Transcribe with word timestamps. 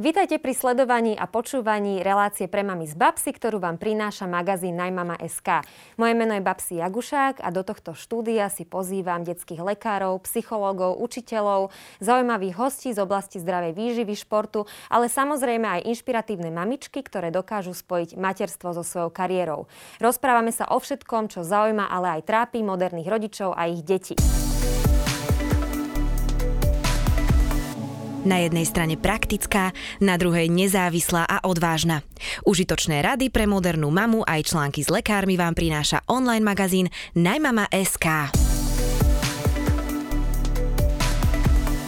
Vítajte 0.00 0.40
pri 0.40 0.56
sledovaní 0.56 1.12
a 1.12 1.28
počúvaní 1.28 2.00
relácie 2.00 2.48
pre 2.48 2.64
mami 2.64 2.88
z 2.88 2.96
Babsy, 2.96 3.36
ktorú 3.36 3.60
vám 3.60 3.76
prináša 3.76 4.24
magazín 4.24 4.80
Najmama.sk. 4.80 5.60
Moje 6.00 6.16
meno 6.16 6.32
je 6.32 6.40
Babsi 6.40 6.80
Jagušák 6.80 7.44
a 7.44 7.52
do 7.52 7.60
tohto 7.60 7.92
štúdia 7.92 8.48
si 8.48 8.64
pozývam 8.64 9.28
detských 9.28 9.60
lekárov, 9.60 10.24
psychológov, 10.24 10.96
učiteľov, 11.04 11.68
zaujímavých 12.00 12.56
hostí 12.56 12.96
z 12.96 13.04
oblasti 13.04 13.44
zdravej 13.44 13.76
výživy, 13.76 14.16
športu, 14.16 14.64
ale 14.88 15.12
samozrejme 15.12 15.68
aj 15.68 15.92
inšpiratívne 15.92 16.48
mamičky, 16.48 17.04
ktoré 17.04 17.28
dokážu 17.28 17.76
spojiť 17.76 18.16
materstvo 18.16 18.72
so 18.72 18.80
svojou 18.80 19.12
kariérou. 19.12 19.68
Rozprávame 20.00 20.48
sa 20.48 20.64
o 20.72 20.80
všetkom, 20.80 21.28
čo 21.28 21.44
zaujíma, 21.44 21.92
ale 21.92 22.16
aj 22.16 22.22
trápi 22.24 22.64
moderných 22.64 23.04
rodičov 23.04 23.52
a 23.52 23.68
ich 23.68 23.84
detí. 23.84 24.16
Na 28.20 28.36
jednej 28.36 28.68
strane 28.68 29.00
praktická, 29.00 29.72
na 29.96 30.20
druhej 30.20 30.52
nezávislá 30.52 31.24
a 31.24 31.40
odvážna. 31.48 32.04
Užitočné 32.44 33.00
rady 33.00 33.32
pre 33.32 33.48
modernú 33.48 33.88
mamu 33.88 34.28
aj 34.28 34.52
články 34.52 34.84
s 34.84 34.92
lekármi 34.92 35.40
vám 35.40 35.56
prináša 35.56 36.04
online 36.04 36.44
magazín 36.44 36.92
Najmama.sk. 37.16 38.28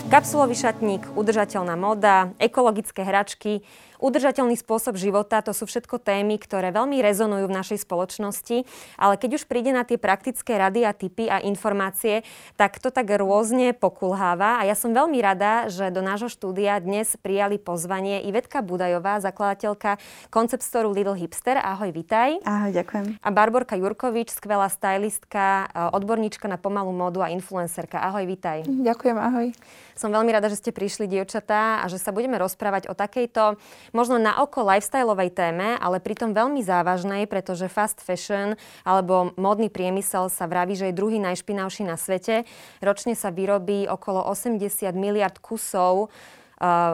Kapsulový 0.08 0.56
šatník, 0.56 1.04
udržateľná 1.12 1.76
moda, 1.76 2.32
ekologické 2.40 3.04
hračky– 3.04 3.60
Udržateľný 4.02 4.58
spôsob 4.58 4.98
života, 4.98 5.38
to 5.46 5.54
sú 5.54 5.70
všetko 5.70 6.02
témy, 6.02 6.42
ktoré 6.42 6.74
veľmi 6.74 6.98
rezonujú 6.98 7.46
v 7.46 7.54
našej 7.54 7.86
spoločnosti, 7.86 8.66
ale 8.98 9.14
keď 9.14 9.38
už 9.38 9.46
príde 9.46 9.70
na 9.70 9.86
tie 9.86 9.94
praktické 9.94 10.58
rady 10.58 10.82
a 10.82 10.90
typy 10.90 11.30
a 11.30 11.38
informácie, 11.38 12.26
tak 12.58 12.82
to 12.82 12.90
tak 12.90 13.06
rôzne 13.14 13.70
pokulháva 13.78 14.58
a 14.58 14.66
ja 14.66 14.74
som 14.74 14.90
veľmi 14.90 15.22
rada, 15.22 15.70
že 15.70 15.94
do 15.94 16.02
nášho 16.02 16.26
štúdia 16.26 16.82
dnes 16.82 17.14
prijali 17.14 17.62
pozvanie 17.62 18.26
Ivetka 18.26 18.58
Budajová, 18.58 19.22
zakladateľka 19.22 20.02
Concept 20.34 20.66
Store 20.66 20.90
Little 20.90 21.14
Hipster. 21.14 21.62
Ahoj, 21.62 21.94
vitaj. 21.94 22.42
Ahoj, 22.42 22.74
ďakujem. 22.74 23.22
A 23.22 23.28
Barborka 23.30 23.78
Jurkovič, 23.78 24.34
skvelá 24.34 24.66
stylistka, 24.66 25.70
odborníčka 25.94 26.50
na 26.50 26.58
pomalú 26.58 26.90
modu 26.90 27.22
a 27.22 27.30
influencerka. 27.30 28.02
Ahoj, 28.02 28.26
vitaj. 28.26 28.66
Ďakujem, 28.66 29.14
ahoj. 29.14 29.54
Som 29.94 30.10
veľmi 30.10 30.34
rada, 30.34 30.50
že 30.50 30.58
ste 30.58 30.74
prišli, 30.74 31.06
dievčatá, 31.06 31.84
a 31.84 31.86
že 31.86 32.00
sa 32.00 32.10
budeme 32.10 32.40
rozprávať 32.40 32.90
o 32.90 32.96
takejto 32.96 33.60
možno 33.92 34.18
na 34.18 34.40
oko 34.40 34.64
lifestyleovej 34.66 35.30
téme, 35.32 35.78
ale 35.78 36.02
pritom 36.02 36.32
veľmi 36.34 36.64
závažnej, 36.64 37.28
pretože 37.30 37.70
fast 37.70 38.00
fashion 38.00 38.58
alebo 38.82 39.36
módny 39.38 39.68
priemysel 39.68 40.32
sa 40.32 40.48
vraví, 40.48 40.74
že 40.74 40.90
je 40.90 40.98
druhý 40.98 41.20
najšpinavší 41.20 41.86
na 41.86 42.00
svete. 42.00 42.48
Ročne 42.80 43.14
sa 43.14 43.30
vyrobí 43.30 43.86
okolo 43.86 44.24
80 44.26 44.66
miliard 44.96 45.36
kusov 45.38 46.10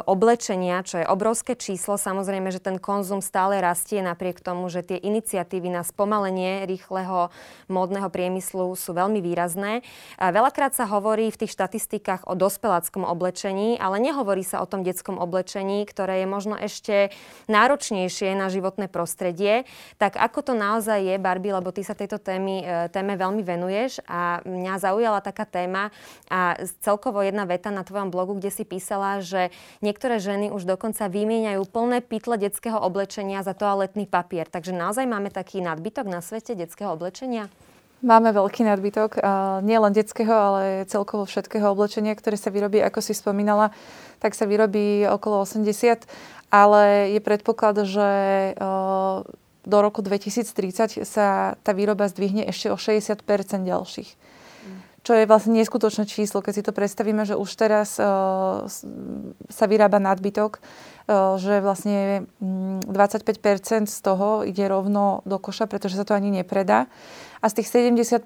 oblečenia, 0.08 0.80
čo 0.80 1.05
je 1.05 1.06
obrovské 1.06 1.52
číslo. 1.52 2.00
Samozrejme, 2.00 2.48
že 2.48 2.56
ten 2.56 2.80
konzum 2.80 3.20
stále 3.20 3.61
rastie 3.61 4.00
napriek 4.00 4.41
tomu, 4.41 4.72
že 4.72 4.80
tie 4.80 4.97
iniciatívy 4.97 5.69
na 5.69 5.84
spomalenie 5.84 6.64
rýchleho 6.64 7.28
módneho 7.69 8.08
priemyslu 8.08 8.72
sú 8.72 8.96
veľmi 8.96 9.20
výrazné. 9.20 9.84
Veľakrát 10.16 10.72
sa 10.72 10.89
hovorí 10.89 11.28
v 11.28 11.44
tých 11.44 11.52
štatistikách 11.52 12.24
o 12.24 12.33
dospeláckom 12.33 13.05
oblečení, 13.05 13.77
ale 13.77 14.00
nehovorí 14.00 14.41
sa 14.41 14.64
o 14.64 14.66
tom 14.66 14.80
detskom 14.80 15.20
oblečení, 15.20 15.84
ktoré 15.84 16.24
je 16.24 16.28
možno 16.28 16.56
ešte 16.56 17.12
náročnejšie 17.52 18.33
na 18.33 18.48
životné 18.48 18.89
prostredie. 18.89 19.69
Tak 20.00 20.16
ako 20.16 20.48
to 20.48 20.52
naozaj 20.56 21.05
je, 21.05 21.20
Barbie, 21.20 21.52
lebo 21.52 21.77
ty 21.77 21.84
sa 21.84 21.92
tejto 21.92 22.16
témy, 22.16 22.64
eh, 22.64 22.89
téme 22.89 23.20
veľmi 23.20 23.44
venuješ 23.44 24.00
a 24.08 24.41
mňa 24.48 24.74
zaujala 24.80 25.20
taká 25.20 25.44
téma 25.44 25.92
a 26.33 26.56
celkovo 26.80 27.20
jedna 27.20 27.44
veta 27.44 27.69
na 27.69 27.84
tvojom 27.84 28.08
blogu, 28.08 28.41
kde 28.41 28.48
si 28.48 28.64
písala, 28.64 29.20
že 29.20 29.52
Niektoré 29.78 30.19
ženy 30.19 30.51
už 30.51 30.67
dokonca 30.67 31.06
vymieňajú 31.06 31.62
plné 31.70 32.03
pytle 32.03 32.34
detského 32.34 32.83
oblečenia 32.83 33.46
za 33.46 33.55
toaletný 33.55 34.11
papier. 34.11 34.51
Takže 34.51 34.74
naozaj 34.74 35.07
máme 35.07 35.30
taký 35.30 35.63
nadbytok 35.63 36.11
na 36.11 36.19
svete 36.19 36.58
detského 36.58 36.91
oblečenia? 36.95 37.46
Máme 37.98 38.30
veľký 38.30 38.63
nadbytok, 38.63 39.19
nie 39.67 39.74
len 39.74 39.91
detského, 39.91 40.30
ale 40.30 40.63
celkovo 40.86 41.27
všetkého 41.27 41.74
oblečenia, 41.74 42.14
ktoré 42.14 42.39
sa 42.39 42.55
vyrobí, 42.55 42.79
ako 42.79 43.02
si 43.02 43.11
spomínala, 43.11 43.74
tak 44.23 44.39
sa 44.39 44.46
vyrobí 44.46 45.02
okolo 45.02 45.42
80, 45.42 46.07
ale 46.55 47.11
je 47.11 47.19
predpoklad, 47.19 47.83
že 47.83 48.11
do 49.67 49.79
roku 49.83 49.98
2030 49.98 51.02
sa 51.02 51.58
tá 51.67 51.75
výroba 51.75 52.07
zdvihne 52.07 52.46
ešte 52.46 52.70
o 52.70 52.79
60% 52.79 53.19
ďalších 53.67 54.11
čo 55.08 55.17
je 55.17 55.24
vlastne 55.24 55.57
neskutočné 55.57 56.05
číslo, 56.05 56.45
keď 56.45 56.52
si 56.52 56.67
to 56.69 56.77
predstavíme, 56.77 57.24
že 57.24 57.33
už 57.33 57.48
teraz 57.57 57.96
uh, 57.96 58.69
sa 59.48 59.64
vyrába 59.64 59.96
nadbytok, 59.96 60.61
uh, 60.61 61.41
že 61.41 61.64
vlastne 61.64 62.29
25% 62.45 63.24
mm, 63.24 63.89
z 63.89 63.98
toho 64.05 64.45
ide 64.45 64.69
rovno 64.69 65.24
do 65.24 65.41
koša, 65.41 65.64
pretože 65.64 65.96
sa 65.96 66.05
to 66.05 66.13
ani 66.13 66.29
nepredá. 66.29 66.92
A 67.41 67.48
z 67.48 67.64
tých 67.64 67.96
75%, 67.96 68.20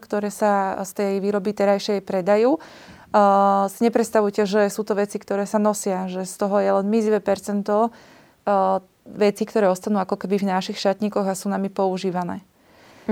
ktoré 0.00 0.32
sa 0.32 0.80
z 0.88 0.90
tej 0.96 1.12
výroby 1.20 1.52
terajšej 1.52 2.00
predajú, 2.00 2.56
uh, 2.56 3.68
si 3.68 3.84
nepredstavujte, 3.84 4.48
že 4.48 4.72
sú 4.72 4.80
to 4.80 4.96
veci, 4.96 5.20
ktoré 5.20 5.44
sa 5.44 5.60
nosia, 5.60 6.08
že 6.08 6.24
z 6.24 6.34
toho 6.40 6.56
je 6.56 6.72
len 6.72 6.88
mizivé 6.88 7.20
percento 7.20 7.92
uh, 7.92 8.80
veci, 9.04 9.44
ktoré 9.44 9.68
ostanú 9.68 10.00
ako 10.00 10.24
keby 10.24 10.40
v 10.40 10.48
našich 10.56 10.80
šatníkoch 10.80 11.28
a 11.28 11.36
sú 11.36 11.52
nami 11.52 11.68
používané. 11.68 12.40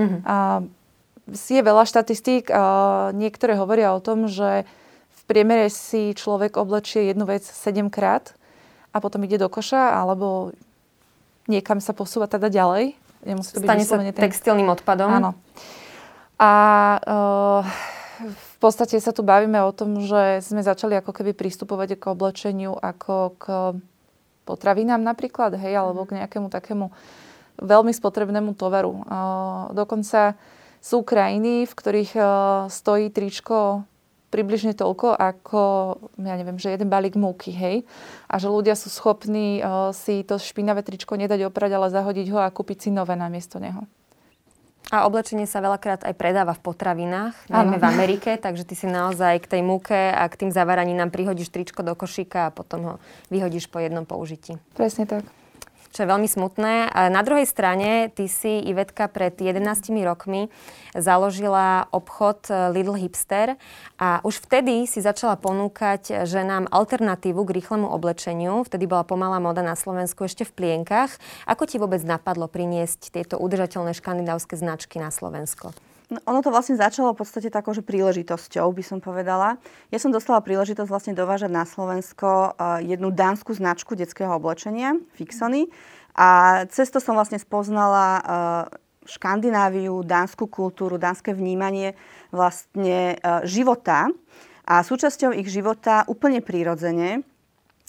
Mm-hmm. 0.01 0.25
A 0.25 0.65
je 1.31 1.63
veľa 1.63 1.87
štatistík. 1.87 2.51
Niektoré 3.15 3.55
hovoria 3.55 3.95
o 3.95 4.03
tom, 4.03 4.27
že 4.27 4.67
v 5.11 5.23
priemere 5.31 5.71
si 5.71 6.17
človek 6.19 6.59
oblečie 6.59 7.07
jednu 7.07 7.29
vec 7.29 7.47
7 7.47 7.87
krát 7.95 8.35
a 8.91 8.99
potom 8.99 9.23
ide 9.23 9.39
do 9.39 9.47
koša, 9.47 9.95
alebo 10.03 10.51
niekam 11.47 11.79
sa 11.79 11.95
posúva 11.95 12.27
teda 12.27 12.51
ďalej. 12.51 12.99
Nemusí 13.23 13.55
to 13.55 13.63
Stane 13.63 13.83
byť 13.83 13.89
sa 13.89 13.97
ten... 14.03 14.13
textilným 14.13 14.69
odpadom. 14.75 15.09
Áno. 15.09 15.31
A 16.43 16.53
uh, 16.99 17.63
v 18.27 18.55
podstate 18.59 18.99
sa 18.99 19.15
tu 19.15 19.23
bavíme 19.23 19.63
o 19.63 19.71
tom, 19.71 20.03
že 20.03 20.43
sme 20.43 20.59
začali 20.59 20.99
ako 20.99 21.15
keby 21.15 21.39
pristupovať 21.39 22.03
k 22.03 22.05
oblečeniu 22.11 22.75
ako 22.75 23.15
k 23.39 23.45
potravinám 24.43 24.99
napríklad, 25.07 25.55
hej, 25.55 25.79
alebo 25.79 26.03
k 26.03 26.19
nejakému 26.19 26.51
takému 26.51 26.91
veľmi 27.63 27.95
spotrebnému 27.95 28.59
tovaru. 28.59 29.07
Uh, 29.07 29.71
dokonca 29.71 30.35
sú 30.83 31.07
krajiny, 31.07 31.65
v 31.65 31.73
ktorých 31.73 32.13
uh, 32.19 32.27
stojí 32.67 33.15
tričko 33.15 33.87
približne 34.35 34.73
toľko 34.73 35.13
ako, 35.15 35.63
ja 36.19 36.35
neviem, 36.41 36.57
že 36.57 36.73
jeden 36.73 36.89
balík 36.89 37.15
múky, 37.15 37.53
hej. 37.53 37.85
A 38.27 38.41
že 38.41 38.49
ľudia 38.49 38.75
sú 38.75 38.91
schopní 38.91 39.63
uh, 39.63 39.95
si 39.95 40.27
to 40.27 40.43
špinavé 40.43 40.83
tričko 40.83 41.15
nedať 41.15 41.47
oprať, 41.47 41.71
ale 41.79 41.95
zahodiť 41.95 42.27
ho 42.35 42.43
a 42.43 42.51
kúpiť 42.51 42.89
si 42.89 42.91
nové 42.91 43.15
namiesto 43.15 43.63
neho. 43.63 43.87
A 44.91 45.07
oblečenie 45.07 45.47
sa 45.47 45.63
veľakrát 45.63 46.03
aj 46.03 46.19
predáva 46.19 46.53
v 46.59 46.65
potravinách, 46.67 47.49
najmä 47.49 47.79
v 47.79 47.87
Amerike, 47.87 48.35
takže 48.45 48.67
ty 48.67 48.75
si 48.75 48.91
naozaj 48.91 49.47
k 49.47 49.51
tej 49.57 49.63
múke 49.63 49.95
a 49.95 50.27
k 50.27 50.35
tým 50.45 50.51
zavaraninám 50.51 51.15
prihodíš 51.15 51.55
tričko 51.55 51.87
do 51.87 51.95
košíka 51.95 52.51
a 52.51 52.55
potom 52.55 52.81
ho 52.83 52.95
vyhodíš 53.31 53.71
po 53.71 53.79
jednom 53.79 54.03
použití. 54.03 54.59
Presne 54.75 55.07
tak 55.07 55.42
čo 55.93 56.03
je 56.03 56.11
veľmi 56.11 56.25
smutné. 56.25 56.89
Na 57.13 57.21
druhej 57.21 57.45
strane, 57.45 58.09
ty 58.09 58.27
si, 58.27 58.65
Ivetka, 58.65 59.13
pred 59.13 59.37
11 59.37 59.61
rokmi 60.03 60.49
založila 60.97 61.87
obchod 61.93 62.49
eh, 62.49 62.73
Little 62.73 62.97
Hipster 62.97 63.61
a 64.01 64.25
už 64.25 64.41
vtedy 64.49 64.89
si 64.89 65.05
začala 65.05 65.37
ponúkať 65.37 66.25
ženám 66.25 66.73
alternatívu 66.73 67.45
k 67.45 67.55
rýchlemu 67.61 67.87
oblečeniu. 67.93 68.65
Vtedy 68.65 68.89
bola 68.89 69.05
pomalá 69.05 69.39
moda 69.39 69.61
na 69.61 69.77
Slovensku 69.77 70.25
ešte 70.25 70.49
v 70.49 70.57
plienkach. 70.57 71.13
Ako 71.45 71.69
ti 71.69 71.77
vôbec 71.77 72.01
napadlo 72.03 72.49
priniesť 72.49 73.13
tieto 73.13 73.37
udržateľné 73.37 73.93
škandinávske 73.93 74.57
značky 74.57 74.97
na 74.97 75.13
Slovensko? 75.13 75.92
No, 76.13 76.21
ono 76.29 76.45
to 76.45 76.53
vlastne 76.53 76.77
začalo 76.77 77.17
v 77.17 77.25
podstate 77.25 77.49
takou, 77.49 77.73
že 77.73 77.81
príležitosťou, 77.81 78.69
by 78.69 78.85
som 78.85 79.01
povedala. 79.01 79.57
Ja 79.89 79.97
som 79.97 80.13
dostala 80.13 80.45
príležitosť 80.45 80.85
vlastne 80.85 81.17
dovážať 81.17 81.49
na 81.49 81.65
Slovensko 81.65 82.53
uh, 82.53 82.85
jednu 82.85 83.09
dánsku 83.09 83.57
značku 83.57 83.97
detského 83.97 84.29
oblečenia, 84.29 85.01
Fixony. 85.17 85.73
A 86.13 86.63
cez 86.69 86.93
to 86.93 87.01
som 87.01 87.17
vlastne 87.17 87.41
spoznala 87.41 88.07
uh, 88.21 88.23
Škandináviu, 89.09 90.05
dánsku 90.05 90.53
kultúru, 90.53 91.01
dánske 91.01 91.33
vnímanie 91.33 91.97
vlastne 92.29 93.17
uh, 93.17 93.41
života. 93.49 94.13
A 94.69 94.85
súčasťou 94.85 95.33
ich 95.33 95.49
života 95.49 96.05
úplne 96.13 96.45
prirodzene 96.45 97.25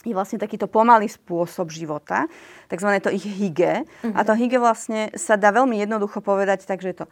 je 0.03 0.11
vlastne 0.11 0.39
takýto 0.39 0.67
pomalý 0.67 1.07
spôsob 1.07 1.71
života, 1.71 2.27
takzvané 2.67 2.99
to 2.99 3.07
ich 3.07 3.23
hygge. 3.23 3.83
Mm-hmm. 3.83 4.15
A 4.15 4.19
to 4.27 4.35
hygge 4.35 4.59
vlastne 4.59 5.11
sa 5.15 5.39
dá 5.39 5.55
veľmi 5.55 5.79
jednoducho 5.79 6.19
povedať, 6.19 6.67
takže 6.67 6.87
je 6.91 6.97
to 7.03 7.07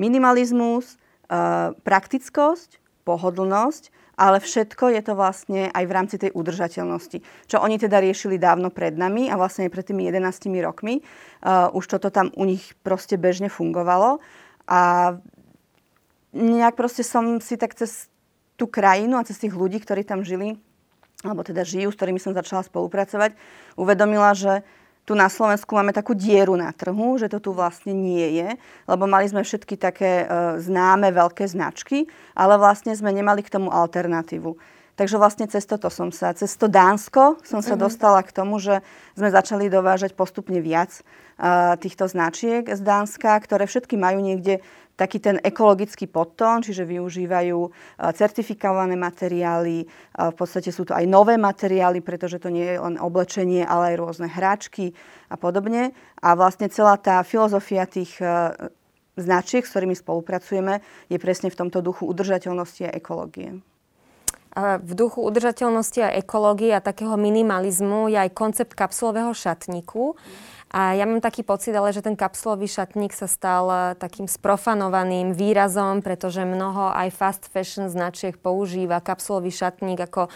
minimalizmus, 0.00 0.96
uh, 0.96 1.72
praktickosť, 1.82 2.78
pohodlnosť, 3.04 3.92
ale 4.14 4.38
všetko 4.38 4.94
je 4.94 5.02
to 5.02 5.12
vlastne 5.18 5.62
aj 5.74 5.84
v 5.84 5.94
rámci 5.94 6.16
tej 6.22 6.30
udržateľnosti. 6.32 7.18
Čo 7.50 7.58
oni 7.58 7.82
teda 7.82 7.98
riešili 7.98 8.38
dávno 8.38 8.70
pred 8.70 8.94
nami 8.94 9.26
a 9.26 9.34
vlastne 9.34 9.66
pred 9.66 9.82
tými 9.82 10.06
11 10.06 10.46
rokmi. 10.62 11.02
Uh, 11.42 11.68
už 11.74 11.90
toto 11.90 12.14
tam 12.14 12.30
u 12.38 12.46
nich 12.46 12.78
proste 12.86 13.18
bežne 13.18 13.50
fungovalo. 13.50 14.22
A 14.70 14.80
nejak 16.34 16.74
proste 16.78 17.02
som 17.02 17.42
si 17.42 17.58
tak 17.58 17.74
cez 17.74 18.10
tú 18.54 18.70
krajinu 18.70 19.18
a 19.18 19.26
cez 19.26 19.38
tých 19.38 19.54
ľudí, 19.54 19.82
ktorí 19.82 20.06
tam 20.06 20.22
žili, 20.22 20.58
alebo 21.26 21.42
teda 21.42 21.66
žijú, 21.66 21.90
s 21.90 21.98
ktorými 21.98 22.22
som 22.22 22.36
začala 22.36 22.62
spolupracovať, 22.62 23.34
uvedomila, 23.74 24.34
že 24.34 24.62
tu 25.04 25.12
na 25.12 25.28
Slovensku 25.28 25.76
máme 25.76 25.92
takú 25.92 26.16
dieru 26.16 26.56
na 26.56 26.72
trhu, 26.72 27.20
že 27.20 27.28
to 27.28 27.38
tu 27.40 27.50
vlastne 27.52 27.92
nie 27.92 28.40
je, 28.40 28.56
lebo 28.88 29.04
mali 29.04 29.28
sme 29.28 29.44
všetky 29.44 29.76
také 29.76 30.24
e, 30.24 30.26
známe 30.64 31.12
veľké 31.12 31.44
značky, 31.44 32.08
ale 32.32 32.56
vlastne 32.56 32.96
sme 32.96 33.12
nemali 33.12 33.44
k 33.44 33.52
tomu 33.52 33.68
alternatívu. 33.68 34.56
Takže 34.94 35.18
vlastne 35.18 35.50
cez 35.50 35.66
toto 35.66 35.90
som 35.90 36.14
sa, 36.14 36.30
cez 36.38 36.54
to 36.54 36.70
Dánsko 36.70 37.42
som 37.42 37.58
sa 37.58 37.74
uh-huh. 37.74 37.90
dostala 37.90 38.22
k 38.22 38.30
tomu, 38.30 38.62
že 38.62 38.78
sme 39.18 39.26
začali 39.26 39.66
dovážať 39.66 40.14
postupne 40.14 40.62
viac 40.62 41.02
uh, 41.02 41.74
týchto 41.74 42.06
značiek 42.06 42.62
z 42.62 42.78
Dánska, 42.78 43.34
ktoré 43.42 43.66
všetky 43.66 43.98
majú 43.98 44.22
niekde 44.22 44.62
taký 44.94 45.18
ten 45.18 45.42
ekologický 45.42 46.06
podtón, 46.06 46.62
čiže 46.62 46.86
využívajú 46.86 47.66
certifikované 48.14 48.94
materiály, 48.94 49.90
v 50.14 50.36
podstate 50.38 50.70
sú 50.70 50.86
to 50.86 50.94
aj 50.94 51.02
nové 51.10 51.34
materiály, 51.34 51.98
pretože 51.98 52.38
to 52.38 52.46
nie 52.46 52.62
je 52.62 52.78
len 52.78 52.94
oblečenie, 53.02 53.66
ale 53.66 53.94
aj 53.94 53.96
rôzne 53.98 54.30
hráčky 54.30 54.94
a 55.26 55.34
podobne. 55.34 55.90
A 56.22 56.38
vlastne 56.38 56.70
celá 56.70 56.94
tá 56.94 57.26
filozofia 57.26 57.90
tých 57.90 58.22
značiek, 59.18 59.66
s 59.66 59.74
ktorými 59.74 59.98
spolupracujeme, 59.98 60.78
je 61.10 61.18
presne 61.18 61.50
v 61.50 61.58
tomto 61.58 61.82
duchu 61.82 62.06
udržateľnosti 62.06 62.86
a 62.86 62.94
ekológie. 62.94 63.73
V 64.56 64.92
duchu 64.94 65.18
udržateľnosti 65.18 65.98
a 65.98 66.14
ekológie 66.14 66.70
a 66.70 66.78
takého 66.78 67.18
minimalizmu 67.18 68.06
je 68.06 68.18
aj 68.22 68.30
koncept 68.38 68.72
kapsulového 68.78 69.34
šatníku. 69.34 70.14
A 70.74 70.98
ja 70.98 71.06
mám 71.06 71.22
taký 71.22 71.46
pocit, 71.46 71.70
ale 71.70 71.94
že 71.94 72.02
ten 72.02 72.18
kapsulový 72.18 72.66
šatník 72.66 73.14
sa 73.14 73.30
stal 73.30 73.64
eh, 73.70 73.80
takým 73.94 74.26
sprofanovaným 74.26 75.30
výrazom, 75.30 76.02
pretože 76.02 76.42
mnoho 76.42 76.90
aj 76.90 77.14
fast 77.14 77.42
fashion 77.46 77.86
značiek 77.86 78.34
používa 78.34 78.98
kapsulový 78.98 79.54
šatník 79.54 80.02
ako 80.02 80.26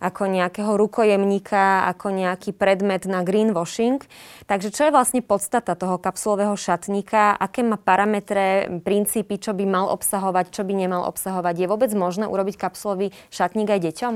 ako 0.00 0.28
nejakého 0.28 0.72
rukojemníka, 0.76 1.88
ako 1.88 2.12
nejaký 2.12 2.52
predmet 2.52 3.08
na 3.08 3.24
greenwashing. 3.24 4.02
Takže 4.46 4.68
čo 4.72 4.88
je 4.88 4.94
vlastne 4.94 5.20
podstata 5.24 5.72
toho 5.74 5.96
kapsulového 5.96 6.54
šatníka? 6.54 7.34
Aké 7.36 7.64
má 7.64 7.80
parametre, 7.80 8.68
princípy, 8.84 9.40
čo 9.40 9.56
by 9.56 9.64
mal 9.64 9.86
obsahovať, 9.88 10.52
čo 10.52 10.62
by 10.62 10.72
nemal 10.76 11.08
obsahovať? 11.08 11.54
Je 11.56 11.70
vôbec 11.70 11.90
možné 11.96 12.28
urobiť 12.28 12.60
kapsulový 12.60 13.14
šatník 13.32 13.68
aj 13.72 13.80
deťom? 13.80 14.14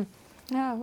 Ja, 0.50 0.76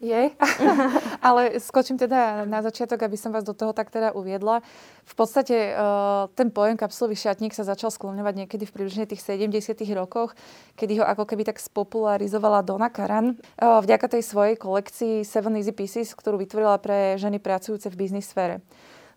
je, 0.00 0.32
ale 1.28 1.60
skočím 1.60 2.00
teda 2.00 2.48
na 2.48 2.64
začiatok, 2.64 3.04
aby 3.04 3.20
som 3.20 3.30
vás 3.30 3.44
do 3.44 3.52
toho 3.52 3.76
tak 3.76 3.92
teda 3.92 4.16
uviedla. 4.16 4.64
V 5.04 5.14
podstate 5.14 5.76
uh, 5.76 6.26
ten 6.32 6.48
pojem 6.48 6.80
kapsulový 6.80 7.14
šatník 7.20 7.52
sa 7.52 7.68
začal 7.68 7.92
skloňovať 7.92 8.34
niekedy 8.44 8.64
v 8.64 8.74
približne 8.74 9.04
tých 9.04 9.20
70 9.20 9.76
rokoch, 9.92 10.32
kedy 10.80 10.98
ho 10.98 11.04
ako 11.04 11.28
keby 11.28 11.44
tak 11.44 11.60
spopularizovala 11.60 12.64
Donna 12.64 12.88
Karan 12.88 13.36
uh, 13.36 13.84
vďaka 13.84 14.16
tej 14.18 14.22
svojej 14.24 14.56
kolekcii 14.56 15.22
Seven 15.22 15.60
Easy 15.60 15.76
Pieces, 15.76 16.16
ktorú 16.16 16.40
vytvorila 16.40 16.80
pre 16.80 17.20
ženy 17.20 17.36
pracujúce 17.36 17.92
v 17.92 18.08
biznis 18.08 18.32
sfére. 18.32 18.64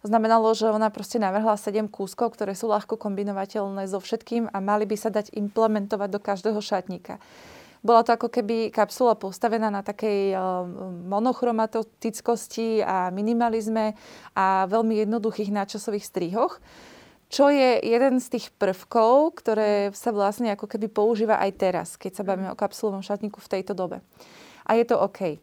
Znamenalo, 0.03 0.51
že 0.51 0.67
ona 0.67 0.91
proste 0.91 1.15
navrhla 1.15 1.55
7 1.55 1.87
kúskov, 1.87 2.35
ktoré 2.35 2.59
sú 2.59 2.67
ľahko 2.67 2.99
kombinovateľné 2.99 3.87
so 3.87 4.03
všetkým 4.03 4.51
a 4.51 4.59
mali 4.59 4.83
by 4.83 4.99
sa 4.99 5.07
dať 5.07 5.31
implementovať 5.31 6.09
do 6.11 6.19
každého 6.19 6.59
šatníka. 6.59 7.23
Bola 7.83 8.01
to 8.07 8.15
ako 8.15 8.31
keby 8.31 8.71
kapsula 8.71 9.19
postavená 9.19 9.67
na 9.67 9.83
takej 9.83 10.31
eh, 10.31 10.39
monochromatickosti 11.07 12.79
a 12.79 13.11
minimalizme 13.11 13.93
a 14.33 14.65
veľmi 14.71 15.03
jednoduchých 15.03 15.51
náčasových 15.51 16.07
strihoch 16.07 16.63
čo 17.33 17.49
je 17.49 17.81
jeden 17.81 18.21
z 18.21 18.37
tých 18.37 18.53
prvkov, 18.61 19.41
ktoré 19.41 19.89
sa 19.97 20.13
vlastne 20.13 20.53
ako 20.53 20.69
keby 20.69 20.85
používa 20.85 21.41
aj 21.41 21.51
teraz, 21.57 21.87
keď 21.97 22.21
sa 22.21 22.27
bavíme 22.29 22.53
o 22.53 22.59
kapsulovom 22.59 23.01
šatníku 23.01 23.41
v 23.41 23.51
tejto 23.57 23.73
dobe. 23.73 24.05
A 24.69 24.77
je 24.77 24.85
to 24.85 25.01
OK. 25.01 25.41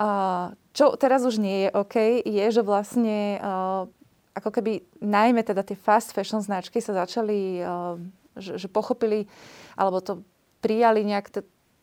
Uh, 0.00 0.56
čo 0.72 0.96
teraz 0.96 1.28
už 1.28 1.36
nie 1.36 1.68
je 1.68 1.76
OK, 1.76 2.24
je, 2.24 2.46
že 2.48 2.64
vlastne 2.64 3.36
uh, 3.36 3.84
ako 4.32 4.48
keby 4.48 4.80
najmä 5.04 5.44
teda 5.44 5.60
tie 5.60 5.76
fast 5.76 6.16
fashion 6.16 6.44
značky 6.44 6.80
sa 6.84 6.92
začali, 6.92 7.64
že, 8.36 8.68
pochopili, 8.68 9.24
alebo 9.80 10.04
to 10.04 10.20
prijali 10.60 11.08
nejak 11.08 11.32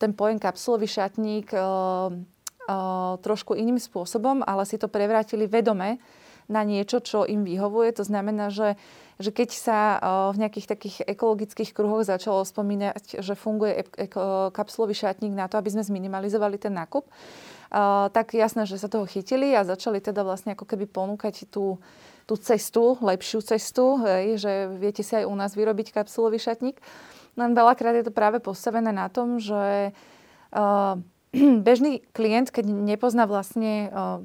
ten 0.03 0.11
pojem 0.11 0.35
kapsulový 0.35 0.83
šatník 0.83 1.55
uh, 1.55 2.11
uh, 2.11 3.15
trošku 3.23 3.55
iným 3.55 3.79
spôsobom, 3.79 4.43
ale 4.43 4.67
si 4.67 4.75
to 4.75 4.91
prevrátili 4.91 5.47
vedome 5.47 6.03
na 6.51 6.67
niečo, 6.67 6.99
čo 6.99 7.23
im 7.23 7.47
vyhovuje. 7.47 7.95
To 7.95 8.03
znamená, 8.03 8.51
že, 8.51 8.75
že 9.15 9.31
keď 9.31 9.49
sa 9.55 9.79
uh, 9.95 10.35
v 10.35 10.43
nejakých 10.43 10.67
takých 10.67 10.97
ekologických 11.07 11.71
kruhoch 11.71 12.03
začalo 12.03 12.43
spomínať, 12.43 13.23
že 13.23 13.39
funguje 13.39 13.87
e- 13.87 13.87
e- 13.87 14.11
kapsulový 14.51 14.91
šatník 14.91 15.31
na 15.31 15.47
to, 15.47 15.55
aby 15.55 15.71
sme 15.71 15.87
zminimalizovali 15.87 16.59
ten 16.59 16.75
nákup, 16.75 17.07
tak 18.13 18.37
jasné, 18.37 18.69
že 18.69 18.77
sa 18.77 18.85
toho 18.85 19.09
chytili 19.09 19.57
a 19.57 19.65
začali 19.65 19.97
teda 19.97 20.21
vlastne 20.21 20.53
ako 20.53 20.69
keby 20.69 20.85
ponúkať 20.85 21.49
tú, 21.49 21.81
tú 22.29 22.37
cestu, 22.37 23.01
lepšiu 23.01 23.41
cestu, 23.41 23.97
hej, 24.05 24.37
že 24.37 24.51
viete 24.77 25.01
si 25.01 25.17
aj 25.17 25.25
u 25.25 25.33
nás 25.33 25.57
vyrobiť 25.57 25.89
kapsulový 25.89 26.37
šatník. 26.37 26.77
Len 27.33 27.51
veľakrát 27.57 27.97
je 27.97 28.05
to 28.05 28.13
práve 28.13 28.37
postavené 28.39 28.93
na 28.93 29.09
tom, 29.09 29.41
že 29.41 29.93
uh, 30.53 30.95
bežný 31.67 32.05
klient, 32.13 32.53
keď 32.53 32.69
nepozná 32.69 33.25
vlastne 33.25 33.89
uh, 33.89 34.21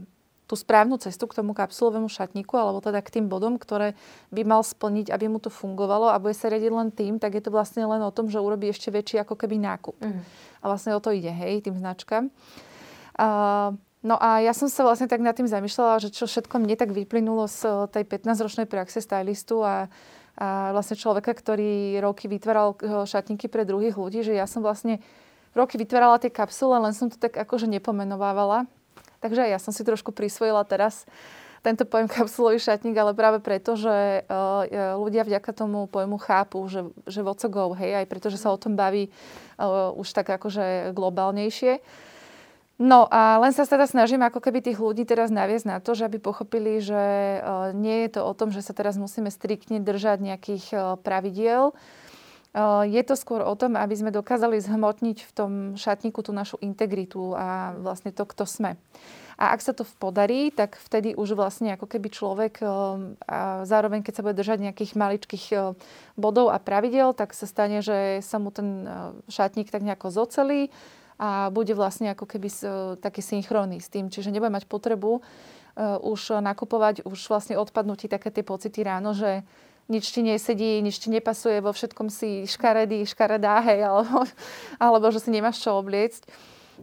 tú 0.48 0.56
správnu 0.56 0.96
cestu 0.96 1.28
k 1.28 1.36
tomu 1.36 1.52
kapsulovému 1.52 2.08
šatníku, 2.08 2.56
alebo 2.56 2.80
teda 2.80 3.04
k 3.04 3.20
tým 3.20 3.28
bodom, 3.28 3.60
ktoré 3.60 3.92
by 4.32 4.42
mal 4.48 4.64
splniť, 4.64 5.12
aby 5.12 5.28
mu 5.28 5.36
to 5.36 5.52
fungovalo 5.52 6.08
a 6.08 6.16
bude 6.16 6.32
sa 6.32 6.48
riadiť 6.48 6.72
len 6.72 6.88
tým, 6.88 7.20
tak 7.20 7.36
je 7.36 7.44
to 7.44 7.52
vlastne 7.52 7.84
len 7.84 8.00
o 8.00 8.08
tom, 8.08 8.32
že 8.32 8.40
urobí 8.40 8.72
ešte 8.72 8.88
väčší 8.88 9.20
ako 9.20 9.36
keby 9.36 9.60
nákup. 9.60 10.00
Mm. 10.00 10.24
A 10.60 10.64
vlastne 10.64 10.96
o 10.96 11.00
to 11.04 11.12
ide, 11.12 11.28
hej, 11.28 11.60
tým 11.60 11.76
značkám. 11.76 12.32
Uh, 13.20 13.76
No 13.98 14.14
a 14.14 14.38
ja 14.38 14.54
som 14.54 14.70
sa 14.70 14.86
vlastne 14.86 15.10
tak 15.10 15.18
nad 15.18 15.34
tým 15.34 15.50
zamýšľala, 15.50 15.98
že 15.98 16.14
čo 16.14 16.30
všetko 16.30 16.62
mne 16.62 16.78
tak 16.78 16.94
vyplynulo 16.94 17.50
z 17.50 17.90
tej 17.90 18.06
15-ročnej 18.06 18.70
praxe 18.70 19.02
stylistu 19.02 19.66
a 19.66 19.90
a 20.38 20.70
vlastne 20.70 20.94
človeka, 20.94 21.34
ktorý 21.34 21.98
roky 21.98 22.30
vytváral 22.30 22.78
eh, 22.78 23.02
šatníky 23.02 23.50
pre 23.50 23.66
druhých 23.66 23.98
ľudí, 23.98 24.22
že 24.22 24.38
ja 24.38 24.46
som 24.46 24.62
vlastne 24.62 25.02
roky 25.52 25.74
vytvárala 25.74 26.22
tie 26.22 26.30
kapsule, 26.30 26.78
len 26.78 26.94
som 26.94 27.10
to 27.10 27.18
tak 27.18 27.34
akože 27.34 27.66
nepomenovávala. 27.66 28.70
Takže 29.18 29.50
ja 29.50 29.58
som 29.58 29.74
si 29.74 29.82
trošku 29.82 30.14
prisvojila 30.14 30.62
teraz 30.62 31.02
tento 31.66 31.82
pojem 31.82 32.06
kapsulový 32.14 32.62
šatník, 32.62 32.94
ale 32.94 33.18
práve 33.18 33.42
preto, 33.42 33.74
že 33.74 34.22
uh, 34.30 34.62
ľudia 34.94 35.26
vďaka 35.26 35.50
tomu 35.50 35.90
pojmu 35.90 36.14
chápu, 36.22 36.62
že, 36.70 36.86
že 37.10 37.26
what's 37.26 37.42
go, 37.50 37.74
hej, 37.74 37.98
aj 37.98 38.06
pretože 38.06 38.38
sa 38.38 38.54
o 38.54 38.60
tom 38.60 38.78
baví 38.78 39.10
už 39.98 40.14
tak 40.14 40.30
akože 40.38 40.94
globálnejšie. 40.94 41.82
No 42.78 43.10
a 43.10 43.42
len 43.42 43.50
sa 43.50 43.66
teda 43.66 43.90
snažím 43.90 44.22
ako 44.22 44.38
keby 44.38 44.62
tých 44.62 44.78
ľudí 44.78 45.02
teraz 45.02 45.34
naviesť 45.34 45.66
na 45.66 45.78
to, 45.82 45.98
že 45.98 46.06
aby 46.06 46.22
pochopili, 46.22 46.78
že 46.78 46.94
e, 46.94 47.40
nie 47.74 48.06
je 48.06 48.14
to 48.14 48.20
o 48.22 48.32
tom, 48.38 48.54
že 48.54 48.62
sa 48.62 48.70
teraz 48.70 48.94
musíme 48.94 49.34
striktne 49.34 49.82
držať 49.82 50.22
nejakých 50.22 50.64
e, 50.70 50.76
pravidiel. 51.02 51.74
E, 51.74 52.62
je 52.86 53.02
to 53.02 53.18
skôr 53.18 53.42
o 53.42 53.54
tom, 53.58 53.74
aby 53.74 53.98
sme 53.98 54.14
dokázali 54.14 54.62
zhmotniť 54.62 55.18
v 55.26 55.32
tom 55.34 55.50
šatníku 55.74 56.22
tú 56.22 56.30
našu 56.30 56.54
integritu 56.62 57.34
a 57.34 57.74
vlastne 57.82 58.14
to, 58.14 58.22
kto 58.22 58.46
sme. 58.46 58.78
A 59.42 59.58
ak 59.58 59.60
sa 59.62 59.74
to 59.74 59.82
podarí, 59.98 60.54
tak 60.54 60.78
vtedy 60.78 61.18
už 61.18 61.34
vlastne 61.34 61.74
ako 61.74 61.86
keby 61.86 62.10
človek 62.10 62.58
a 63.22 63.62
zároveň, 63.62 64.02
keď 64.02 64.12
sa 64.18 64.24
bude 64.26 64.34
držať 64.34 64.58
nejakých 64.66 64.98
maličkých 64.98 65.46
bodov 66.18 66.50
a 66.50 66.58
pravidel, 66.58 67.14
tak 67.14 67.30
sa 67.38 67.46
stane, 67.46 67.78
že 67.78 68.18
sa 68.18 68.42
mu 68.42 68.50
ten 68.50 68.82
šatník 69.30 69.70
tak 69.70 69.86
nejako 69.86 70.10
zocelí 70.10 70.74
a 71.18 71.50
bude 71.50 71.74
vlastne 71.74 72.14
ako 72.14 72.24
keby 72.30 72.48
taký 73.02 73.20
synchronný 73.20 73.82
s 73.82 73.90
tým. 73.90 74.06
Čiže 74.06 74.30
nebude 74.30 74.54
mať 74.54 74.70
potrebu 74.70 75.18
uh, 75.18 75.22
už 75.98 76.38
nakupovať, 76.38 77.02
už 77.02 77.18
vlastne 77.26 77.58
odpadnú 77.58 77.98
ti 77.98 78.06
také 78.06 78.30
tie 78.30 78.46
pocity 78.46 78.86
ráno, 78.86 79.12
že 79.12 79.42
nič 79.90 80.14
ti 80.14 80.22
nesedí, 80.22 80.78
nič 80.78 81.02
ti 81.02 81.08
nepasuje, 81.10 81.58
vo 81.64 81.74
všetkom 81.74 82.06
si 82.12 82.46
škaredý, 82.46 83.02
škaredá, 83.02 83.64
hej, 83.66 83.82
alebo, 83.90 84.24
alebo 84.78 85.06
že 85.10 85.18
si 85.18 85.34
nemáš 85.34 85.58
čo 85.58 85.74
obliecť 85.74 86.22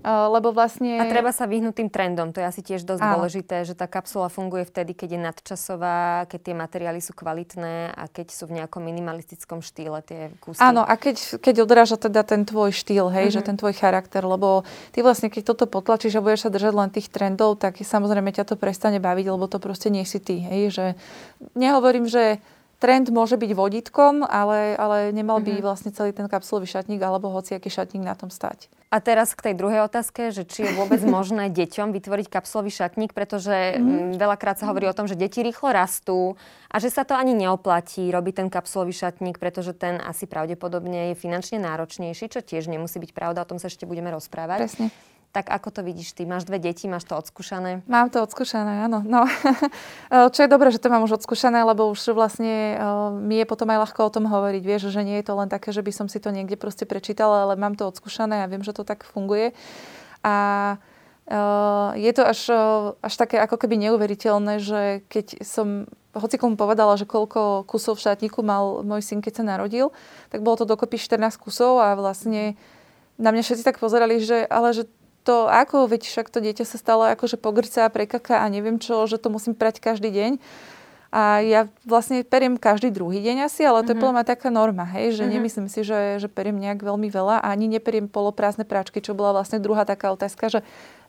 lebo 0.04 0.52
vlastne... 0.52 1.00
A 1.00 1.06
treba 1.08 1.32
sa 1.32 1.48
vyhnúť 1.48 1.80
tým 1.80 1.90
trendom, 1.94 2.36
to 2.36 2.44
je 2.44 2.48
asi 2.48 2.62
tiež 2.66 2.84
dosť 2.84 3.02
Áno. 3.02 3.12
dôležité, 3.20 3.64
že 3.64 3.78
tá 3.78 3.88
kapsula 3.88 4.28
funguje 4.28 4.68
vtedy, 4.68 4.92
keď 4.92 5.10
je 5.16 5.20
nadčasová, 5.22 6.28
keď 6.28 6.40
tie 6.52 6.56
materiály 6.58 7.00
sú 7.00 7.16
kvalitné 7.16 7.94
a 7.96 8.04
keď 8.12 8.28
sú 8.34 8.50
v 8.50 8.62
nejakom 8.62 8.84
minimalistickom 8.84 9.64
štýle 9.64 10.02
tie 10.04 10.34
kusy. 10.44 10.60
Áno, 10.60 10.84
a 10.84 10.94
keď, 11.00 11.40
keď 11.40 11.56
odráža 11.64 11.98
teda 12.02 12.26
ten 12.26 12.44
tvoj 12.44 12.74
štýl, 12.76 13.08
hej, 13.14 13.30
mm-hmm. 13.30 13.36
že 13.40 13.48
ten 13.48 13.58
tvoj 13.58 13.74
charakter, 13.78 14.26
lebo 14.26 14.68
ty 14.92 15.06
vlastne, 15.06 15.32
keď 15.32 15.56
toto 15.56 15.66
potlačíš 15.70 16.20
a 16.20 16.24
budeš 16.26 16.48
sa 16.48 16.54
držať 16.54 16.74
len 16.74 16.90
tých 16.92 17.08
trendov, 17.14 17.62
tak 17.62 17.80
samozrejme 17.80 18.34
ťa 18.34 18.50
to 18.50 18.56
prestane 18.60 18.98
baviť, 18.98 19.26
lebo 19.32 19.46
to 19.48 19.62
proste 19.62 19.94
nie 19.94 20.04
si 20.04 20.18
ty, 20.18 20.42
hej, 20.42 20.74
že 20.74 20.86
nehovorím, 21.54 22.10
že 22.10 22.42
trend 22.78 23.10
môže 23.10 23.40
byť 23.40 23.52
vodítkom, 23.56 24.22
ale, 24.26 24.76
ale 24.76 24.98
nemal 25.16 25.40
by 25.40 25.58
mm-hmm. 25.58 25.66
vlastne 25.66 25.92
celý 25.96 26.12
ten 26.12 26.28
kapsulový 26.28 26.68
šatník 26.68 27.02
alebo 27.02 27.32
hociaký 27.32 27.72
šatník 27.72 28.04
na 28.04 28.14
tom 28.14 28.30
stať. 28.30 28.68
A 28.94 29.04
teraz 29.04 29.36
k 29.36 29.52
tej 29.52 29.56
druhej 29.60 29.84
otázke, 29.84 30.32
že 30.32 30.48
či 30.48 30.70
je 30.70 30.72
vôbec 30.72 31.02
možné 31.18 31.52
deťom 31.52 31.92
vytvoriť 31.92 32.28
kapsulový 32.32 32.72
šatník, 32.72 33.12
pretože 33.12 33.76
mm. 33.76 34.16
veľakrát 34.16 34.62
sa 34.62 34.70
hovorí 34.72 34.88
o 34.88 34.96
tom, 34.96 35.10
že 35.10 35.20
deti 35.20 35.44
rýchlo 35.44 35.76
rastú 35.76 36.40
a 36.72 36.80
že 36.80 36.88
sa 36.88 37.04
to 37.04 37.18
ani 37.18 37.36
neoplatí 37.36 38.08
robiť 38.08 38.34
ten 38.46 38.48
kapsulový 38.48 38.96
šatník, 38.96 39.42
pretože 39.42 39.76
ten 39.76 40.00
asi 40.00 40.30
pravdepodobne 40.30 41.12
je 41.12 41.20
finančne 41.20 41.60
náročnejší, 41.60 42.32
čo 42.32 42.40
tiež 42.40 42.72
nemusí 42.72 43.02
byť 43.02 43.12
pravda, 43.12 43.44
o 43.44 43.50
tom 43.50 43.60
sa 43.60 43.68
ešte 43.68 43.84
budeme 43.84 44.14
rozprávať. 44.16 44.60
Presne. 44.64 44.88
Tak 45.36 45.52
ako 45.52 45.68
to 45.68 45.82
vidíš 45.84 46.16
ty? 46.16 46.24
Máš 46.24 46.48
dve 46.48 46.64
deti, 46.64 46.88
máš 46.88 47.04
to 47.04 47.20
odskúšané? 47.20 47.84
Mám 47.92 48.08
to 48.08 48.24
odskúšané, 48.24 48.88
áno. 48.88 49.04
No. 49.04 49.28
Čo 50.34 50.40
je 50.40 50.48
dobré, 50.48 50.72
že 50.72 50.80
to 50.80 50.88
mám 50.88 51.04
už 51.04 51.20
odskúšané, 51.20 51.60
lebo 51.68 51.92
už 51.92 52.16
vlastne 52.16 52.80
mi 53.20 53.44
je 53.44 53.46
potom 53.46 53.68
aj 53.68 53.84
ľahko 53.84 54.08
o 54.08 54.14
tom 54.16 54.32
hovoriť. 54.32 54.64
Vieš, 54.64 54.96
že 54.96 55.04
nie 55.04 55.20
je 55.20 55.28
to 55.28 55.36
len 55.36 55.52
také, 55.52 55.76
že 55.76 55.84
by 55.84 55.92
som 55.92 56.08
si 56.08 56.24
to 56.24 56.32
niekde 56.32 56.56
proste 56.56 56.88
prečítala, 56.88 57.44
ale 57.44 57.60
mám 57.60 57.76
to 57.76 57.84
odskúšané 57.84 58.48
a 58.48 58.50
viem, 58.50 58.64
že 58.64 58.72
to 58.72 58.88
tak 58.88 59.04
funguje. 59.04 59.52
A 60.24 60.80
je 62.00 62.12
to 62.16 62.24
až, 62.24 62.40
až 63.04 63.14
také 63.20 63.36
ako 63.36 63.60
keby 63.60 63.76
neuveriteľné, 63.76 64.64
že 64.64 65.04
keď 65.12 65.44
som 65.44 65.92
hoci 66.16 66.40
komu 66.40 66.56
povedala, 66.56 66.96
že 66.96 67.04
koľko 67.04 67.68
kusov 67.68 68.00
v 68.00 68.08
šatníku 68.08 68.40
mal 68.40 68.88
môj 68.88 69.04
syn, 69.04 69.20
keď 69.20 69.44
sa 69.44 69.44
narodil, 69.44 69.92
tak 70.32 70.46
bolo 70.48 70.64
to 70.64 70.70
dokopy 70.70 70.96
14 70.96 71.36
kusov 71.36 71.84
a 71.84 71.92
vlastne 72.00 72.56
na 73.20 73.36
mňa 73.36 73.44
všetci 73.44 73.68
tak 73.68 73.84
pozerali, 73.84 74.24
že 74.24 74.48
ale 74.48 74.72
že 74.72 74.88
to 75.26 75.50
ako, 75.50 75.90
veď 75.90 76.06
však 76.06 76.30
to 76.30 76.38
dieťa 76.38 76.70
sa 76.70 76.78
stalo 76.78 77.10
akože 77.10 77.42
pogrca, 77.42 77.90
prekaká 77.90 78.46
a 78.46 78.48
neviem 78.48 78.78
čo, 78.78 79.10
že 79.10 79.18
to 79.18 79.34
musím 79.34 79.58
prať 79.58 79.82
každý 79.82 80.14
deň. 80.14 80.32
A 81.16 81.40
ja 81.42 81.72
vlastne 81.88 82.28
periem 82.28 82.60
každý 82.60 82.92
druhý 82.92 83.24
deň 83.24 83.48
asi, 83.48 83.64
ale 83.64 83.82
to 83.82 83.90
mm-hmm. 83.90 83.90
je 83.90 83.98
mhm. 83.98 84.04
podľa 84.04 84.24
taká 84.28 84.50
norma, 84.52 84.84
hej, 84.84 85.16
že 85.16 85.24
mm-hmm. 85.24 85.34
nemyslím 85.34 85.68
si, 85.72 85.82
že, 85.82 86.20
že 86.20 86.28
periem 86.28 86.60
nejak 86.60 86.84
veľmi 86.84 87.08
veľa 87.08 87.40
a 87.42 87.56
ani 87.56 87.72
neperiem 87.72 88.12
poloprázdne 88.12 88.68
práčky, 88.68 89.00
čo 89.00 89.16
bola 89.16 89.32
vlastne 89.32 89.64
druhá 89.64 89.88
taká 89.88 90.12
otázka, 90.12 90.52
že 90.52 90.60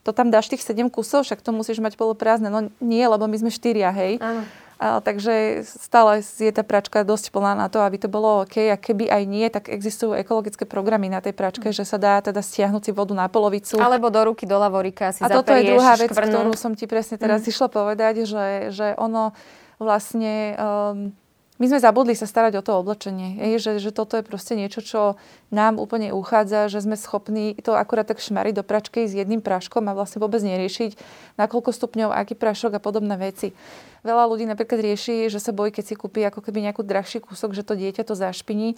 to 0.06 0.14
tam 0.14 0.30
dáš 0.30 0.46
tých 0.46 0.62
7 0.62 0.87
kusov, 0.87 1.26
však 1.26 1.42
to 1.42 1.50
musíš 1.50 1.82
mať 1.82 1.99
poloprázdne. 1.99 2.46
No 2.46 2.70
nie, 2.78 3.02
lebo 3.02 3.26
my 3.26 3.37
sme 3.42 3.50
štyria, 3.50 3.90
hej. 3.90 4.23
Áno. 4.23 4.46
A, 4.76 5.00
takže 5.00 5.64
stále 5.64 6.21
je 6.21 6.52
tá 6.52 6.61
pračka 6.61 7.00
dosť 7.00 7.33
plná 7.33 7.56
na 7.56 7.73
to, 7.73 7.80
aby 7.80 7.97
to 7.97 8.12
bolo 8.12 8.45
OK. 8.45 8.68
A 8.68 8.76
keby 8.76 9.09
aj 9.09 9.23
nie, 9.25 9.49
tak 9.49 9.73
existujú 9.73 10.12
ekologické 10.12 10.68
programy 10.68 11.09
na 11.09 11.25
tej 11.25 11.33
pračke, 11.33 11.73
že 11.73 11.88
sa 11.88 11.97
dá 11.97 12.21
teda 12.21 12.45
stiahnuť 12.45 12.83
si 12.88 12.92
vodu 12.92 13.16
na 13.16 13.25
polovicu. 13.33 13.80
Alebo 13.80 14.12
do 14.12 14.21
ruky, 14.21 14.45
do 14.45 14.61
lavorika 14.61 15.16
si 15.16 15.25
A 15.25 15.33
toto 15.33 15.56
je 15.56 15.64
druhá 15.64 15.97
vec, 15.97 16.12
škvrnú. 16.12 16.28
ktorú 16.28 16.52
som 16.61 16.76
ti 16.76 16.85
presne 16.85 17.16
teraz 17.16 17.45
mm. 17.45 17.50
išla 17.56 17.68
povedať, 17.73 18.28
že, 18.28 18.47
že 18.68 18.92
ono 19.00 19.33
vlastne... 19.80 20.56
Um, 20.61 21.16
my 21.56 21.64
sme 21.72 21.80
zabudli 21.80 22.12
sa 22.12 22.28
starať 22.28 22.60
o 22.60 22.62
to 22.64 22.76
oblečenie. 22.76 23.40
Je, 23.40 23.56
že, 23.56 23.72
že 23.80 23.88
toto 23.88 24.20
je 24.20 24.25
proste 24.25 24.52
niečo, 24.52 24.84
čo 24.84 25.16
nám 25.48 25.80
úplne 25.80 26.12
uchádza, 26.12 26.68
že 26.68 26.84
sme 26.84 27.00
schopní 27.00 27.56
to 27.64 27.72
akurát 27.72 28.04
tak 28.04 28.20
šmariť 28.20 28.60
do 28.60 28.64
pračky 28.64 29.08
s 29.08 29.16
jedným 29.16 29.40
práškom 29.40 29.88
a 29.88 29.96
vlastne 29.96 30.20
vôbec 30.20 30.44
neriešiť, 30.44 31.00
na 31.40 31.48
koľko 31.48 31.72
stupňov, 31.72 32.12
aký 32.12 32.36
prášok 32.36 32.76
a 32.76 32.80
podobné 32.80 33.16
veci. 33.16 33.56
Veľa 34.04 34.28
ľudí 34.28 34.44
napríklad 34.44 34.84
rieši, 34.84 35.32
že 35.32 35.40
sa 35.40 35.56
bojí, 35.56 35.72
keď 35.72 35.84
si 35.88 35.94
kúpi 35.96 36.22
ako 36.28 36.44
keby 36.44 36.68
nejakú 36.68 36.84
drahší 36.84 37.25
kúsok, 37.25 37.56
že 37.56 37.64
to 37.64 37.72
dieťa 37.72 38.04
to 38.04 38.12
zašpiní. 38.12 38.76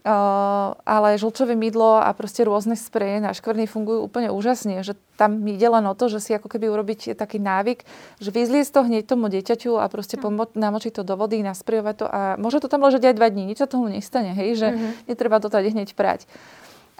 Uh, 0.00 0.72
ale 0.88 1.20
žlčové 1.20 1.52
mydlo 1.52 2.00
a 2.00 2.08
proste 2.16 2.40
rôzne 2.40 2.72
spreje 2.72 3.20
na 3.20 3.36
škvrny 3.36 3.68
fungujú 3.68 4.08
úplne 4.08 4.32
úžasne, 4.32 4.80
že 4.80 4.96
tam 5.20 5.44
ide 5.44 5.68
len 5.68 5.84
o 5.84 5.92
to, 5.92 6.08
že 6.08 6.24
si 6.24 6.32
ako 6.32 6.48
keby 6.48 6.72
urobiť 6.72 7.12
taký 7.12 7.36
návyk, 7.36 7.84
že 8.16 8.32
vyzliesť 8.32 8.72
to 8.72 8.80
hneď 8.88 9.04
tomu 9.04 9.28
dieťaťu 9.28 9.76
a 9.76 9.84
proste 9.92 10.16
hm. 10.16 10.22
pomo- 10.24 10.56
namočiť 10.56 10.96
to 10.96 11.02
do 11.04 11.20
vody, 11.20 11.44
nasprejovať 11.44 11.94
to 12.00 12.06
a 12.08 12.40
môže 12.40 12.64
to 12.64 12.72
tam 12.72 12.80
ležať 12.80 13.12
aj 13.12 13.14
dva 13.20 13.28
dní, 13.28 13.44
nič 13.52 13.60
sa 13.60 13.68
tomu 13.68 13.92
nestane, 13.92 14.32
hej, 14.32 14.56
že 14.56 14.68
mm-hmm. 14.72 15.12
netreba 15.12 15.36
to 15.36 15.52
tady 15.52 15.68
hneď 15.68 15.92
prať. 15.92 16.24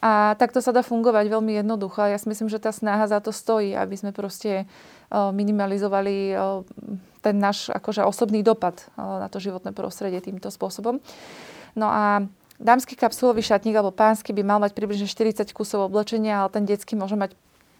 A 0.04 0.36
takto 0.36 0.60
sa 0.60 0.68
dá 0.68 0.84
fungovať 0.84 1.28
veľmi 1.28 1.56
jednoducho. 1.56 2.04
Ja 2.04 2.20
si 2.20 2.28
myslím, 2.28 2.52
že 2.52 2.60
tá 2.60 2.68
snaha 2.68 3.08
za 3.08 3.20
to 3.24 3.32
stojí, 3.32 3.72
aby 3.76 3.96
sme 3.96 4.12
proste 4.12 4.64
uh, 4.64 5.32
minimalizovali 5.32 6.36
uh, 6.36 6.64
ten 7.20 7.36
náš 7.36 7.68
akože 7.68 8.04
osobný 8.04 8.40
dopad 8.40 8.80
na 8.96 9.28
to 9.28 9.40
životné 9.40 9.76
prostredie 9.76 10.24
týmto 10.24 10.48
spôsobom. 10.48 11.04
No 11.76 11.86
a 11.88 12.24
Dámsky 12.60 12.92
kapsulový 12.92 13.40
šatník 13.40 13.72
alebo 13.72 13.88
pánsky 13.88 14.36
by 14.36 14.44
mal 14.44 14.60
mať 14.60 14.76
približne 14.76 15.08
40 15.08 15.48
kusov 15.56 15.88
oblečenia, 15.88 16.44
ale 16.44 16.52
ten 16.52 16.68
detský 16.68 16.92
môže 16.92 17.16
mať 17.16 17.32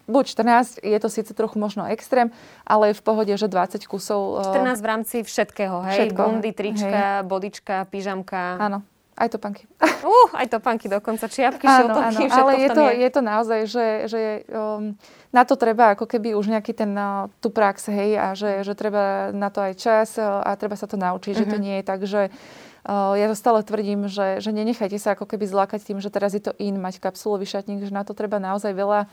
buď 0.08 0.25
14, 0.26 0.82
je 0.82 0.99
to 0.99 1.08
síce 1.12 1.30
trochu 1.37 1.60
možno 1.60 1.87
extrém, 1.87 2.34
ale 2.66 2.90
je 2.90 2.94
v 2.99 3.02
pohode, 3.04 3.34
že 3.37 3.46
20 3.46 3.87
kusov. 3.87 4.42
14 4.42 4.56
eh, 4.56 4.82
v 4.82 4.87
rámci 4.88 5.16
všetkého, 5.22 5.76
hej? 5.87 5.96
Všetko, 6.10 6.20
Bundy, 6.25 6.50
trička, 6.50 7.22
hej. 7.22 7.28
bodička, 7.28 7.87
pyžamka. 7.92 8.58
Áno. 8.58 8.82
Aj 9.20 9.28
topánky. 9.28 9.68
Uh, 9.84 10.32
aj 10.32 10.49
topánky 10.49 10.88
dokonca, 10.88 11.28
čiapky, 11.28 11.68
áno, 11.68 11.92
šiltovky, 11.92 12.25
áno, 12.25 12.40
ale 12.40 12.52
je 12.56 12.68
to, 12.72 12.84
je. 12.88 12.94
je 13.04 13.10
to 13.12 13.20
naozaj, 13.20 13.60
že, 13.68 13.87
že 14.08 14.20
um, 14.49 14.96
na 15.28 15.44
to 15.44 15.60
treba 15.60 15.92
ako 15.92 16.08
keby 16.08 16.32
už 16.32 16.49
nejaký 16.49 16.72
ten, 16.72 16.88
uh, 16.96 17.28
tú 17.44 17.52
prax, 17.52 17.92
hej, 17.92 18.16
a 18.16 18.32
že, 18.32 18.64
že 18.64 18.72
treba 18.72 19.28
na 19.37 19.52
to 19.52 19.60
aj 19.60 19.76
čas 19.76 20.16
uh, 20.16 20.40
a 20.40 20.56
treba 20.56 20.72
sa 20.72 20.88
to 20.88 20.96
naučiť, 20.96 21.37
uh-huh. 21.37 21.44
že 21.44 21.52
to 21.52 21.56
mhm. 21.60 21.64
nie 21.68 21.76
je 21.76 21.84
tak, 21.84 22.00
že 22.08 22.32
ja 22.88 23.26
to 23.28 23.37
stále 23.37 23.60
tvrdím, 23.60 24.08
že, 24.08 24.40
že 24.40 24.50
nenechajte 24.56 24.96
sa 24.96 25.12
ako 25.12 25.28
keby 25.28 25.44
zlákať 25.44 25.84
tým, 25.84 25.99
že 26.00 26.08
teraz 26.08 26.32
je 26.32 26.40
to 26.40 26.56
in 26.56 26.80
mať 26.80 26.96
kapsulový 27.00 27.44
šatník, 27.44 27.84
že 27.84 27.92
na 27.92 28.08
to 28.08 28.16
treba 28.16 28.40
naozaj 28.40 28.72
veľa 28.72 29.04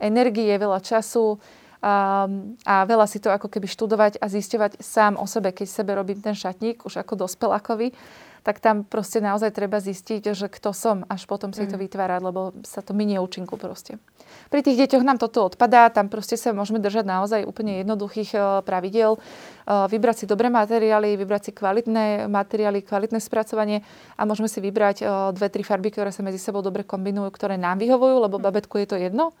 energie, 0.00 0.48
veľa 0.56 0.80
času 0.80 1.36
a, 1.84 2.28
a 2.64 2.74
veľa 2.88 3.06
si 3.08 3.20
to 3.20 3.28
ako 3.28 3.52
keby 3.52 3.68
študovať 3.68 4.20
a 4.20 4.26
zisťovať 4.28 4.80
sám 4.80 5.20
o 5.20 5.28
sebe, 5.28 5.52
keď 5.52 5.68
sebe 5.68 5.92
robím 5.92 6.20
ten 6.24 6.32
šatník, 6.32 6.84
už 6.88 7.04
ako 7.04 7.28
dospelákovi 7.28 7.92
tak 8.40 8.58
tam 8.58 8.82
proste 8.82 9.20
naozaj 9.20 9.52
treba 9.52 9.80
zistiť, 9.80 10.32
že 10.32 10.46
kto 10.48 10.72
som, 10.72 11.04
až 11.06 11.28
potom 11.28 11.52
si 11.52 11.64
mm. 11.64 11.70
to 11.72 11.76
vytvárať, 11.76 12.20
lebo 12.24 12.56
sa 12.64 12.80
to 12.80 12.96
minie 12.96 13.20
účinku 13.20 13.60
proste. 13.60 14.00
Pri 14.48 14.64
tých 14.64 14.80
deťoch 14.86 15.04
nám 15.04 15.18
toto 15.20 15.46
odpadá, 15.46 15.90
tam 15.92 16.08
proste 16.08 16.38
sa 16.38 16.54
môžeme 16.56 16.80
držať 16.80 17.04
naozaj 17.06 17.40
úplne 17.44 17.84
jednoduchých 17.84 18.30
uh, 18.34 18.42
pravidel, 18.64 19.18
uh, 19.18 19.86
vybrať 19.90 20.24
si 20.24 20.24
dobré 20.26 20.48
materiály, 20.48 21.18
vybrať 21.20 21.50
si 21.50 21.52
kvalitné 21.52 22.26
materiály, 22.26 22.82
kvalitné 22.82 23.20
spracovanie 23.20 23.84
a 24.16 24.22
môžeme 24.24 24.48
si 24.48 24.58
vybrať 24.62 24.96
uh, 25.02 25.30
dve, 25.36 25.52
tri 25.52 25.62
farby, 25.62 25.92
ktoré 25.92 26.10
sa 26.10 26.24
medzi 26.24 26.40
sebou 26.40 26.64
dobre 26.64 26.82
kombinujú, 26.86 27.28
ktoré 27.34 27.60
nám 27.60 27.78
vyhovujú, 27.78 28.16
lebo 28.24 28.36
mm. 28.38 28.42
babetku 28.42 28.74
je 28.80 28.86
to 28.88 28.96
jedno. 28.96 29.36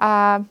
A 0.00 0.42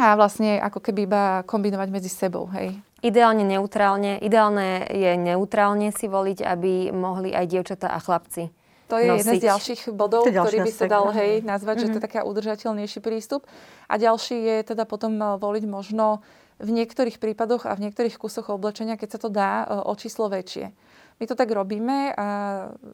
a 0.00 0.16
vlastne 0.16 0.56
ako 0.56 0.80
keby 0.80 1.04
iba 1.04 1.22
kombinovať 1.44 1.88
medzi 1.92 2.08
sebou. 2.08 2.48
Hej. 2.56 2.80
Ideálne 3.02 3.42
neutrálne. 3.42 4.22
Ideálne 4.22 4.86
je 4.88 5.18
neutrálne 5.18 5.90
si 5.90 6.06
voliť, 6.06 6.38
aby 6.46 6.94
mohli 6.94 7.34
aj 7.34 7.46
dievčatá 7.50 7.90
a 7.90 7.98
chlapci 7.98 8.54
to 8.92 9.00
je 9.00 9.08
nosiť. 9.08 9.20
jeden 9.24 9.34
z 9.40 9.44
ďalších 9.48 9.80
bodov, 9.96 10.28
ktorý 10.28 10.58
by 10.68 10.72
sa 10.72 10.84
dal 10.84 11.08
hej, 11.16 11.40
nazvať, 11.40 11.74
mm-hmm. 11.80 11.88
že 11.88 11.92
to 11.92 11.96
je 11.96 12.02
mhm. 12.04 12.08
taký 12.12 12.18
udržateľnejší 12.28 12.98
prístup. 13.00 13.48
A 13.88 13.96
ďalší 13.96 14.36
je 14.36 14.56
teda 14.76 14.84
potom 14.84 15.16
e, 15.16 15.40
voliť 15.40 15.64
možno 15.64 16.20
v 16.60 16.70
niektorých 16.76 17.16
prípadoch 17.16 17.64
a 17.64 17.72
v 17.72 17.88
niektorých 17.88 18.20
kusoch 18.20 18.52
oblečenia, 18.52 19.00
keď 19.00 19.16
sa 19.16 19.18
to 19.24 19.28
dá, 19.32 19.64
e, 19.64 19.80
o 19.88 19.92
číslo 19.96 20.28
väčšie. 20.28 20.76
My 21.16 21.24
to 21.24 21.32
tak 21.32 21.48
robíme 21.48 22.12
a 22.12 22.26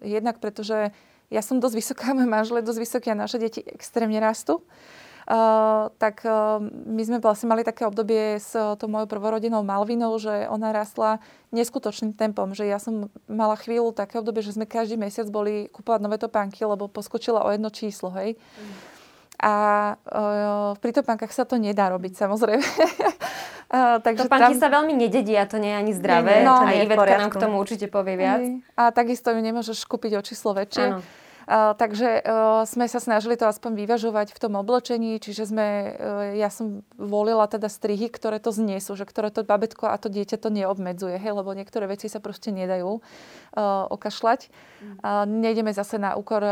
jednak 0.06 0.38
pretože 0.38 0.94
ja 1.28 1.42
som 1.42 1.58
dosť 1.58 1.74
vysoká, 1.74 2.06
môj 2.16 2.30
manžel 2.30 2.62
je 2.62 2.68
dosť 2.70 2.80
vysoký 2.86 3.08
a 3.10 3.18
naše 3.18 3.42
deti 3.42 3.66
extrémne 3.66 4.22
rastú. 4.22 4.62
Uh, 5.28 5.92
tak 6.00 6.24
uh, 6.24 6.56
my 6.88 7.04
sme 7.04 7.20
vlastne 7.20 7.52
mali 7.52 7.60
také 7.60 7.84
obdobie 7.84 8.40
s 8.40 8.56
uh, 8.56 8.80
tou 8.80 8.88
mojou 8.88 9.04
prvorodinou 9.04 9.60
Malvinou, 9.60 10.16
že 10.16 10.48
ona 10.48 10.72
rastla 10.72 11.20
neskutočným 11.52 12.16
tempom, 12.16 12.56
že 12.56 12.64
ja 12.64 12.80
som 12.80 13.12
mala 13.28 13.52
chvíľu 13.60 13.92
také 13.92 14.16
obdobie, 14.16 14.40
že 14.40 14.56
sme 14.56 14.64
každý 14.64 14.96
mesiac 14.96 15.28
boli 15.28 15.68
kupovať 15.68 16.00
nové 16.00 16.16
topánky, 16.16 16.64
lebo 16.64 16.88
poskočila 16.88 17.44
o 17.44 17.52
jedno 17.52 17.68
číslo, 17.68 18.08
hej. 18.16 18.40
Mm. 18.40 18.72
A 19.38 19.54
uh, 20.00 20.72
pri 20.80 20.96
topánkach 20.96 21.30
sa 21.36 21.44
to 21.44 21.60
nedá 21.60 21.92
robiť, 21.92 22.16
samozrejme. 22.16 22.64
Uh, 23.68 24.00
takže 24.08 24.32
Topánky 24.32 24.56
tam... 24.56 24.64
sa 24.64 24.68
veľmi 24.80 24.96
nededia, 24.96 25.44
to 25.44 25.60
nie 25.60 25.70
je 25.70 25.78
ani 25.78 25.92
zdravé. 25.92 26.40
Nie, 26.40 26.42
nie, 26.42 26.48
no, 26.48 26.56
a 26.56 26.72
Ivetka 26.72 27.16
nám 27.20 27.30
k 27.30 27.38
tomu 27.38 27.60
určite 27.60 27.92
povie 27.92 28.16
viac. 28.16 28.42
A 28.80 28.96
takisto 28.96 29.28
ju 29.28 29.44
nemôžeš 29.44 29.84
kúpiť 29.84 30.16
o 30.16 30.22
číslo 30.24 30.56
väčšie. 30.56 30.86
Ano. 30.88 31.27
Takže 31.48 32.20
uh, 32.20 32.68
sme 32.68 32.84
sa 32.92 33.00
snažili 33.00 33.32
to 33.40 33.48
aspoň 33.48 33.72
vyvažovať 33.72 34.36
v 34.36 34.40
tom 34.44 34.60
oblečení, 34.60 35.16
čiže 35.16 35.48
sme, 35.48 35.96
uh, 35.96 36.36
ja 36.36 36.52
som 36.52 36.84
volila 37.00 37.48
teda 37.48 37.72
strihy, 37.72 38.12
ktoré 38.12 38.36
to 38.36 38.52
zniesú, 38.52 38.92
že 38.92 39.08
ktoré 39.08 39.32
to 39.32 39.48
babetko 39.48 39.88
a 39.88 39.96
to 39.96 40.12
dieťa 40.12 40.36
to 40.36 40.52
neobmedzuje, 40.52 41.16
hej, 41.16 41.32
lebo 41.32 41.56
niektoré 41.56 41.88
veci 41.88 42.12
sa 42.12 42.20
proste 42.20 42.52
nedajú 42.52 43.00
uh, 43.00 43.88
okašľať. 43.88 44.52
Uh, 45.00 45.24
nejdeme 45.24 45.72
zase 45.72 45.96
na 45.96 46.20
úkor 46.20 46.44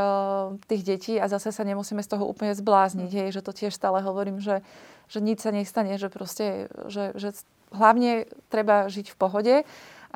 tých 0.64 0.82
detí 0.88 1.14
a 1.20 1.28
zase 1.28 1.52
sa 1.52 1.60
nemusíme 1.60 2.00
z 2.00 2.16
toho 2.16 2.24
úplne 2.24 2.56
zblázniť, 2.56 3.10
hej, 3.12 3.28
že 3.36 3.44
to 3.44 3.52
tiež 3.52 3.76
stále 3.76 4.00
hovorím, 4.00 4.40
že, 4.40 4.64
že 5.12 5.20
nič 5.20 5.44
sa 5.44 5.52
nestane, 5.52 6.00
že 6.00 6.08
proste, 6.08 6.72
že, 6.88 7.12
že 7.20 7.36
hlavne 7.68 8.24
treba 8.48 8.88
žiť 8.88 9.12
v 9.12 9.16
pohode 9.20 9.54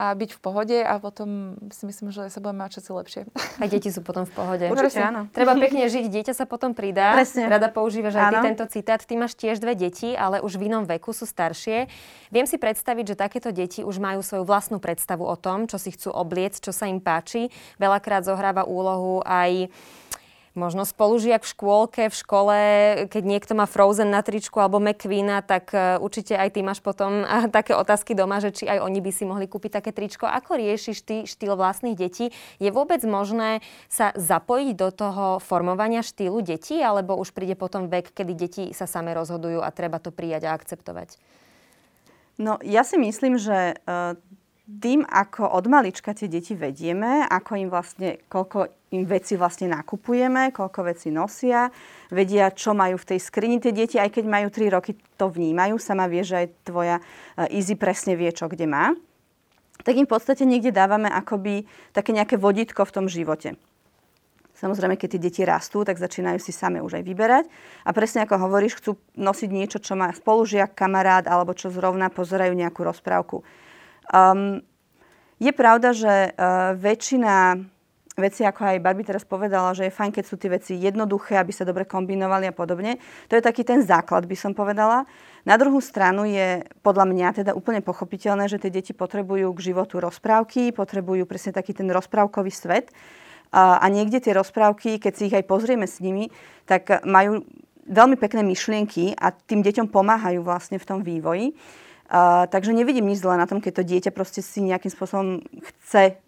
a 0.01 0.17
byť 0.17 0.31
v 0.33 0.41
pohode 0.41 0.79
a 0.81 0.97
potom 0.97 1.61
si 1.69 1.85
myslím, 1.85 2.09
že 2.09 2.33
sa 2.33 2.41
budeme 2.41 2.65
mať 2.65 2.81
všetci 2.81 2.91
lepšie. 2.97 3.23
A 3.61 3.69
deti 3.69 3.93
sú 3.93 4.01
potom 4.01 4.25
v 4.25 4.33
pohode. 4.33 4.65
Určite 4.73 5.05
áno. 5.05 5.29
Treba 5.29 5.53
pekne 5.61 5.93
žiť, 5.93 6.09
dieťa 6.09 6.33
sa 6.33 6.49
potom 6.49 6.73
pridá. 6.73 7.13
Presne. 7.13 7.45
Rada 7.45 7.69
používaš 7.69 8.17
aj 8.17 8.33
ty 8.33 8.37
tento 8.49 8.65
citát. 8.73 9.01
Ty 9.05 9.15
máš 9.21 9.37
tiež 9.37 9.61
dve 9.61 9.77
deti, 9.77 10.17
ale 10.17 10.41
už 10.41 10.57
v 10.57 10.73
inom 10.73 10.89
veku 10.89 11.13
sú 11.13 11.29
staršie. 11.29 11.93
Viem 12.33 12.49
si 12.49 12.57
predstaviť, 12.57 13.13
že 13.13 13.21
takéto 13.21 13.53
deti 13.53 13.85
už 13.85 14.01
majú 14.01 14.25
svoju 14.25 14.49
vlastnú 14.49 14.81
predstavu 14.81 15.29
o 15.29 15.37
tom, 15.37 15.69
čo 15.69 15.77
si 15.77 15.93
chcú 15.93 16.09
obliecť, 16.17 16.65
čo 16.65 16.73
sa 16.73 16.89
im 16.89 17.05
páči. 17.05 17.53
Veľakrát 17.77 18.25
zohráva 18.25 18.65
úlohu 18.65 19.21
aj 19.29 19.69
možno 20.59 20.83
spolužiak 20.83 21.47
v 21.47 21.51
škôlke, 21.55 22.03
v 22.11 22.17
škole, 22.17 22.57
keď 23.07 23.23
niekto 23.23 23.53
má 23.55 23.71
Frozen 23.71 24.11
na 24.11 24.23
tričku 24.23 24.59
alebo 24.59 24.83
McQueena, 24.83 25.47
tak 25.47 25.71
e, 25.71 25.99
určite 26.03 26.35
aj 26.35 26.59
ty 26.59 26.61
máš 26.67 26.83
potom 26.83 27.23
a, 27.23 27.47
také 27.47 27.79
otázky 27.79 28.19
doma, 28.19 28.43
že 28.43 28.51
či 28.51 28.65
aj 28.67 28.83
oni 28.83 28.99
by 28.99 29.11
si 29.15 29.25
mohli 29.27 29.47
kúpiť 29.47 29.79
také 29.79 29.91
tričko. 29.95 30.27
Ako 30.27 30.59
riešiš 30.59 30.99
ty 31.07 31.17
štýl 31.23 31.55
vlastných 31.55 31.95
detí? 31.95 32.35
Je 32.59 32.71
vôbec 32.75 32.99
možné 33.07 33.63
sa 33.87 34.11
zapojiť 34.19 34.75
do 34.75 34.89
toho 34.91 35.25
formovania 35.39 36.03
štýlu 36.03 36.43
detí, 36.43 36.83
alebo 36.83 37.15
už 37.15 37.31
príde 37.31 37.55
potom 37.55 37.87
vek, 37.87 38.11
kedy 38.11 38.33
deti 38.35 38.65
sa 38.75 38.91
same 38.91 39.15
rozhodujú 39.15 39.63
a 39.63 39.71
treba 39.71 40.03
to 40.03 40.11
prijať 40.11 40.51
a 40.51 40.55
akceptovať? 40.59 41.15
No, 42.41 42.57
ja 42.65 42.83
si 42.89 42.97
myslím, 42.97 43.37
že 43.37 43.77
eh, 43.77 44.17
tým, 44.79 45.03
ako 45.03 45.51
od 45.51 45.67
malička 45.67 46.15
tie 46.15 46.31
deti 46.31 46.55
vedieme, 46.55 47.27
ako 47.27 47.51
im 47.59 47.69
vlastne, 47.73 48.23
koľko 48.31 48.71
im 48.95 49.03
veci 49.07 49.35
vlastne 49.35 49.67
nakupujeme, 49.71 50.55
koľko 50.55 50.87
veci 50.87 51.11
nosia, 51.11 51.71
vedia, 52.15 52.55
čo 52.55 52.71
majú 52.75 52.95
v 52.99 53.09
tej 53.15 53.19
skrini 53.19 53.59
tie 53.59 53.75
deti, 53.75 53.99
aj 53.99 54.15
keď 54.15 54.25
majú 54.31 54.47
3 54.51 54.75
roky, 54.75 54.95
to 55.19 55.27
vnímajú. 55.31 55.79
Sama 55.79 56.07
vie, 56.07 56.23
že 56.23 56.47
aj 56.47 56.47
tvoja 56.63 56.97
eh, 57.03 57.57
Easy 57.59 57.75
presne 57.75 58.15
vie, 58.15 58.31
čo 58.31 58.47
kde 58.47 58.71
má. 58.71 58.95
Tak 59.81 59.97
im 59.97 60.05
v 60.05 60.13
podstate 60.13 60.45
niekde 60.45 60.77
dávame 60.77 61.09
akoby 61.09 61.65
také 61.97 62.13
nejaké 62.13 62.37
vodítko 62.37 62.85
v 62.85 62.95
tom 62.95 63.07
živote. 63.09 63.57
Samozrejme, 64.61 65.01
keď 65.01 65.17
tie 65.17 65.25
deti 65.25 65.41
rastú, 65.41 65.89
tak 65.89 65.97
začínajú 65.97 66.37
si 66.37 66.53
same 66.53 66.85
už 66.85 67.01
aj 67.01 67.05
vyberať. 67.09 67.45
A 67.81 67.97
presne 67.97 68.29
ako 68.29 68.45
hovoríš, 68.45 68.77
chcú 68.77 69.01
nosiť 69.17 69.49
niečo, 69.49 69.81
čo 69.81 69.97
má 69.97 70.13
spolužiak, 70.13 70.77
kamarát, 70.77 71.25
alebo 71.25 71.57
čo 71.57 71.73
zrovna 71.73 72.13
pozerajú 72.13 72.53
nejakú 72.53 72.85
rozprávku. 72.85 73.41
Um, 74.11 74.61
je 75.41 75.53
pravda, 75.57 75.97
že 75.97 76.35
uh, 76.37 76.77
väčšina 76.77 77.57
veci, 78.21 78.45
ako 78.45 78.77
aj 78.77 78.85
Barbie 78.85 79.09
teraz 79.09 79.25
povedala, 79.25 79.73
že 79.73 79.89
je 79.89 79.97
fajn, 79.97 80.13
keď 80.13 80.25
sú 80.29 80.37
tie 80.37 80.53
veci 80.53 80.77
jednoduché, 80.77 81.41
aby 81.41 81.51
sa 81.57 81.65
dobre 81.65 81.89
kombinovali 81.89 82.51
a 82.51 82.55
podobne. 82.55 83.01
To 83.33 83.35
je 83.35 83.43
taký 83.43 83.65
ten 83.65 83.81
základ, 83.81 84.29
by 84.29 84.37
som 84.37 84.53
povedala. 84.53 85.09
Na 85.49 85.57
druhú 85.57 85.81
stranu 85.81 86.29
je 86.29 86.61
podľa 86.85 87.09
mňa 87.09 87.29
teda 87.41 87.53
úplne 87.57 87.81
pochopiteľné, 87.81 88.51
že 88.53 88.61
tie 88.61 88.69
deti 88.69 88.93
potrebujú 88.93 89.49
k 89.57 89.73
životu 89.73 89.97
rozprávky, 90.03 90.77
potrebujú 90.77 91.25
presne 91.25 91.57
taký 91.57 91.73
ten 91.73 91.89
rozprávkový 91.89 92.53
svet. 92.53 92.93
A, 93.51 93.81
a 93.81 93.87
niekde 93.89 94.21
tie 94.21 94.37
rozprávky, 94.37 95.01
keď 95.01 95.13
si 95.17 95.27
ich 95.33 95.35
aj 95.35 95.49
pozrieme 95.49 95.89
s 95.89 95.99
nimi, 95.99 96.29
tak 96.69 97.03
majú 97.03 97.43
veľmi 97.91 98.15
pekné 98.15 98.47
myšlienky 98.47 99.19
a 99.19 99.35
tým 99.35 99.65
deťom 99.67 99.91
pomáhajú 99.91 100.45
vlastne 100.47 100.79
v 100.79 100.87
tom 100.87 101.01
vývoji. 101.03 101.57
Uh, 102.11 102.51
takže 102.51 102.75
nevidím 102.75 103.07
nič 103.07 103.23
zle 103.23 103.39
na 103.39 103.47
tom, 103.47 103.63
keď 103.63 103.81
to 103.81 103.87
dieťa 103.87 104.11
proste 104.11 104.43
si 104.43 104.59
nejakým 104.67 104.91
spôsobom 104.91 105.47
chce 105.63 106.19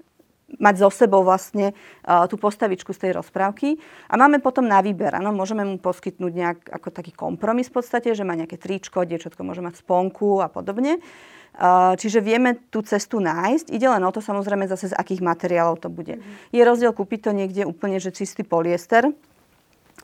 mať 0.63 0.75
so 0.79 0.95
sebou 0.95 1.27
vlastne 1.27 1.75
uh, 2.07 2.29
tú 2.31 2.39
postavičku 2.39 2.95
z 2.95 3.03
tej 3.09 3.11
rozprávky. 3.19 3.83
A 4.07 4.15
máme 4.15 4.39
potom 4.39 4.63
na 4.63 4.79
výber, 4.79 5.11
áno, 5.11 5.35
môžeme 5.35 5.67
mu 5.67 5.83
poskytnúť 5.83 6.33
nejak 6.33 6.59
ako 6.71 6.89
taký 6.95 7.11
kompromis 7.11 7.67
v 7.67 7.83
podstate, 7.83 8.15
že 8.15 8.23
má 8.23 8.39
nejaké 8.39 8.63
tričko, 8.63 9.03
dievčatko 9.03 9.43
môže 9.43 9.65
mať 9.65 9.83
sponku 9.83 10.39
a 10.39 10.47
podobne. 10.47 11.03
Uh, 11.53 11.99
čiže 11.99 12.25
vieme 12.25 12.57
tú 12.71 12.81
cestu 12.81 13.21
nájsť. 13.21 13.75
Ide 13.75 13.91
len 13.91 14.07
o 14.07 14.15
to 14.15 14.25
samozrejme 14.25 14.65
zase 14.71 14.89
z 14.89 14.97
akých 14.97 15.21
materiálov 15.21 15.83
to 15.83 15.93
bude. 15.93 16.17
Je 16.49 16.63
rozdiel 16.65 16.97
kúpiť 16.97 17.29
to 17.29 17.31
niekde 17.37 17.69
úplne, 17.69 18.01
že 18.01 18.15
čistý 18.15 18.41
polyester, 18.41 19.13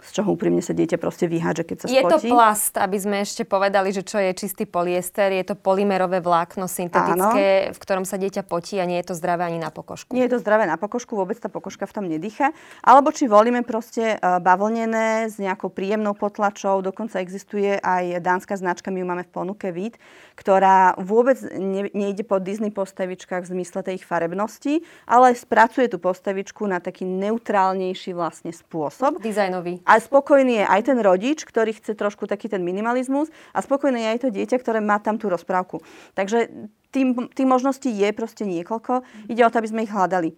z 0.05 0.21
čoho 0.21 0.35
úprimne 0.35 0.63
sa 0.63 0.77
dieťa 0.77 1.01
proste 1.01 1.27
vyhádže, 1.27 1.65
keď 1.65 1.77
sa 1.81 1.87
Je 1.89 2.03
to 2.05 2.19
spotí. 2.19 2.31
plast, 2.31 2.75
aby 2.79 2.99
sme 2.99 3.17
ešte 3.23 3.43
povedali, 3.49 3.91
že 3.91 4.03
čo 4.03 4.19
je 4.21 4.31
čistý 4.37 4.65
polyester. 4.69 5.33
Je 5.35 5.45
to 5.45 5.59
polymerové 5.59 6.23
vlákno 6.23 6.69
syntetické, 6.69 7.75
v 7.75 7.79
ktorom 7.79 8.05
sa 8.07 8.21
dieťa 8.21 8.47
potí 8.47 8.79
a 8.79 8.85
nie 8.85 9.01
je 9.03 9.11
to 9.11 9.15
zdravé 9.19 9.49
ani 9.49 9.59
na 9.59 9.73
pokožku. 9.73 10.15
Nie 10.15 10.31
je 10.31 10.37
to 10.37 10.43
zdravé 10.43 10.69
na 10.69 10.77
pokožku, 10.77 11.17
vôbec 11.17 11.39
tá 11.41 11.51
pokožka 11.51 11.89
v 11.89 11.93
tom 11.95 12.05
nedýcha. 12.07 12.55
Alebo 12.85 13.11
či 13.11 13.27
volíme 13.27 13.65
proste 13.67 14.15
e, 14.15 14.17
bavlnené 14.21 15.27
s 15.27 15.41
nejakou 15.41 15.73
príjemnou 15.73 16.15
potlačou. 16.15 16.81
Dokonca 16.85 17.19
existuje 17.19 17.79
aj 17.81 18.23
dánska 18.23 18.55
značka, 18.59 18.93
my 18.93 19.03
ju 19.03 19.07
máme 19.07 19.25
v 19.27 19.33
ponuke 19.33 19.69
Vít, 19.73 19.97
ktorá 20.39 20.95
vôbec 21.01 21.41
ne, 21.57 21.91
nejde 21.93 22.23
po 22.23 22.39
Disney 22.39 22.71
postavičkách 22.71 23.47
v 23.47 23.53
zmysle 23.59 23.81
tej 23.83 24.03
ich 24.03 24.07
farebnosti, 24.07 24.85
ale 25.09 25.35
spracuje 25.35 25.91
tú 25.91 25.99
postavičku 25.99 26.63
na 26.69 26.79
taký 26.79 27.09
neutrálnejší 27.09 28.15
vlastne 28.15 28.55
spôsob. 28.55 29.19
Dizajnový. 29.19 29.83
A 29.89 29.97
spokojný 29.97 30.61
je 30.61 30.67
aj 30.69 30.93
ten 30.93 30.99
rodič, 31.01 31.49
ktorý 31.49 31.73
chce 31.73 31.97
trošku 31.97 32.29
taký 32.29 32.53
ten 32.53 32.61
minimalizmus 32.61 33.33
a 33.57 33.65
spokojné 33.65 34.05
je 34.05 34.13
aj 34.13 34.21
to 34.21 34.29
dieťa, 34.29 34.57
ktoré 34.61 34.85
má 34.85 35.01
tam 35.01 35.17
tú 35.17 35.33
rozprávku. 35.33 35.81
Takže 36.13 36.53
tým, 36.93 37.33
tým 37.33 37.49
možností 37.49 37.89
je 37.89 38.13
proste 38.13 38.45
niekoľko. 38.45 39.01
Ide 39.33 39.49
o 39.49 39.51
to, 39.53 39.65
aby 39.65 39.71
sme 39.73 39.85
ich 39.89 39.93
hľadali. 39.93 40.37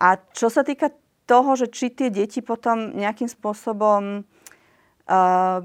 A 0.00 0.16
čo 0.32 0.48
sa 0.48 0.64
týka 0.64 0.96
toho, 1.28 1.60
že 1.60 1.68
či 1.68 1.92
tie 1.92 2.08
deti 2.08 2.40
potom 2.40 2.96
nejakým 2.96 3.28
spôsobom 3.28 4.22
uh, 4.22 5.58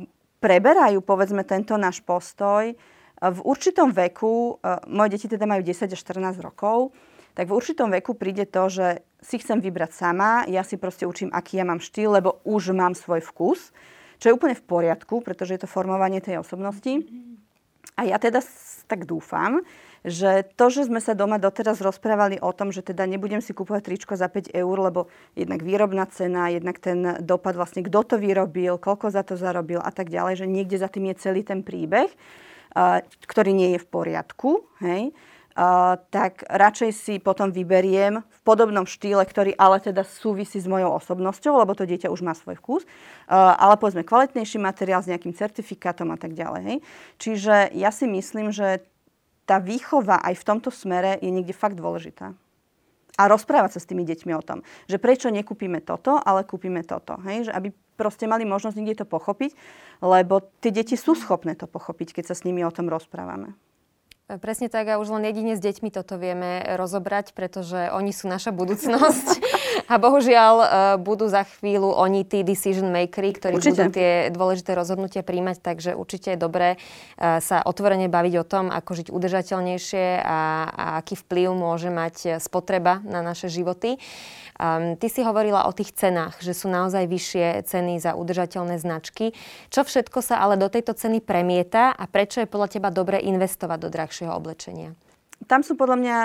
preberajú, 0.43 0.99
povedzme, 0.99 1.47
tento 1.47 1.77
náš 1.79 2.03
postoj, 2.03 2.75
v 3.21 3.39
určitom 3.45 3.93
veku, 3.93 4.57
uh, 4.59 4.81
moje 4.89 5.15
deti 5.15 5.27
teda 5.29 5.45
majú 5.45 5.61
10 5.63 5.93
až 5.93 5.99
14 6.01 6.41
rokov, 6.41 6.91
tak 7.37 7.47
v 7.47 7.55
určitom 7.55 7.87
veku 7.93 8.17
príde 8.17 8.43
to, 8.49 8.67
že 8.67 8.87
si 9.21 9.37
chcem 9.37 9.61
vybrať 9.61 9.93
sama, 9.93 10.43
ja 10.49 10.65
si 10.65 10.81
proste 10.81 11.05
učím, 11.05 11.29
aký 11.29 11.61
ja 11.61 11.65
mám 11.65 11.77
štýl, 11.77 12.17
lebo 12.17 12.41
už 12.41 12.73
mám 12.73 12.97
svoj 12.97 13.21
vkus, 13.21 13.69
čo 14.17 14.29
je 14.29 14.35
úplne 14.35 14.57
v 14.57 14.65
poriadku, 14.65 15.21
pretože 15.21 15.57
je 15.57 15.61
to 15.61 15.69
formovanie 15.69 16.21
tej 16.21 16.41
osobnosti. 16.41 17.05
A 17.97 18.09
ja 18.09 18.17
teda 18.17 18.41
tak 18.89 19.05
dúfam, 19.05 19.61
že 20.01 20.49
to, 20.57 20.73
že 20.73 20.89
sme 20.89 20.97
sa 20.97 21.13
doma 21.13 21.37
doteraz 21.37 21.77
rozprávali 21.77 22.41
o 22.41 22.49
tom, 22.49 22.73
že 22.73 22.81
teda 22.81 23.05
nebudem 23.05 23.45
si 23.45 23.53
kúpovať 23.53 23.81
tričko 23.85 24.13
za 24.17 24.25
5 24.25 24.49
eur, 24.57 24.77
lebo 24.81 25.13
jednak 25.37 25.61
výrobná 25.61 26.09
cena, 26.09 26.49
jednak 26.49 26.81
ten 26.81 27.21
dopad 27.21 27.53
vlastne, 27.53 27.85
kto 27.85 28.01
to 28.01 28.15
vyrobil, 28.17 28.81
koľko 28.81 29.13
za 29.13 29.21
to 29.21 29.37
zarobil 29.37 29.77
a 29.77 29.93
tak 29.93 30.09
ďalej, 30.09 30.41
že 30.41 30.49
niekde 30.49 30.81
za 30.81 30.89
tým 30.89 31.13
je 31.13 31.21
celý 31.21 31.45
ten 31.45 31.61
príbeh, 31.61 32.09
ktorý 33.29 33.51
nie 33.53 33.77
je 33.77 33.79
v 33.83 33.87
poriadku, 33.91 34.65
hej, 34.81 35.13
tak 36.11 36.47
radšej 36.47 36.91
si 36.95 37.13
potom 37.19 37.51
vyberiem 37.51 38.23
v 38.23 38.39
podobnom 38.47 38.87
štýle, 38.87 39.23
ktorý 39.27 39.51
ale 39.59 39.83
teda 39.83 40.07
súvisí 40.07 40.57
s 40.57 40.67
mojou 40.67 40.95
osobnosťou, 40.95 41.59
lebo 41.59 41.75
to 41.75 41.83
dieťa 41.83 42.07
už 42.07 42.23
má 42.23 42.31
svoj 42.31 42.55
vkus, 42.59 42.83
ale 43.27 43.75
povedzme 43.75 44.07
kvalitnejší 44.07 44.57
materiál 44.63 45.03
s 45.03 45.11
nejakým 45.11 45.35
certifikátom 45.35 46.09
a 46.13 46.17
tak 46.17 46.33
ďalej. 46.33 46.79
Čiže 47.19 47.75
ja 47.75 47.91
si 47.91 48.07
myslím, 48.07 48.55
že 48.55 48.87
tá 49.43 49.59
výchova 49.59 50.23
aj 50.23 50.39
v 50.39 50.47
tomto 50.47 50.71
smere 50.71 51.19
je 51.19 51.27
niekde 51.27 51.51
fakt 51.51 51.75
dôležitá. 51.75 52.31
A 53.19 53.27
rozprávať 53.27 53.75
sa 53.75 53.83
s 53.83 53.89
tými 53.91 54.07
deťmi 54.07 54.31
o 54.39 54.41
tom, 54.41 54.63
že 54.87 54.95
prečo 54.95 55.27
nekúpime 55.27 55.83
toto, 55.83 56.15
ale 56.15 56.47
kúpime 56.47 56.79
toto. 56.87 57.19
Hej? 57.27 57.51
Že 57.51 57.59
aby 57.59 57.67
proste 57.99 58.25
mali 58.25 58.47
možnosť 58.47 58.79
niekde 58.79 59.03
to 59.03 59.11
pochopiť, 59.11 59.51
lebo 59.99 60.39
tie 60.63 60.71
deti 60.71 60.95
sú 60.95 61.13
schopné 61.13 61.59
to 61.59 61.67
pochopiť, 61.67 62.15
keď 62.17 62.31
sa 62.31 62.35
s 62.39 62.47
nimi 62.47 62.63
o 62.63 62.71
tom 62.71 62.87
rozprávame. 62.87 63.51
Presne 64.39 64.71
tak 64.71 64.87
a 64.87 65.01
už 65.01 65.11
len 65.19 65.27
jedine 65.27 65.59
s 65.59 65.63
deťmi 65.65 65.91
toto 65.91 66.15
vieme 66.15 66.63
rozobrať, 66.79 67.35
pretože 67.35 67.91
oni 67.91 68.15
sú 68.15 68.31
naša 68.31 68.55
budúcnosť 68.55 69.27
a 69.87 69.95
bohužiaľ 69.97 70.55
e, 70.61 70.67
budú 71.01 71.25
za 71.29 71.47
chvíľu 71.47 71.93
oni 71.93 72.25
tí 72.27 72.45
decision 72.45 72.89
makery, 72.89 73.33
ktorí 73.33 73.57
Určite. 73.57 73.73
budú 73.73 73.83
tie 73.95 74.11
dôležité 74.29 74.71
rozhodnutia 74.77 75.21
príjmať, 75.25 75.57
takže 75.61 75.91
určite 75.97 76.35
je 76.35 76.39
dobré 76.39 76.75
e, 76.75 76.77
sa 77.41 77.63
otvorene 77.65 78.11
baviť 78.11 78.33
o 78.41 78.45
tom, 78.45 78.65
ako 78.69 78.91
žiť 79.01 79.07
udržateľnejšie 79.09 80.05
a, 80.21 80.39
a 80.69 80.85
aký 81.01 81.17
vplyv 81.17 81.49
môže 81.55 81.89
mať 81.89 82.37
spotreba 82.41 83.01
na 83.05 83.23
naše 83.25 83.47
životy. 83.47 83.97
Um, 84.61 84.93
ty 84.93 85.09
si 85.09 85.25
hovorila 85.25 85.65
o 85.65 85.73
tých 85.73 85.97
cenách, 85.97 86.37
že 86.37 86.53
sú 86.53 86.69
naozaj 86.69 87.09
vyššie 87.09 87.65
ceny 87.65 87.97
za 87.97 88.13
udržateľné 88.13 88.77
značky. 88.77 89.33
Čo 89.73 89.89
všetko 89.89 90.21
sa 90.21 90.37
ale 90.37 90.53
do 90.53 90.69
tejto 90.69 90.93
ceny 90.93 91.17
premieta 91.17 91.89
a 91.89 92.05
prečo 92.05 92.45
je 92.45 92.51
podľa 92.51 92.77
teba 92.77 92.93
dobre 92.93 93.17
investovať 93.25 93.77
do 93.81 93.89
drahšieho 93.89 94.29
oblečenia? 94.29 94.93
Tam 95.49 95.65
sú 95.65 95.73
podľa 95.73 95.97
mňa 95.97 96.15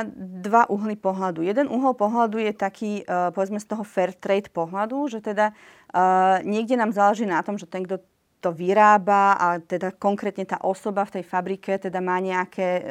dva 0.45 0.69
uhly 0.69 0.97
pohľadu. 0.97 1.41
Jeden 1.45 1.73
uhol 1.73 1.97
pohľadu 1.97 2.41
je 2.41 2.53
taký, 2.53 2.93
uh, 3.05 3.33
povedzme 3.33 3.61
z 3.61 3.67
toho 3.69 3.85
fair 3.85 4.13
trade 4.13 4.53
pohľadu, 4.53 5.09
že 5.09 5.25
teda 5.25 5.53
uh, 5.53 6.43
niekde 6.45 6.77
nám 6.77 6.93
záleží 6.93 7.25
na 7.25 7.41
tom, 7.41 7.57
že 7.57 7.65
ten, 7.65 7.85
kto 7.87 8.01
to 8.47 8.55
vyrába 8.55 9.35
a 9.35 9.59
teda 9.59 9.91
konkrétne 9.91 10.47
tá 10.47 10.63
osoba 10.63 11.03
v 11.03 11.19
tej 11.19 11.25
fabrike 11.27 11.83
teda 11.83 11.99
má 11.99 12.23
nejaké 12.23 12.69
e, 12.79 12.83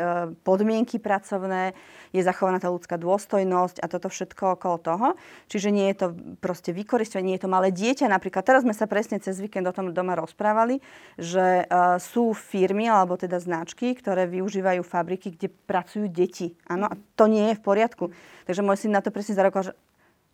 podmienky 0.43 0.99
pracovné, 0.99 1.71
je 2.11 2.19
zachovaná 2.19 2.59
tá 2.59 2.67
ľudská 2.67 2.99
dôstojnosť 2.99 3.79
a 3.79 3.87
toto 3.87 4.11
všetko 4.11 4.59
okolo 4.59 4.77
toho. 4.83 5.07
Čiže 5.47 5.71
nie 5.71 5.87
je 5.91 5.95
to 5.95 6.07
proste 6.43 6.75
vykoristovanie, 6.75 7.35
nie 7.35 7.37
je 7.39 7.47
to 7.47 7.55
malé 7.55 7.71
dieťa. 7.71 8.11
Napríklad 8.11 8.43
teraz 8.43 8.67
sme 8.67 8.75
sa 8.75 8.83
presne 8.83 9.23
cez 9.23 9.39
víkend 9.39 9.63
o 9.63 9.75
tom 9.75 9.95
doma 9.95 10.19
rozprávali, 10.19 10.83
že 11.15 11.63
uh, 11.67 11.95
sú 11.99 12.35
firmy 12.35 12.87
alebo 12.87 13.15
teda 13.15 13.39
značky, 13.39 13.95
ktoré 13.95 14.27
využívajú 14.31 14.83
fabriky, 14.83 15.35
kde 15.35 15.51
pracujú 15.51 16.07
deti. 16.07 16.55
Áno, 16.71 16.87
a 16.87 16.95
to 17.19 17.27
nie 17.27 17.51
je 17.51 17.59
v 17.59 17.63
poriadku. 17.63 18.11
Takže 18.47 18.63
môj 18.63 18.79
syn 18.79 18.95
na 18.95 19.03
to 19.03 19.11
presne 19.11 19.35
zareagoval, 19.35 19.71
že 19.71 19.73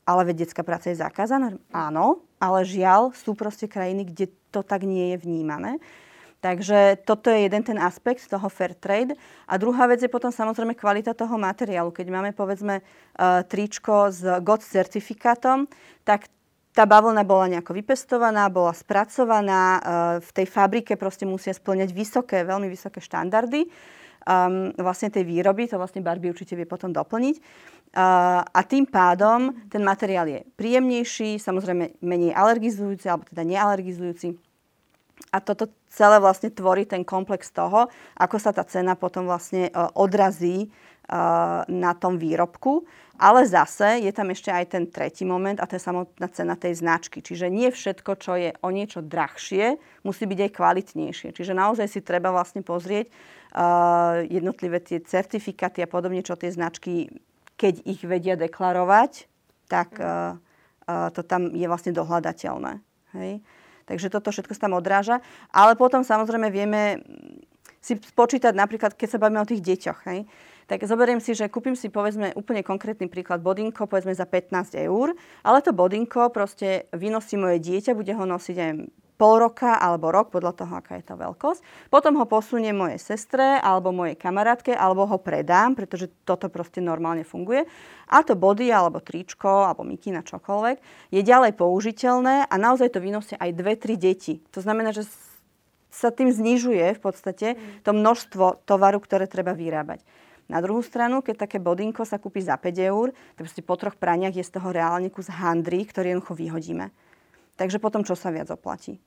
ale 0.06 0.22
veď 0.30 0.46
detská 0.46 0.62
práca 0.66 0.90
je 0.90 1.02
zakázaná. 1.02 1.58
Áno, 1.70 2.26
ale 2.42 2.66
žiaľ 2.66 3.14
sú 3.14 3.38
proste 3.38 3.70
krajiny, 3.70 4.10
kde 4.10 4.34
to 4.50 4.66
tak 4.66 4.82
nie 4.82 5.14
je 5.14 5.18
vnímané. 5.22 5.78
Takže 6.42 7.06
toto 7.06 7.30
je 7.30 7.46
jeden 7.46 7.62
ten 7.62 7.78
aspekt 7.78 8.26
toho 8.26 8.50
fair 8.50 8.74
trade. 8.74 9.14
A 9.46 9.62
druhá 9.62 9.86
vec 9.86 10.02
je 10.02 10.10
potom 10.10 10.34
samozrejme 10.34 10.74
kvalita 10.74 11.14
toho 11.14 11.38
materiálu. 11.38 11.94
Keď 11.94 12.08
máme 12.10 12.34
povedzme 12.34 12.82
uh, 12.82 13.46
tričko 13.46 14.10
s 14.10 14.26
GOT 14.42 14.66
certifikátom, 14.66 15.70
tak 16.02 16.26
tá 16.74 16.90
bavlna 16.90 17.22
bola 17.22 17.46
nejako 17.46 17.78
vypestovaná, 17.78 18.50
bola 18.50 18.74
spracovaná, 18.74 19.62
uh, 19.62 19.82
v 20.18 20.30
tej 20.34 20.50
fabrike 20.50 20.98
proste 20.98 21.30
musia 21.30 21.54
splňať 21.54 21.94
vysoké, 21.94 22.42
veľmi 22.42 22.66
vysoké 22.74 22.98
štandardy 23.06 23.70
um, 24.26 24.72
vlastne 24.78 25.10
tej 25.10 25.26
výroby, 25.26 25.70
to 25.70 25.80
vlastne 25.82 26.06
Barbie 26.06 26.32
určite 26.32 26.58
vie 26.58 26.70
potom 26.70 26.94
doplniť. 26.94 27.36
Uh, 27.92 28.40
a 28.40 28.62
tým 28.64 28.88
pádom 28.88 29.52
ten 29.68 29.84
materiál 29.84 30.28
je 30.32 30.40
príjemnejší, 30.56 31.36
samozrejme 31.42 32.00
menej 32.00 32.32
alergizujúci, 32.32 33.06
alebo 33.12 33.28
teda 33.28 33.44
nealergizujúci 33.44 34.40
a 35.32 35.38
toto 35.40 35.72
celé 35.88 36.18
vlastne 36.18 36.50
tvorí 36.50 36.90
ten 36.90 37.06
komplex 37.06 37.54
toho, 37.54 37.88
ako 38.18 38.36
sa 38.42 38.52
tá 38.52 38.66
cena 38.66 38.98
potom 38.98 39.30
vlastne 39.30 39.70
e, 39.70 39.72
odrazí 39.96 40.66
e, 40.66 40.68
na 41.70 41.92
tom 41.96 42.18
výrobku. 42.18 42.84
Ale 43.22 43.46
zase 43.46 44.02
je 44.02 44.10
tam 44.10 44.34
ešte 44.34 44.50
aj 44.50 44.66
ten 44.74 44.90
tretí 44.90 45.30
moment 45.30 45.62
a 45.62 45.70
to 45.70 45.78
je 45.78 45.86
samotná 45.86 46.26
cena 46.34 46.58
tej 46.58 46.82
značky. 46.82 47.22
Čiže 47.22 47.54
nie 47.54 47.70
všetko, 47.70 48.18
čo 48.18 48.34
je 48.34 48.50
o 48.66 48.70
niečo 48.74 49.06
drahšie, 49.06 49.78
musí 50.02 50.26
byť 50.26 50.40
aj 50.42 50.52
kvalitnejšie. 50.58 51.30
Čiže 51.30 51.54
naozaj 51.54 51.86
si 51.86 52.02
treba 52.02 52.34
vlastne 52.34 52.66
pozrieť 52.66 53.14
uh, 53.54 54.26
jednotlivé 54.26 54.82
tie 54.82 55.06
certifikáty 55.06 55.86
a 55.86 55.92
podobne, 55.92 56.26
čo 56.26 56.34
tie 56.34 56.50
značky, 56.50 57.14
keď 57.62 57.86
ich 57.86 58.02
vedia 58.02 58.34
deklarovať, 58.34 59.30
tak 59.70 60.02
uh, 60.02 60.42
uh, 60.90 61.14
to 61.14 61.22
tam 61.22 61.54
je 61.54 61.70
vlastne 61.70 61.94
dohľadateľné. 61.94 62.82
Hej? 63.14 63.46
Takže 63.86 64.10
toto 64.10 64.34
všetko 64.34 64.58
sa 64.58 64.66
tam 64.66 64.74
odráža. 64.74 65.22
Ale 65.54 65.78
potom 65.78 66.02
samozrejme 66.02 66.50
vieme 66.50 67.06
si 67.86 68.02
spočítať 68.02 68.58
napríklad, 68.58 68.98
keď 68.98 69.08
sa 69.14 69.22
bavíme 69.22 69.46
o 69.46 69.50
tých 69.50 69.62
deťoch. 69.62 70.10
Hej? 70.10 70.26
Tak 70.72 70.88
zoberiem 70.88 71.20
si, 71.20 71.36
že 71.36 71.52
kúpim 71.52 71.76
si 71.76 71.92
povedzme 71.92 72.32
úplne 72.40 72.64
konkrétny 72.64 73.12
príklad 73.12 73.44
bodinko, 73.44 73.92
povedzme 73.92 74.16
za 74.16 74.24
15 74.24 74.80
eur, 74.88 75.12
ale 75.44 75.60
to 75.60 75.76
bodinko 75.76 76.32
proste 76.32 76.88
vynosí 76.96 77.36
moje 77.36 77.60
dieťa, 77.60 77.92
bude 77.92 78.16
ho 78.16 78.24
nosiť 78.24 78.56
aj 78.56 78.72
pol 79.20 79.38
roka 79.44 79.76
alebo 79.76 80.16
rok, 80.16 80.32
podľa 80.32 80.56
toho, 80.56 80.74
aká 80.80 80.96
je 80.96 81.06
tá 81.06 81.20
veľkosť. 81.20 81.92
Potom 81.92 82.16
ho 82.18 82.26
posuniem 82.26 82.74
mojej 82.74 83.04
sestre 83.04 83.60
alebo 83.60 83.92
mojej 83.92 84.16
kamarátke 84.16 84.72
alebo 84.72 85.04
ho 85.06 85.20
predám, 85.20 85.76
pretože 85.76 86.08
toto 86.24 86.48
proste 86.48 86.80
normálne 86.80 87.28
funguje. 87.28 87.68
A 88.08 88.24
to 88.24 88.40
body 88.40 88.72
alebo 88.72 89.04
tričko 89.04 89.68
alebo 89.68 89.84
mikina 89.84 90.24
čokoľvek 90.24 91.12
je 91.12 91.22
ďalej 91.22 91.52
použiteľné 91.54 92.48
a 92.48 92.56
naozaj 92.56 92.96
to 92.96 93.04
vynosia 93.04 93.36
aj 93.38 93.52
dve, 93.54 93.76
tri 93.76 94.00
deti. 94.00 94.40
To 94.56 94.64
znamená, 94.64 94.96
že 94.96 95.04
sa 95.92 96.10
tým 96.10 96.32
znižuje 96.32 96.96
v 96.96 97.02
podstate 97.04 97.60
to 97.84 97.92
množstvo 97.92 98.64
tovaru, 98.64 99.04
ktoré 99.04 99.28
treba 99.28 99.52
vyrábať. 99.52 100.02
Na 100.50 100.64
druhú 100.64 100.82
stranu, 100.82 101.22
keď 101.22 101.46
také 101.48 101.62
bodinko 101.62 102.08
sa 102.08 102.18
kúpi 102.18 102.42
za 102.42 102.58
5 102.58 102.92
eur, 102.92 103.14
tak 103.38 103.44
proste 103.46 103.62
po 103.62 103.76
troch 103.78 103.96
praniach 103.98 104.34
je 104.34 104.46
z 104.46 104.52
toho 104.58 104.74
reálne 104.74 105.12
kus 105.14 105.30
handry, 105.30 105.86
ktorý 105.86 106.16
jednoducho 106.16 106.34
vyhodíme. 106.38 106.90
Takže 107.60 107.78
potom 107.78 108.02
čo 108.02 108.18
sa 108.18 108.34
viac 108.34 108.50
oplatí? 108.50 108.98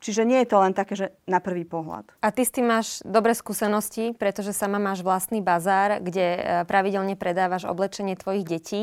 Čiže 0.00 0.24
nie 0.24 0.40
je 0.40 0.48
to 0.48 0.56
len 0.64 0.72
také, 0.72 0.96
že 0.96 1.12
na 1.28 1.44
prvý 1.44 1.68
pohľad. 1.68 2.08
A 2.24 2.32
ty 2.32 2.48
s 2.48 2.56
tým 2.56 2.64
máš 2.64 3.04
dobré 3.04 3.36
skúsenosti, 3.36 4.16
pretože 4.16 4.56
sama 4.56 4.80
máš 4.80 5.04
vlastný 5.04 5.44
bazár, 5.44 6.00
kde 6.00 6.26
e, 6.40 6.40
pravidelne 6.64 7.20
predávaš 7.20 7.68
oblečenie 7.68 8.16
tvojich 8.16 8.48
detí. 8.48 8.82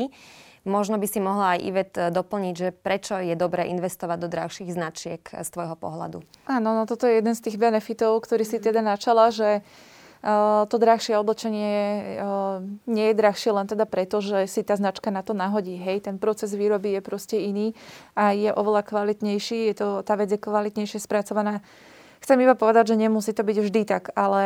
Možno 0.62 0.94
by 0.94 1.06
si 1.10 1.18
mohla 1.18 1.58
aj 1.58 1.60
Ivet 1.66 1.92
e, 1.98 2.14
doplniť, 2.14 2.54
že 2.54 2.68
prečo 2.70 3.18
je 3.18 3.34
dobré 3.34 3.66
investovať 3.66 4.18
do 4.22 4.28
drahších 4.30 4.70
značiek 4.70 5.22
e, 5.34 5.42
z 5.42 5.48
tvojho 5.50 5.74
pohľadu. 5.74 6.22
Áno, 6.46 6.70
no 6.78 6.86
toto 6.86 7.10
je 7.10 7.18
jeden 7.18 7.34
z 7.34 7.50
tých 7.50 7.58
benefitov, 7.58 8.22
ktorý 8.22 8.46
si 8.46 8.62
teda 8.62 8.78
načala, 8.78 9.34
že 9.34 9.66
to 10.68 10.76
drahšie 10.82 11.14
oblečenie 11.14 11.70
nie 12.90 13.06
je 13.10 13.14
drahšie 13.14 13.54
len 13.54 13.70
teda 13.70 13.86
preto, 13.86 14.18
že 14.18 14.50
si 14.50 14.66
tá 14.66 14.74
značka 14.74 15.14
na 15.14 15.22
to 15.22 15.30
nahodí. 15.30 15.78
Hej, 15.78 16.10
ten 16.10 16.18
proces 16.18 16.50
výroby 16.58 16.98
je 16.98 17.00
proste 17.02 17.38
iný 17.38 17.70
a 18.18 18.34
je 18.34 18.50
oveľa 18.50 18.82
kvalitnejší, 18.82 19.70
je 19.70 19.74
to, 19.78 19.88
tá 20.02 20.18
vec 20.18 20.34
je 20.34 20.40
kvalitnejšie 20.42 20.98
spracovaná. 20.98 21.62
Chcem 22.18 22.34
iba 22.42 22.58
povedať, 22.58 22.94
že 22.94 22.96
nemusí 22.98 23.30
to 23.30 23.46
byť 23.46 23.58
vždy 23.62 23.80
tak, 23.86 24.10
ale 24.18 24.44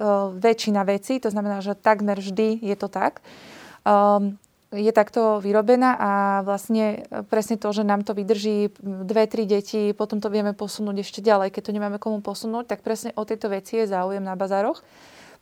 uh, 0.00 0.32
väčšina 0.32 0.80
vecí, 0.88 1.20
to 1.20 1.28
znamená, 1.28 1.60
že 1.60 1.76
takmer 1.76 2.16
vždy 2.16 2.64
je 2.64 2.76
to 2.76 2.88
tak. 2.88 3.20
Um, 3.84 4.40
je 4.72 4.92
takto 4.92 5.38
vyrobená 5.44 5.94
a 6.00 6.10
vlastne 6.48 7.04
presne 7.28 7.60
to, 7.60 7.68
že 7.76 7.84
nám 7.84 8.08
to 8.08 8.16
vydrží 8.16 8.72
dve, 8.80 9.28
tri 9.28 9.44
deti, 9.44 9.92
potom 9.92 10.18
to 10.18 10.32
vieme 10.32 10.56
posunúť 10.56 11.04
ešte 11.04 11.20
ďalej. 11.20 11.52
Keď 11.52 11.62
to 11.68 11.76
nemáme 11.76 12.00
komu 12.00 12.24
posunúť, 12.24 12.72
tak 12.72 12.80
presne 12.80 13.12
o 13.14 13.28
tejto 13.28 13.52
veci 13.52 13.84
je 13.84 13.92
záujem 13.92 14.24
na 14.24 14.32
bazároch. 14.32 14.80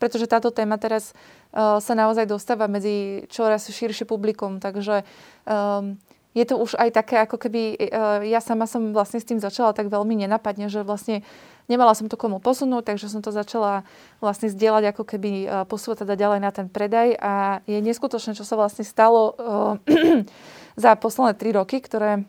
Pretože 0.03 0.27
táto 0.27 0.51
téma 0.51 0.81
teraz 0.81 1.13
uh, 1.53 1.79
sa 1.79 1.95
naozaj 1.95 2.27
dostáva 2.27 2.67
medzi 2.67 3.29
čoraz 3.31 3.69
širšie 3.69 4.09
publikum. 4.09 4.59
Takže 4.59 5.05
um, 5.47 6.01
je 6.33 6.45
to 6.49 6.57
už 6.57 6.75
aj 6.81 6.91
také, 6.91 7.21
ako 7.23 7.37
keby 7.37 7.77
uh, 7.77 8.25
ja 8.25 8.41
sama 8.41 8.65
som 8.65 8.97
vlastne 8.97 9.21
s 9.21 9.29
tým 9.29 9.39
začala 9.39 9.77
tak 9.77 9.93
veľmi 9.93 10.25
nenapadne, 10.27 10.73
že 10.73 10.83
vlastne 10.83 11.23
Nemala 11.71 11.95
som 11.95 12.11
to 12.11 12.19
komu 12.19 12.43
posunúť, 12.43 12.91
takže 12.91 13.07
som 13.07 13.23
to 13.23 13.31
začala 13.31 13.87
vlastne 14.19 14.51
zdieľať 14.51 14.91
ako 14.91 15.03
keby 15.07 15.47
e, 15.47 15.65
posúvať 15.71 16.03
teda 16.03 16.19
ďalej 16.19 16.41
na 16.43 16.51
ten 16.51 16.67
predaj 16.67 17.15
a 17.15 17.63
je 17.71 17.79
neskutočné, 17.79 18.35
čo 18.35 18.43
sa 18.43 18.59
vlastne 18.59 18.83
stalo 18.83 19.39
uh, 19.39 19.79
za 20.83 20.99
posledné 20.99 21.39
tri 21.39 21.55
roky, 21.55 21.79
ktoré 21.79 22.27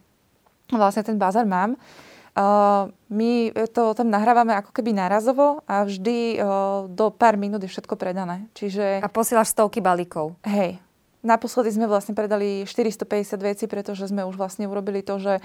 vlastne 0.69 1.01
ten 1.01 1.17
bazar 1.17 1.49
mám. 1.49 1.73
Uh, 2.31 2.87
my 3.11 3.51
to 3.75 3.91
tam 3.91 4.07
nahrávame 4.07 4.55
ako 4.55 4.71
keby 4.71 4.95
nárazovo 4.95 5.67
a 5.67 5.83
vždy 5.83 6.39
uh, 6.39 6.87
do 6.87 7.11
pár 7.11 7.35
minút 7.35 7.59
je 7.65 7.73
všetko 7.73 7.99
predané. 7.99 8.47
Čiže... 8.55 9.03
A 9.03 9.11
posielaš 9.11 9.51
stovky 9.51 9.83
balíkov. 9.83 10.39
Hej. 10.47 10.79
Naposledy 11.21 11.69
sme 11.69 11.85
vlastne 11.85 12.17
predali 12.17 12.65
450 12.65 13.37
vecí, 13.45 13.65
pretože 13.69 14.09
sme 14.09 14.25
už 14.25 14.41
vlastne 14.41 14.65
urobili 14.65 15.05
to, 15.05 15.21
že 15.21 15.37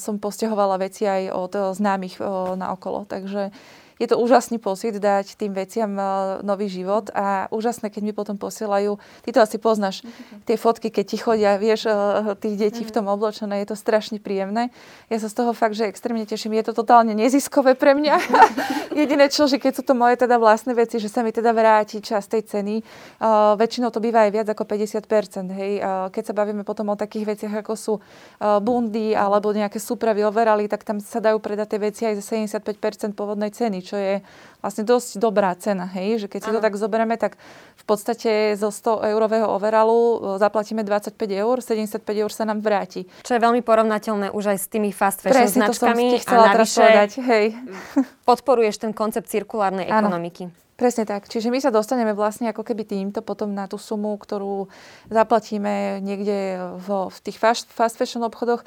som 0.00 0.16
postihovala 0.16 0.80
veci 0.80 1.04
aj 1.04 1.22
od 1.34 1.52
známych 1.76 2.22
na 2.56 2.72
okolo. 2.72 3.04
Takže 3.04 3.52
je 3.98 4.06
to 4.10 4.18
úžasný 4.18 4.58
pocit 4.58 4.98
dať 4.98 5.38
tým 5.38 5.54
veciam 5.54 5.90
e, 5.94 6.02
nový 6.42 6.66
život 6.66 7.10
a 7.14 7.46
úžasné, 7.54 7.90
keď 7.94 8.02
mi 8.02 8.12
potom 8.12 8.34
posielajú, 8.34 8.98
ty 9.22 9.30
to 9.30 9.38
asi 9.38 9.56
poznáš, 9.60 10.02
tie 10.44 10.58
fotky, 10.58 10.90
keď 10.90 11.04
ti 11.06 11.16
chodia, 11.18 11.54
vieš, 11.56 11.86
e, 11.86 11.94
tých 12.38 12.56
detí 12.58 12.82
v 12.82 12.94
tom 12.94 13.06
oblečené, 13.06 13.62
je 13.62 13.70
to 13.70 13.76
strašne 13.78 14.18
príjemné. 14.18 14.74
Ja 15.08 15.22
sa 15.22 15.30
z 15.30 15.34
toho 15.38 15.54
fakt, 15.54 15.78
že 15.78 15.86
extrémne 15.86 16.26
teším. 16.26 16.58
Je 16.58 16.66
to 16.66 16.74
totálne 16.74 17.14
neziskové 17.14 17.78
pre 17.78 17.94
mňa. 17.94 18.16
Jediné 18.98 19.30
čo, 19.30 19.46
že 19.46 19.62
keď 19.62 19.72
sú 19.78 19.82
to 19.86 19.94
moje 19.94 20.18
teda 20.18 20.38
vlastné 20.38 20.74
veci, 20.74 20.98
že 20.98 21.06
sa 21.06 21.22
mi 21.22 21.30
teda 21.30 21.54
vráti 21.54 22.02
čas 22.02 22.26
tej 22.26 22.46
ceny. 22.46 22.82
Uh, 23.18 23.54
väčšinou 23.58 23.90
to 23.94 24.02
býva 24.02 24.26
aj 24.26 24.30
viac 24.34 24.46
ako 24.50 24.66
50%. 24.66 25.50
Hej. 25.54 25.72
Uh, 25.82 26.08
keď 26.10 26.30
sa 26.30 26.34
bavíme 26.34 26.66
potom 26.66 26.90
o 26.90 26.96
takých 26.98 27.36
veciach, 27.36 27.62
ako 27.62 27.72
sú 27.74 27.94
uh, 27.98 28.58
bundy 28.58 29.14
alebo 29.14 29.54
nejaké 29.54 29.78
súpravy 29.78 30.26
overali, 30.26 30.66
tak 30.66 30.82
tam 30.82 30.98
sa 30.98 31.20
dajú 31.22 31.38
predať 31.38 31.76
tie 31.76 31.80
veci 31.80 32.02
aj 32.08 32.14
za 32.18 32.24
75% 32.34 33.14
pôvodnej 33.14 33.52
ceny, 33.52 33.83
čo 33.84 33.96
je 34.00 34.24
vlastne 34.64 34.88
dosť 34.88 35.20
dobrá 35.20 35.52
cena, 35.60 35.84
hej, 35.84 36.24
že 36.24 36.26
keď 36.26 36.40
si 36.40 36.50
to 36.50 36.60
tak 36.64 36.80
zoberieme, 36.80 37.20
tak 37.20 37.36
v 37.76 37.84
podstate 37.84 38.56
zo 38.56 38.72
100 38.72 39.12
eurového 39.12 39.44
overalu 39.44 40.00
e, 40.00 40.16
zaplatíme 40.40 40.80
25 40.80 41.20
eur, 41.20 41.60
75 41.60 42.00
eur 42.00 42.30
sa 42.32 42.48
nám 42.48 42.64
vráti. 42.64 43.04
Čo 43.20 43.36
je 43.36 43.40
veľmi 43.44 43.60
porovnateľné 43.60 44.32
už 44.32 44.56
aj 44.56 44.58
s 44.64 44.66
tými 44.72 44.88
fast 44.88 45.20
fashion 45.20 45.52
Presne, 45.52 45.68
značkami. 45.68 46.06
To 46.16 46.24
som 46.24 46.40
a 46.40 46.56
navyše 46.56 46.80
povedať, 46.80 47.10
hej. 47.28 47.46
podporuješ 48.28 48.80
ten 48.80 48.96
koncept 48.96 49.28
cirkulárnej 49.28 49.84
ano. 49.92 50.08
ekonomiky. 50.08 50.48
Presne 50.74 51.06
tak. 51.06 51.30
Čiže 51.30 51.54
my 51.54 51.62
sa 51.62 51.70
dostaneme 51.70 52.16
vlastne 52.18 52.50
ako 52.50 52.66
keby 52.66 52.82
týmto 52.82 53.22
potom 53.22 53.54
na 53.54 53.70
tú 53.70 53.78
sumu, 53.78 54.18
ktorú 54.18 54.66
zaplatíme 55.06 56.02
niekde 56.02 56.58
vo, 56.82 57.14
v 57.14 57.18
tých 57.22 57.38
fast, 57.38 57.70
fast 57.70 57.94
fashion 57.94 58.26
obchodoch 58.26 58.66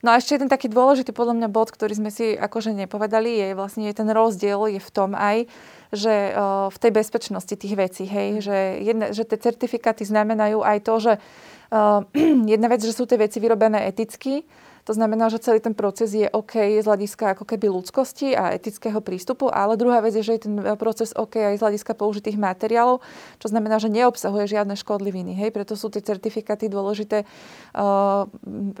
No 0.00 0.16
a 0.16 0.16
ešte 0.16 0.40
jeden 0.40 0.48
taký 0.48 0.72
dôležitý 0.72 1.12
podľa 1.12 1.36
mňa 1.36 1.48
bod, 1.52 1.68
ktorý 1.68 1.92
sme 1.92 2.08
si 2.08 2.32
akože 2.32 2.72
nepovedali, 2.72 3.36
je 3.36 3.48
vlastne 3.52 3.92
ten 3.92 4.08
rozdiel 4.08 4.72
je 4.72 4.80
v 4.80 4.90
tom 4.90 5.12
aj, 5.12 5.44
že 5.92 6.32
uh, 6.32 6.72
v 6.72 6.76
tej 6.80 6.90
bezpečnosti 6.96 7.52
tých 7.52 7.74
vecí, 7.76 8.08
hej, 8.08 8.40
že, 8.40 8.80
jedna, 8.80 9.12
že 9.12 9.28
tie 9.28 9.36
certifikáty 9.36 10.08
znamenajú 10.08 10.64
aj 10.64 10.78
to, 10.88 10.94
že 11.04 11.12
uh, 11.74 12.00
jedna 12.52 12.72
vec, 12.72 12.80
že 12.80 12.96
sú 12.96 13.04
tie 13.04 13.20
veci 13.20 13.44
vyrobené 13.44 13.84
eticky, 13.92 14.48
To 14.88 14.92
znamená, 14.96 15.28
že 15.28 15.42
celý 15.42 15.60
ten 15.60 15.76
proces 15.76 16.12
je 16.12 16.28
OK 16.30 16.80
z 16.80 16.86
hľadiska 16.86 17.36
ako 17.36 17.44
keby 17.44 17.68
ľudskosti 17.68 18.32
a 18.32 18.54
etického 18.56 18.98
prístupu, 19.04 19.52
ale 19.52 19.76
druhá 19.76 20.00
vec 20.00 20.16
je, 20.16 20.24
že 20.24 20.32
je 20.40 20.44
ten 20.48 20.54
proces 20.80 21.12
OK 21.12 21.36
aj 21.36 21.60
z 21.60 21.62
hľadiska 21.62 21.92
použitých 21.96 22.40
materiálov, 22.40 23.04
čo 23.38 23.46
znamená, 23.48 23.76
že 23.76 23.92
neobsahuje 23.92 24.48
žiadne 24.48 24.74
škodliviny. 24.78 25.36
Hej? 25.36 25.52
Preto 25.52 25.76
sú 25.76 25.92
tie 25.92 26.00
certifikáty 26.00 26.72
dôležité 26.72 27.24
uh, 27.24 28.24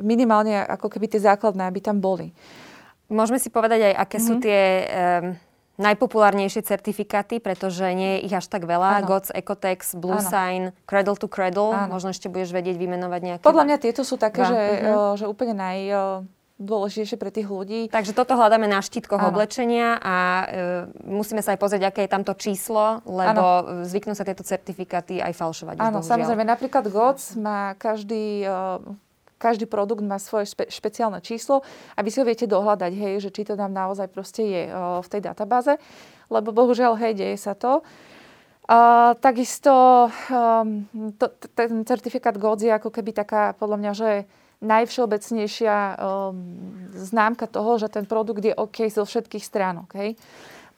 minimálne 0.00 0.64
ako 0.64 0.88
keby 0.88 1.12
tie 1.12 1.20
základné, 1.20 1.68
aby 1.68 1.80
tam 1.84 2.00
boli. 2.00 2.32
Môžeme 3.10 3.42
si 3.42 3.50
povedať 3.50 3.90
aj, 3.90 3.94
aké 4.06 4.16
mm-hmm. 4.16 4.28
sú 4.28 4.32
mhm. 4.38 4.42
tie... 4.42 4.60
Um 5.36 5.49
najpopulárnejšie 5.80 6.62
certifikáty, 6.62 7.40
pretože 7.40 7.88
nie 7.96 8.20
je 8.20 8.28
ich 8.28 8.34
až 8.36 8.46
tak 8.52 8.68
veľa. 8.68 9.00
Ano. 9.00 9.08
GOTS, 9.08 9.32
Ecotex, 9.32 9.96
Blue 9.96 10.20
ano. 10.20 10.28
Sign, 10.28 10.62
Cradle 10.84 11.16
to 11.16 11.26
Cradle. 11.26 11.72
Ano. 11.72 11.96
Možno 11.96 12.12
ešte 12.12 12.28
budeš 12.28 12.52
vedieť 12.52 12.76
vymenovať 12.76 13.20
nejaké. 13.24 13.44
Podľa 13.44 13.64
mňa 13.64 13.76
tieto 13.80 14.04
sú 14.04 14.20
také, 14.20 14.44
že, 14.44 14.60
uh-huh. 14.84 15.16
že 15.16 15.24
úplne 15.24 15.56
naj 15.56 15.78
dôležitejšie 16.60 17.16
pre 17.16 17.32
tých 17.32 17.48
ľudí. 17.48 17.88
Takže 17.88 18.12
toto 18.12 18.36
hľadáme 18.36 18.68
na 18.68 18.84
štítkoch 18.84 19.16
ano. 19.16 19.32
oblečenia 19.32 19.96
a 19.96 20.16
e, 20.20 20.44
musíme 21.08 21.40
sa 21.40 21.56
aj 21.56 21.58
pozrieť, 21.58 21.82
aké 21.88 22.00
je 22.04 22.12
tamto 22.12 22.36
číslo, 22.36 23.00
lebo 23.08 23.44
ano. 23.64 23.88
zvyknú 23.88 24.12
sa 24.12 24.28
tieto 24.28 24.44
certifikáty 24.44 25.24
aj 25.24 25.32
falšovať. 25.32 25.80
Áno, 25.80 26.04
samozrejme. 26.04 26.44
Napríklad 26.44 26.84
GOTS 26.92 27.40
má 27.40 27.72
každý... 27.80 28.44
E, 28.44 29.08
každý 29.40 29.64
produkt 29.64 30.04
má 30.04 30.20
svoje 30.20 30.52
špe- 30.52 30.68
špeciálne 30.68 31.24
číslo 31.24 31.64
a 31.96 32.04
vy 32.04 32.12
si 32.12 32.20
ho 32.20 32.28
viete 32.28 32.44
dohľadať, 32.44 32.92
hej, 32.92 33.14
že 33.24 33.30
či 33.32 33.48
to 33.48 33.56
tam 33.56 33.72
naozaj 33.72 34.12
proste 34.12 34.44
je 34.44 34.62
uh, 34.68 35.00
v 35.00 35.08
tej 35.08 35.24
databáze, 35.24 35.80
lebo 36.28 36.52
bohužiaľ, 36.52 37.00
hej, 37.00 37.16
deje 37.16 37.40
sa 37.40 37.56
to. 37.56 37.80
Uh, 38.70 39.18
takisto 39.18 40.06
um, 40.30 40.86
to, 41.18 41.26
ten 41.58 41.82
certifikát 41.82 42.36
GODS 42.38 42.68
je 42.68 42.72
ako 42.76 42.92
keby 42.92 43.10
taká, 43.10 43.56
podľa 43.58 43.76
mňa, 43.82 43.92
že 43.96 44.10
najvšeobecnejšia 44.60 45.76
um, 45.96 46.36
známka 46.92 47.48
toho, 47.48 47.80
že 47.80 47.88
ten 47.88 48.04
produkt 48.04 48.44
je 48.44 48.52
OK 48.52 48.86
zo 48.92 49.08
všetkých 49.08 49.42
stránok. 49.42 49.88
Hej. 49.96 50.20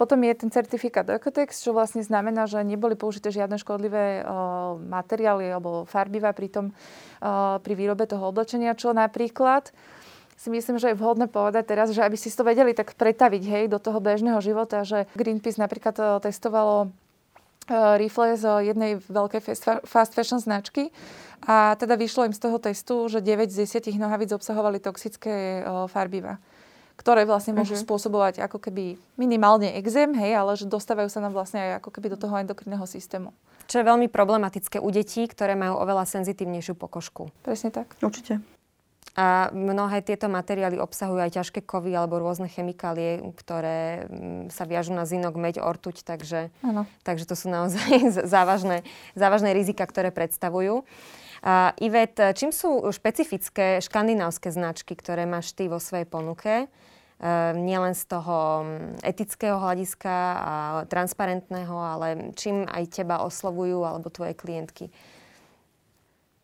Potom 0.02 0.18
je 0.26 0.34
ten 0.34 0.50
certifikát 0.50 1.06
Ecotex, 1.06 1.62
čo 1.62 1.70
vlastne 1.70 2.02
znamená, 2.02 2.50
že 2.50 2.58
neboli 2.66 2.98
použité 2.98 3.30
žiadne 3.30 3.54
škodlivé 3.54 4.26
uh, 4.26 4.74
materiály 4.74 5.46
alebo 5.46 5.86
farbivá 5.86 6.34
pri, 6.34 6.50
tom, 6.50 6.66
uh, 7.22 7.62
pri 7.62 7.78
výrobe 7.78 8.10
toho 8.10 8.34
oblečenia, 8.34 8.74
čo 8.74 8.90
napríklad 8.90 9.70
si 10.34 10.50
myslím, 10.50 10.82
že 10.82 10.90
je 10.90 10.98
vhodné 10.98 11.30
povedať 11.30 11.70
teraz, 11.70 11.94
že 11.94 12.02
aby 12.02 12.18
si 12.18 12.34
to 12.34 12.42
vedeli 12.42 12.74
tak 12.74 12.98
pretaviť 12.98 13.42
hej, 13.46 13.64
do 13.70 13.78
toho 13.78 14.02
bežného 14.02 14.42
života, 14.42 14.82
že 14.82 15.06
Greenpeace 15.14 15.62
napríklad 15.62 15.94
uh, 16.02 16.18
testovalo 16.18 16.90
rifle 17.70 18.34
z 18.34 18.74
jednej 18.74 18.98
veľkej 18.98 19.38
fast 19.86 20.12
fashion 20.18 20.42
značky 20.42 20.90
a 21.46 21.78
teda 21.78 21.94
vyšlo 21.94 22.26
im 22.26 22.34
z 22.34 22.42
toho 22.42 22.58
testu, 22.58 23.06
že 23.06 23.22
9 23.22 23.54
z 23.54 23.70
10 23.70 24.02
nohavíc 24.02 24.34
obsahovali 24.34 24.82
toxické 24.82 25.62
farbiva 25.86 26.42
ktoré 27.02 27.26
vlastne 27.26 27.58
môžu 27.58 27.74
uh-huh. 27.74 27.82
spôsobovať 27.82 28.46
ako 28.46 28.62
keby 28.62 28.94
minimálne 29.18 29.74
exém, 29.74 30.14
hej, 30.14 30.38
ale 30.38 30.54
že 30.54 30.70
dostávajú 30.70 31.10
sa 31.10 31.18
nám 31.18 31.34
vlastne 31.34 31.58
aj 31.58 31.70
ako 31.82 31.90
keby 31.90 32.14
do 32.14 32.18
toho 32.22 32.38
endokrinného 32.38 32.86
systému. 32.86 33.34
Čo 33.66 33.82
je 33.82 33.88
veľmi 33.90 34.06
problematické 34.06 34.78
u 34.78 34.86
detí, 34.94 35.26
ktoré 35.26 35.58
majú 35.58 35.82
oveľa 35.82 36.06
senzitívnejšiu 36.06 36.78
pokožku. 36.78 37.34
Presne 37.42 37.74
tak. 37.74 37.98
Určite. 37.98 38.38
A 39.12 39.52
mnohé 39.52 40.00
tieto 40.00 40.24
materiály 40.32 40.80
obsahujú 40.80 41.20
aj 41.20 41.36
ťažké 41.36 41.60
kovy 41.68 41.92
alebo 41.92 42.16
rôzne 42.16 42.48
chemikálie, 42.48 43.20
ktoré 43.36 44.08
mm, 44.08 44.48
sa 44.48 44.64
viažú 44.64 44.96
na 44.96 45.04
zinok, 45.04 45.36
meď, 45.36 45.60
ortuť, 45.60 46.00
takže, 46.00 46.48
takže 47.04 47.28
to 47.28 47.36
sú 47.36 47.52
naozaj 47.52 48.08
závažné, 48.32 48.86
závažné 49.12 49.52
rizika, 49.52 49.84
ktoré 49.84 50.14
predstavujú. 50.14 50.86
Uh, 51.42 51.74
Ivet, 51.82 52.14
čím 52.38 52.54
sú 52.54 52.86
špecifické 52.94 53.82
škandinávske 53.82 54.54
značky, 54.54 54.94
ktoré 54.94 55.26
máš 55.26 55.50
ty 55.52 55.66
vo 55.66 55.82
svojej 55.82 56.06
ponuke? 56.06 56.70
Uh, 57.22 57.54
nielen 57.54 57.94
z 57.94 58.02
toho 58.10 58.66
mm, 58.66 59.06
etického 59.06 59.54
hľadiska 59.54 60.10
a 60.42 60.54
transparentného, 60.90 61.70
ale 61.70 62.34
čím 62.34 62.66
aj 62.66 62.98
teba 62.98 63.22
oslovujú 63.22 63.86
alebo 63.86 64.10
tvoje 64.10 64.34
klientky? 64.34 64.90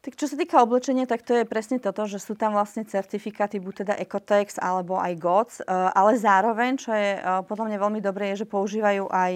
Tak 0.07 0.15
čo 0.15 0.31
sa 0.31 0.39
týka 0.39 0.63
oblečenia, 0.63 1.11
tak 1.11 1.27
to 1.27 1.35
je 1.35 1.43
presne 1.43 1.83
toto, 1.83 2.07
že 2.07 2.23
sú 2.23 2.39
tam 2.39 2.55
vlastne 2.55 2.87
certifikáty, 2.87 3.59
buď 3.59 3.75
teda 3.83 3.95
Ecotex 3.99 4.63
alebo 4.63 5.03
aj 5.03 5.19
GOTS, 5.19 5.57
uh, 5.67 5.91
ale 5.99 6.15
zároveň, 6.15 6.79
čo 6.79 6.95
je 6.95 7.19
uh, 7.19 7.43
podľa 7.43 7.75
mňa 7.75 7.79
veľmi 7.83 7.99
dobré, 7.99 8.31
je, 8.31 8.47
že 8.47 8.47
používajú 8.47 9.11
aj 9.11 9.33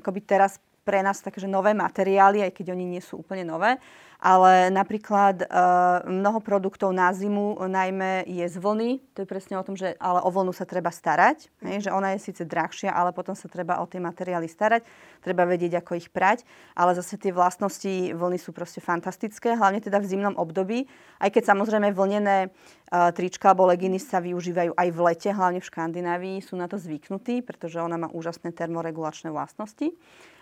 akoby 0.00 0.20
teraz 0.24 0.56
pre 0.80 1.04
nás 1.04 1.20
takže 1.20 1.44
nové 1.44 1.76
materiály, 1.76 2.40
aj 2.40 2.56
keď 2.56 2.72
oni 2.72 2.96
nie 2.96 3.02
sú 3.04 3.20
úplne 3.20 3.44
nové 3.44 3.76
ale 4.20 4.68
napríklad 4.68 5.48
uh, 5.48 6.04
mnoho 6.04 6.44
produktov 6.44 6.92
na 6.92 7.08
zimu 7.08 7.56
najmä 7.56 8.28
je 8.28 8.44
z 8.44 8.56
vlny. 8.60 9.00
To 9.16 9.24
je 9.24 9.28
presne 9.28 9.56
o 9.56 9.64
tom, 9.64 9.80
že 9.80 9.96
ale 9.96 10.20
o 10.20 10.28
vlnu 10.28 10.52
sa 10.52 10.68
treba 10.68 10.92
starať. 10.92 11.48
Hej, 11.64 11.88
že 11.88 11.90
ona 11.90 12.12
je 12.12 12.28
síce 12.28 12.44
drahšia, 12.44 12.92
ale 12.92 13.16
potom 13.16 13.32
sa 13.32 13.48
treba 13.48 13.80
o 13.80 13.88
tie 13.88 13.96
materiály 13.96 14.44
starať. 14.44 14.84
Treba 15.24 15.48
vedieť, 15.48 15.80
ako 15.80 15.96
ich 15.96 16.12
prať. 16.12 16.44
Ale 16.76 16.92
zase 16.92 17.16
tie 17.16 17.32
vlastnosti 17.32 18.12
vlny 18.12 18.36
sú 18.36 18.52
proste 18.52 18.84
fantastické, 18.84 19.56
hlavne 19.56 19.80
teda 19.80 19.96
v 19.96 20.08
zimnom 20.12 20.36
období. 20.36 20.84
Aj 21.16 21.32
keď 21.32 21.56
samozrejme 21.56 21.96
vlnené 21.96 22.52
uh, 22.52 23.08
trička 23.16 23.56
alebo 23.56 23.72
leginy 23.72 23.96
sa 23.96 24.20
využívajú 24.20 24.76
aj 24.76 24.88
v 24.92 25.00
lete, 25.00 25.32
hlavne 25.32 25.64
v 25.64 25.68
Škandinávii, 25.72 26.44
sú 26.44 26.60
na 26.60 26.68
to 26.68 26.76
zvyknutí, 26.76 27.40
pretože 27.40 27.80
ona 27.80 27.96
má 27.96 28.12
úžasné 28.12 28.52
termoregulačné 28.52 29.32
vlastnosti 29.32 29.96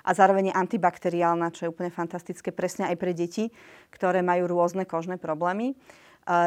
a 0.08 0.16
zároveň 0.16 0.48
je 0.48 0.54
antibakteriálna, 0.56 1.52
čo 1.52 1.68
je 1.68 1.72
úplne 1.72 1.92
fantastické 1.92 2.48
presne 2.48 2.88
aj 2.88 2.96
pre 2.96 3.12
deti, 3.12 3.52
ktoré 3.90 4.20
majú 4.22 4.46
rôzne 4.48 4.86
kožné 4.88 5.16
problémy. 5.16 5.74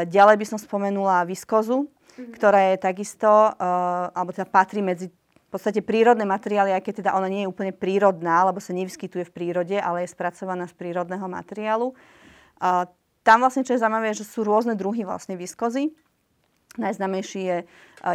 Ďalej 0.07 0.35
by 0.37 0.45
som 0.45 0.59
spomenula 0.61 1.25
viskozu, 1.25 1.89
mm-hmm. 1.89 2.33
ktorá 2.37 2.73
je 2.73 2.77
takisto, 2.77 3.29
alebo 4.13 4.29
teda 4.29 4.45
patrí 4.45 4.85
medzi 4.85 5.09
v 5.11 5.59
podstate 5.59 5.83
prírodné 5.83 6.23
materiály, 6.23 6.71
aj 6.71 6.79
keď 6.79 6.93
teda 7.03 7.11
ona 7.11 7.27
nie 7.27 7.43
je 7.43 7.51
úplne 7.51 7.75
prírodná, 7.75 8.47
lebo 8.47 8.63
sa 8.63 8.71
nevyskytuje 8.71 9.27
v 9.27 9.35
prírode, 9.35 9.75
ale 9.75 10.07
je 10.07 10.15
spracovaná 10.15 10.63
z 10.63 10.79
prírodného 10.79 11.27
materiálu. 11.27 11.91
Tam 13.21 13.37
vlastne, 13.43 13.67
čo 13.67 13.75
je 13.75 13.83
zaujímavé, 13.83 14.15
že 14.15 14.23
sú 14.23 14.47
rôzne 14.47 14.79
druhy 14.79 15.03
vlastne 15.03 15.35
viskozy. 15.35 15.91
Najznamejší 16.79 17.41
je, 17.43 17.57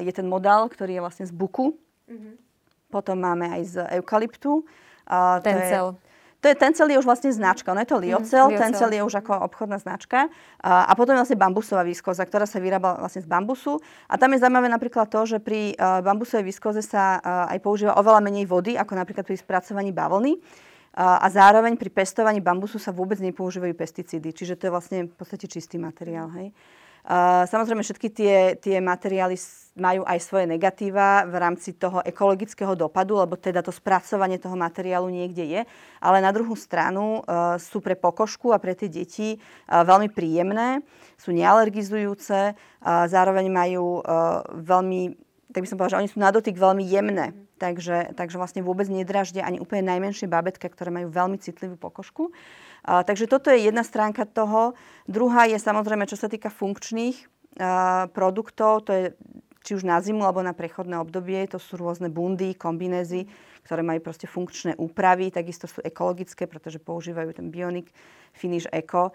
je 0.01 0.12
ten 0.16 0.25
modál, 0.25 0.64
ktorý 0.73 0.97
je 0.97 1.05
vlastne 1.05 1.27
z 1.29 1.35
buku. 1.37 1.77
Mm-hmm. 2.09 2.35
Potom 2.88 3.21
máme 3.21 3.53
aj 3.53 3.62
z 3.69 3.75
eukalyptu. 4.01 4.64
Tencel. 5.45 5.92
To 5.92 6.01
je, 6.01 6.15
Tencel 6.54 6.87
je 6.92 7.00
už 7.02 7.09
vlastne 7.09 7.35
značka, 7.35 7.74
ono 7.74 7.82
je 7.82 7.90
to 7.90 7.98
Liocel, 7.98 8.46
mm, 8.52 8.59
Tencel 8.61 8.90
je 8.94 9.02
už 9.02 9.18
ako 9.18 9.42
obchodná 9.50 9.82
značka. 9.82 10.30
A, 10.62 10.87
a 10.87 10.92
potom 10.94 11.18
je 11.18 11.20
vlastne 11.26 11.40
bambusová 11.40 11.82
výskoza, 11.82 12.22
ktorá 12.22 12.46
sa 12.46 12.62
vyrába 12.62 13.02
vlastne 13.02 13.24
z 13.24 13.28
bambusu. 13.28 13.82
A 14.06 14.14
tam 14.14 14.30
je 14.37 14.44
zaujímavé 14.44 14.70
napríklad 14.70 15.11
to, 15.11 15.26
že 15.26 15.42
pri 15.42 15.74
uh, 15.74 16.04
bambusovej 16.06 16.46
výskoze 16.46 16.85
sa 16.85 17.18
uh, 17.18 17.50
aj 17.50 17.59
používa 17.64 17.98
oveľa 17.98 18.22
menej 18.22 18.46
vody, 18.46 18.78
ako 18.78 18.94
napríklad 18.94 19.26
pri 19.26 19.35
spracovaní 19.40 19.90
bavlny. 19.90 20.38
Uh, 20.38 21.20
a 21.20 21.26
zároveň 21.26 21.74
pri 21.74 21.90
pestovaní 21.90 22.38
bambusu 22.38 22.78
sa 22.78 22.94
vôbec 22.94 23.18
nepoužívajú 23.18 23.74
pesticídy. 23.74 24.30
Čiže 24.30 24.54
to 24.54 24.68
je 24.68 24.72
vlastne 24.72 24.98
v 25.11 25.14
podstate 25.18 25.50
čistý 25.50 25.80
materiál. 25.80 26.30
Hej. 26.37 26.54
Samozrejme, 27.47 27.87
všetky 27.87 28.09
tie, 28.11 28.37
tie 28.59 28.83
materiály 28.83 29.38
majú 29.79 30.03
aj 30.09 30.19
svoje 30.25 30.49
negatíva 30.49 31.23
v 31.29 31.38
rámci 31.38 31.77
toho 31.77 32.03
ekologického 32.03 32.75
dopadu, 32.75 33.21
lebo 33.21 33.38
teda 33.38 33.62
to 33.62 33.71
spracovanie 33.71 34.42
toho 34.42 34.59
materiálu 34.59 35.07
niekde 35.07 35.45
je. 35.47 35.61
Ale 36.03 36.19
na 36.19 36.35
druhú 36.35 36.59
stranu 36.59 37.23
uh, 37.23 37.61
sú 37.62 37.79
pre 37.79 37.95
pokožku 37.95 38.51
a 38.51 38.59
pre 38.59 38.75
tie 38.75 38.90
deti 38.90 39.38
uh, 39.38 39.87
veľmi 39.87 40.11
príjemné, 40.11 40.83
sú 41.14 41.31
nealergizujúce, 41.31 42.57
uh, 42.57 43.07
zároveň 43.07 43.47
majú 43.55 44.03
veľmi, 44.66 45.14
tak 45.55 45.62
by 45.62 45.69
som 45.69 45.77
povedala, 45.79 45.92
že 45.95 46.01
oni 46.03 46.11
sú 46.11 46.19
na 46.19 46.35
dotyk 46.35 46.57
veľmi 46.59 46.83
jemné. 46.83 47.37
Takže, 47.57 48.12
takže 48.12 48.37
vlastne 48.37 48.61
vôbec 48.61 48.85
nedraždia 48.85 49.40
ani 49.40 49.57
úplne 49.57 49.88
najmenšie 49.88 50.29
babetka, 50.29 50.69
ktoré 50.69 50.92
majú 50.92 51.09
veľmi 51.09 51.40
citlivú 51.40 51.81
pokožku. 51.81 52.29
Takže 52.87 53.27
toto 53.27 53.51
je 53.51 53.66
jedna 53.66 53.83
stránka 53.83 54.22
toho. 54.22 54.79
Druhá 55.11 55.51
je 55.51 55.59
samozrejme, 55.59 56.07
čo 56.07 56.14
sa 56.14 56.31
týka 56.31 56.55
funkčných 56.55 57.18
produktov, 58.14 58.87
to 58.87 58.90
je 58.94 59.05
či 59.66 59.75
už 59.75 59.83
na 59.83 59.99
zimu 59.99 60.22
alebo 60.22 60.46
na 60.46 60.55
prechodné 60.55 60.94
obdobie, 60.94 61.42
to 61.51 61.59
sú 61.59 61.75
rôzne 61.75 62.07
bundy, 62.07 62.55
kombinézy, 62.55 63.27
ktoré 63.66 63.83
majú 63.83 63.99
proste 63.99 64.31
funkčné 64.31 64.79
úpravy, 64.79 65.35
takisto 65.35 65.66
sú 65.66 65.83
ekologické, 65.83 66.46
pretože 66.46 66.79
používajú 66.79 67.35
ten 67.35 67.51
Bionic 67.51 67.90
Finish 68.31 68.70
Eco. 68.70 69.11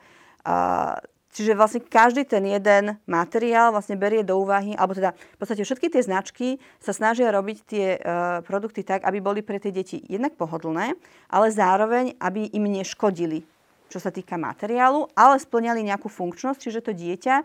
Čiže 1.31 1.55
vlastne 1.55 1.79
každý 1.79 2.27
ten 2.27 2.43
jeden 2.43 2.99
materiál 3.07 3.71
vlastne 3.71 3.95
berie 3.95 4.19
do 4.19 4.35
úvahy, 4.43 4.75
alebo 4.75 4.91
teda 4.91 5.15
v 5.15 5.37
podstate 5.39 5.63
všetky 5.63 5.87
tie 5.87 6.03
značky 6.03 6.59
sa 6.83 6.91
snažia 6.91 7.31
robiť 7.31 7.57
tie 7.63 7.95
uh, 7.95 8.43
produkty 8.43 8.83
tak, 8.83 9.07
aby 9.07 9.23
boli 9.23 9.39
pre 9.39 9.55
tie 9.55 9.71
deti 9.71 10.03
jednak 10.11 10.35
pohodlné, 10.35 10.99
ale 11.31 11.47
zároveň, 11.47 12.19
aby 12.19 12.51
im 12.51 12.67
neškodili 12.67 13.47
čo 13.91 13.99
sa 13.99 14.09
týka 14.09 14.39
materiálu, 14.39 15.11
ale 15.13 15.35
splňali 15.37 15.83
nejakú 15.83 16.07
funkčnosť, 16.07 16.59
čiže 16.63 16.79
to 16.87 16.91
dieťa, 16.95 17.35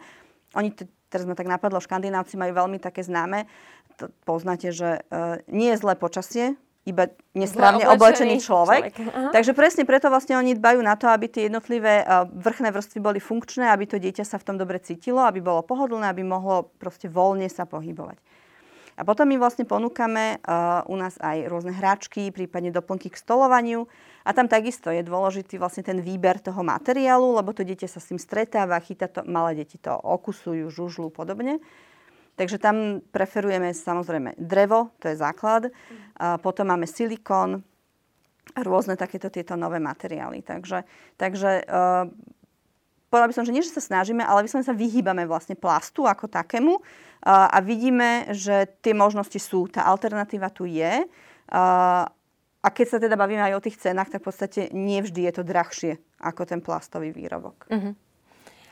oni, 0.54 0.70
t- 0.70 0.86
teraz 1.10 1.26
ma 1.26 1.34
tak 1.34 1.50
napadlo, 1.50 1.82
škandinávci 1.82 2.38
majú 2.38 2.54
veľmi 2.54 2.78
také 2.78 3.02
známe, 3.02 3.50
to 3.98 4.12
poznáte, 4.28 4.70
že 4.70 5.02
e, 5.08 5.42
nie 5.50 5.74
je 5.74 5.80
zlé 5.80 5.98
počasie, 5.98 6.54
iba 6.86 7.10
nesprávne 7.34 7.82
oblečený, 7.90 8.38
človek. 8.38 8.94
človek. 8.94 9.34
Takže 9.34 9.52
presne 9.58 9.82
preto 9.82 10.06
vlastne 10.06 10.38
oni 10.38 10.54
dbajú 10.54 10.78
na 10.86 10.94
to, 10.94 11.10
aby 11.10 11.26
tie 11.26 11.50
jednotlivé 11.50 12.06
uh, 12.06 12.30
vrchné 12.30 12.70
vrstvy 12.70 12.98
boli 13.02 13.18
funkčné, 13.18 13.74
aby 13.74 13.90
to 13.90 13.98
dieťa 13.98 14.22
sa 14.22 14.38
v 14.38 14.46
tom 14.46 14.56
dobre 14.56 14.78
cítilo, 14.78 15.18
aby 15.26 15.42
bolo 15.42 15.66
pohodlné, 15.66 16.06
aby 16.06 16.22
mohlo 16.22 16.70
proste 16.78 17.10
voľne 17.10 17.50
sa 17.50 17.66
pohybovať. 17.66 18.22
A 18.96 19.04
potom 19.04 19.28
my 19.28 19.36
vlastne 19.36 19.68
ponúkame 19.68 20.40
uh, 20.40 20.80
u 20.88 20.96
nás 20.96 21.20
aj 21.20 21.52
rôzne 21.52 21.76
hračky, 21.76 22.32
prípadne 22.32 22.72
doplnky 22.72 23.12
k 23.12 23.20
stolovaniu. 23.20 23.84
A 24.24 24.32
tam 24.32 24.48
takisto 24.48 24.88
je 24.88 25.04
dôležitý 25.04 25.60
vlastne 25.60 25.84
ten 25.84 26.00
výber 26.00 26.40
toho 26.40 26.64
materiálu, 26.64 27.36
lebo 27.36 27.52
to 27.52 27.60
dieťa 27.60 27.92
sa 27.92 28.00
s 28.00 28.08
tým 28.08 28.16
stretáva, 28.16 28.80
chytá 28.80 29.12
to, 29.12 29.20
malé 29.28 29.52
deti 29.52 29.76
to 29.76 29.92
okusujú, 29.92 30.72
žužľú 30.72 31.12
podobne. 31.12 31.60
Takže 32.36 32.56
tam 32.56 33.00
preferujeme 33.12 33.72
samozrejme 33.72 34.36
drevo, 34.40 34.92
to 35.00 35.12
je 35.12 35.16
základ. 35.16 35.68
A 36.16 36.40
potom 36.40 36.68
máme 36.68 36.88
silikón 36.88 37.64
rôzne 38.56 38.96
takéto 38.96 39.28
tieto 39.28 39.56
nové 39.60 39.76
materiály. 39.76 40.40
Takže, 40.40 40.88
takže 41.20 41.64
uh, 41.68 42.08
povedala 43.16 43.32
by 43.32 43.36
som, 43.40 43.48
že 43.48 43.54
nie, 43.56 43.64
že 43.64 43.72
sa 43.72 43.80
snažíme, 43.80 44.20
ale 44.20 44.44
my 44.44 44.48
sa 44.52 44.76
vyhýbame 44.76 45.24
vlastne 45.24 45.56
plastu 45.56 46.04
ako 46.04 46.28
takému 46.28 46.76
a 47.24 47.56
vidíme, 47.64 48.28
že 48.36 48.68
tie 48.84 48.92
možnosti 48.92 49.40
sú. 49.40 49.72
Tá 49.72 49.88
alternatíva 49.88 50.52
tu 50.52 50.68
je. 50.68 51.08
A 52.66 52.68
keď 52.68 52.86
sa 52.86 52.98
teda 53.00 53.16
bavíme 53.16 53.40
aj 53.40 53.56
o 53.56 53.64
tých 53.64 53.80
cenách, 53.80 54.12
tak 54.12 54.20
v 54.20 54.28
podstate 54.28 54.60
nevždy 54.76 55.24
je 55.24 55.32
to 55.32 55.42
drahšie 55.42 55.92
ako 56.20 56.44
ten 56.44 56.60
plastový 56.60 57.16
výrobok. 57.16 57.66
Uh-huh. 57.72 57.96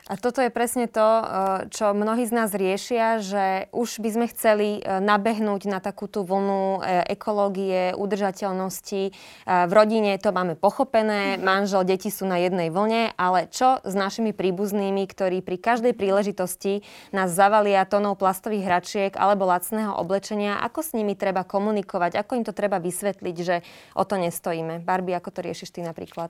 A 0.05 0.21
toto 0.21 0.37
je 0.37 0.53
presne 0.53 0.85
to, 0.85 1.01
eh, 1.01 1.25
čo 1.73 1.97
mnohí 1.97 2.29
z 2.29 2.33
nás 2.37 2.53
riešia, 2.53 3.25
že 3.25 3.73
už 3.73 3.97
by 4.05 4.09
sme 4.13 4.25
chceli 4.29 4.77
eh, 4.77 5.01
nabehnúť 5.01 5.65
na 5.65 5.81
takú 5.81 6.05
tú 6.05 6.21
vlnu 6.21 6.77
eh, 6.85 7.01
ekológie, 7.09 7.97
udržateľnosti. 7.97 9.03
V 9.45 9.71
rodine 9.73 10.13
to 10.21 10.29
máme 10.29 10.53
pochopené, 10.53 11.41
manžel, 11.41 11.81
deti 11.81 12.13
sú 12.13 12.29
na 12.29 12.37
jednej 12.37 12.69
vlne, 12.69 13.17
ale 13.17 13.49
čo 13.49 13.81
s 13.81 13.93
našimi 13.97 14.29
príbuznými, 14.29 15.09
ktorí 15.09 15.41
pri 15.41 15.57
každej 15.57 15.93
príležitosti 15.97 16.85
nás 17.09 17.33
zavalia 17.33 17.81
tónou 17.89 18.13
plastových 18.13 18.65
hračiek 18.65 19.11
alebo 19.17 19.49
lacného 19.49 19.97
oblečenia, 19.97 20.61
ako 20.61 20.85
s 20.85 20.93
nimi 20.93 21.17
treba 21.17 21.41
komunikovať, 21.41 22.21
ako 22.21 22.31
im 22.37 22.45
to 22.45 22.53
treba 22.53 22.77
vysvetliť, 22.77 23.37
že 23.41 23.65
o 23.97 24.05
to 24.05 24.21
nestojíme. 24.21 24.85
Barbie, 24.85 25.17
ako 25.17 25.33
to 25.33 25.39
riešiš 25.41 25.73
ty 25.73 25.81
napríklad? 25.81 26.29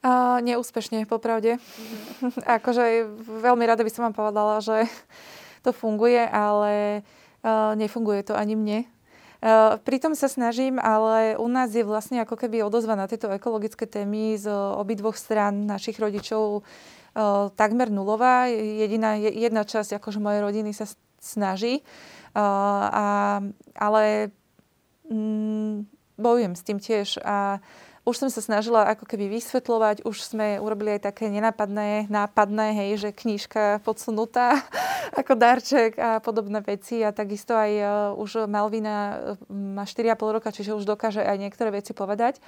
Uh, 0.00 0.40
neúspešne, 0.40 1.04
popravde. 1.04 1.60
Mm-hmm. 1.60 2.48
akože 2.56 3.04
veľmi 3.20 3.68
rada 3.68 3.84
by 3.84 3.92
som 3.92 4.08
vám 4.08 4.16
povedala, 4.16 4.64
že 4.64 4.88
to 5.64 5.76
funguje, 5.76 6.24
ale 6.24 7.04
uh, 7.44 7.76
nefunguje 7.76 8.24
to 8.24 8.32
ani 8.32 8.56
mne. 8.56 8.88
Uh, 9.44 9.76
pritom 9.84 10.16
sa 10.16 10.32
snažím, 10.32 10.80
ale 10.80 11.36
u 11.36 11.44
nás 11.52 11.76
je 11.76 11.84
vlastne 11.84 12.24
ako 12.24 12.32
keby 12.40 12.64
odozva 12.64 12.96
na 12.96 13.04
tieto 13.12 13.28
ekologické 13.28 13.84
témy 13.84 14.40
z 14.40 14.48
obidvoch 14.52 15.20
strán 15.20 15.68
našich 15.68 16.00
rodičov 16.00 16.64
uh, 16.64 17.52
takmer 17.52 17.92
nulová. 17.92 18.48
Jediná, 18.48 19.20
jedna 19.20 19.68
časť 19.68 20.00
akože 20.00 20.16
mojej 20.16 20.40
rodiny 20.40 20.72
sa 20.72 20.88
snaží, 21.20 21.84
uh, 21.84 22.40
a, 22.88 23.06
ale 23.76 24.32
mm, 25.12 25.84
bojujem 26.16 26.52
s 26.56 26.62
tým 26.64 26.78
tiež. 26.80 27.20
A 27.20 27.60
uh, 27.60 27.89
už 28.08 28.16
som 28.16 28.30
sa 28.32 28.40
snažila 28.40 28.88
ako 28.88 29.04
keby 29.04 29.28
vysvetľovať, 29.28 30.08
už 30.08 30.16
sme 30.24 30.56
urobili 30.56 30.96
aj 30.96 31.12
také 31.12 31.28
nenápadné, 31.28 32.08
nápadné, 32.08 32.72
hej, 32.72 32.90
že 32.96 33.10
knížka 33.12 33.84
podsunutá 33.84 34.64
ako 35.20 35.36
darček 35.36 36.00
a 36.00 36.18
podobné 36.24 36.64
veci 36.64 37.04
a 37.04 37.12
takisto 37.12 37.52
aj 37.52 37.70
uh, 37.76 37.86
už 38.16 38.48
Malvina 38.48 39.36
e, 39.36 39.52
má 39.52 39.84
4,5 39.84 40.36
roka, 40.36 40.48
čiže 40.48 40.72
už 40.72 40.88
dokáže 40.88 41.20
aj 41.20 41.36
niektoré 41.36 41.70
veci 41.70 41.92
povedať. 41.92 42.40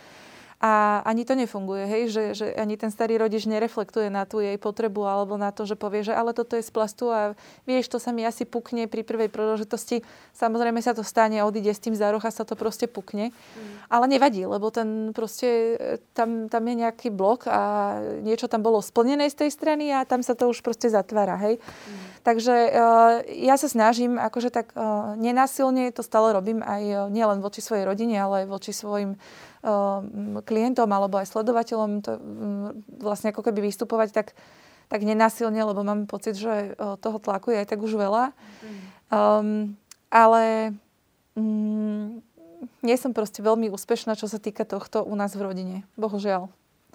A 0.63 1.03
ani 1.03 1.27
to 1.27 1.35
nefunguje, 1.35 1.91
hej, 1.91 2.03
že, 2.07 2.25
že 2.39 2.47
ani 2.55 2.79
ten 2.79 2.95
starý 2.95 3.19
rodič 3.19 3.51
nereflektuje 3.51 4.15
na 4.15 4.23
tú 4.23 4.39
jej 4.39 4.55
potrebu 4.63 5.03
alebo 5.03 5.35
na 5.35 5.51
to, 5.51 5.67
že 5.67 5.75
povie, 5.75 6.07
že 6.07 6.15
ale 6.15 6.31
toto 6.31 6.55
je 6.55 6.63
z 6.63 6.71
plastu 6.71 7.11
a 7.11 7.35
vieš, 7.67 7.91
to 7.91 7.99
sa 7.99 8.15
mi 8.15 8.23
asi 8.23 8.47
pukne 8.47 8.87
pri 8.87 9.03
prvej 9.03 9.27
príležitosti. 9.27 10.07
Samozrejme 10.39 10.79
sa 10.79 10.95
to 10.95 11.03
stane, 11.03 11.43
odíde 11.43 11.75
s 11.75 11.83
tým 11.83 11.99
za 11.99 12.15
roh 12.15 12.23
a 12.23 12.31
sa 12.31 12.47
to 12.47 12.55
proste 12.55 12.87
pukne. 12.87 13.35
Mm. 13.35 13.91
Ale 13.91 14.05
nevadí, 14.07 14.47
lebo 14.47 14.71
ten 14.71 15.11
proste, 15.11 15.75
tam, 16.15 16.47
tam 16.47 16.63
je 16.63 16.75
nejaký 16.79 17.11
blok 17.11 17.51
a 17.51 17.99
niečo 18.23 18.47
tam 18.47 18.63
bolo 18.63 18.79
splnené 18.79 19.35
z 19.35 19.43
tej 19.43 19.51
strany 19.51 19.91
a 19.91 20.07
tam 20.07 20.23
sa 20.23 20.39
to 20.39 20.47
už 20.47 20.63
proste 20.63 20.87
zatvára, 20.87 21.43
hej. 21.43 21.59
Mm. 21.59 22.23
Takže 22.23 22.55
uh, 22.55 22.71
ja 23.35 23.59
sa 23.59 23.67
snažím, 23.67 24.15
akože 24.15 24.55
tak 24.55 24.71
uh, 24.79 25.19
nenásilne 25.19 25.91
to 25.91 26.07
stále 26.07 26.31
robím 26.31 26.63
aj 26.63 27.11
nielen 27.11 27.43
voči 27.43 27.59
svojej 27.59 27.83
rodine, 27.83 28.15
ale 28.23 28.47
aj 28.47 28.55
voči 28.55 28.71
svojim 28.71 29.19
klientom 30.43 30.91
alebo 30.91 31.23
aj 31.23 31.31
sledovateľom 31.31 31.91
to, 32.03 32.13
mm, 32.19 32.69
vlastne 32.99 33.31
ako 33.31 33.47
keby 33.47 33.71
vystupovať 33.71 34.11
tak, 34.11 34.29
tak 34.91 35.01
nenásilne, 35.07 35.63
lebo 35.63 35.87
mám 35.87 36.11
pocit, 36.11 36.35
že 36.35 36.75
toho 36.99 37.19
tlaku 37.23 37.55
je 37.55 37.63
aj 37.63 37.69
tak 37.71 37.81
už 37.81 37.95
veľa. 37.95 38.35
Mm. 38.35 38.81
Um, 39.13 39.49
ale 40.11 40.75
um, 41.39 42.21
nie 42.83 42.97
som 42.99 43.15
proste 43.15 43.41
veľmi 43.41 43.71
úspešná, 43.71 44.19
čo 44.19 44.27
sa 44.27 44.43
týka 44.43 44.67
tohto 44.67 45.07
u 45.07 45.15
nás 45.15 45.33
v 45.39 45.47
rodine. 45.47 45.77
Bohužiaľ. 45.95 46.51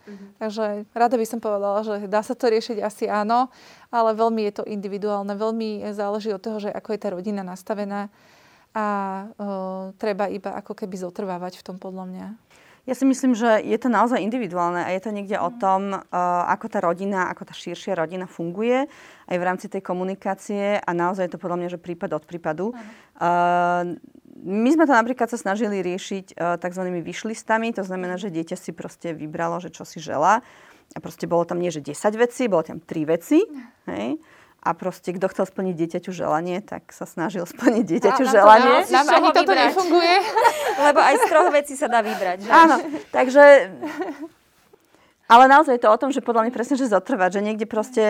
Mm-hmm. 0.08 0.30
Takže 0.40 0.66
rada 0.96 1.16
by 1.20 1.26
som 1.28 1.40
povedala, 1.44 1.84
že 1.84 2.08
dá 2.08 2.24
sa 2.24 2.32
to 2.32 2.48
riešiť 2.48 2.80
asi 2.80 3.12
áno, 3.12 3.52
ale 3.92 4.16
veľmi 4.16 4.48
je 4.48 4.54
to 4.60 4.64
individuálne, 4.64 5.36
veľmi 5.36 5.84
záleží 5.92 6.32
od 6.32 6.40
toho, 6.40 6.64
že 6.64 6.72
ako 6.72 6.96
je 6.96 7.00
tá 7.00 7.10
rodina 7.12 7.44
nastavená 7.44 8.08
a 8.78 8.86
uh, 9.26 9.90
treba 9.98 10.30
iba 10.30 10.54
ako 10.54 10.78
keby 10.78 11.02
zotrvávať 11.02 11.58
v 11.58 11.66
tom 11.66 11.82
podľa 11.82 12.06
mňa. 12.06 12.28
Ja 12.88 12.96
si 12.96 13.04
myslím, 13.04 13.36
že 13.36 13.60
je 13.68 13.76
to 13.76 13.92
naozaj 13.92 14.22
individuálne 14.24 14.80
a 14.80 14.96
je 14.96 15.02
to 15.04 15.12
niekde 15.12 15.36
o 15.36 15.52
tom, 15.52 15.92
uh, 15.92 16.02
ako 16.48 16.72
tá 16.72 16.80
rodina, 16.80 17.28
ako 17.28 17.50
tá 17.50 17.54
širšia 17.58 17.98
rodina 17.98 18.30
funguje 18.30 18.88
aj 19.28 19.36
v 19.36 19.44
rámci 19.44 19.68
tej 19.68 19.84
komunikácie 19.84 20.80
a 20.80 20.90
naozaj 20.96 21.28
je 21.28 21.34
to 21.36 21.42
podľa 21.42 21.58
mňa, 21.60 21.70
že 21.76 21.84
prípad 21.84 22.16
od 22.16 22.24
prípadu. 22.24 22.72
Uh, 23.20 23.98
my 24.38 24.70
sme 24.72 24.86
to 24.86 24.94
napríklad 24.94 25.28
sa 25.28 25.36
snažili 25.36 25.84
riešiť 25.84 26.38
uh, 26.38 26.56
tzv. 26.62 26.84
vyšlistami, 27.02 27.76
to 27.76 27.84
znamená, 27.84 28.16
že 28.16 28.32
dieťa 28.32 28.56
si 28.56 28.72
proste 28.72 29.12
vybralo, 29.12 29.60
že 29.60 29.74
čo 29.74 29.84
si 29.84 30.00
žela 30.00 30.46
a 30.96 30.98
proste 31.04 31.28
bolo 31.28 31.44
tam 31.44 31.60
nie, 31.60 31.74
že 31.74 31.84
10 31.84 31.92
vecí, 32.16 32.48
bolo 32.48 32.64
tam 32.64 32.80
3 32.80 33.04
veci. 33.04 33.44
Hej? 33.92 34.16
A 34.64 34.70
proste 34.74 35.14
kto 35.16 35.30
chcel 35.32 35.46
splniť 35.48 35.76
dieťaťu 35.78 36.12
želanie, 36.12 36.60
tak 36.60 36.90
sa 36.92 37.06
snažil 37.08 37.46
splniť 37.46 37.84
dieťaťu 37.88 38.24
a, 38.26 38.30
želanie. 38.30 38.76
Nám, 38.90 39.06
nám 39.06 39.08
ani 39.16 39.30
toto 39.32 39.54
nefunguje. 39.54 40.16
Lebo 40.90 41.00
aj 41.00 41.16
z 41.16 41.24
troch 41.30 41.50
vecí 41.54 41.74
sa 41.78 41.88
dá 41.88 42.02
vybrať. 42.02 42.38
Že? 42.44 42.50
Áno, 42.52 42.76
takže... 43.14 43.44
Ale 45.28 45.52
naozaj 45.52 45.76
je 45.76 45.84
to 45.84 45.92
o 45.92 46.00
tom, 46.00 46.10
že 46.16 46.24
podľa 46.24 46.48
mňa 46.48 46.56
presne, 46.56 46.80
že 46.80 46.88
zotrvať, 46.88 47.30
že 47.36 47.42
niekde 47.44 47.68
proste, 47.68 48.04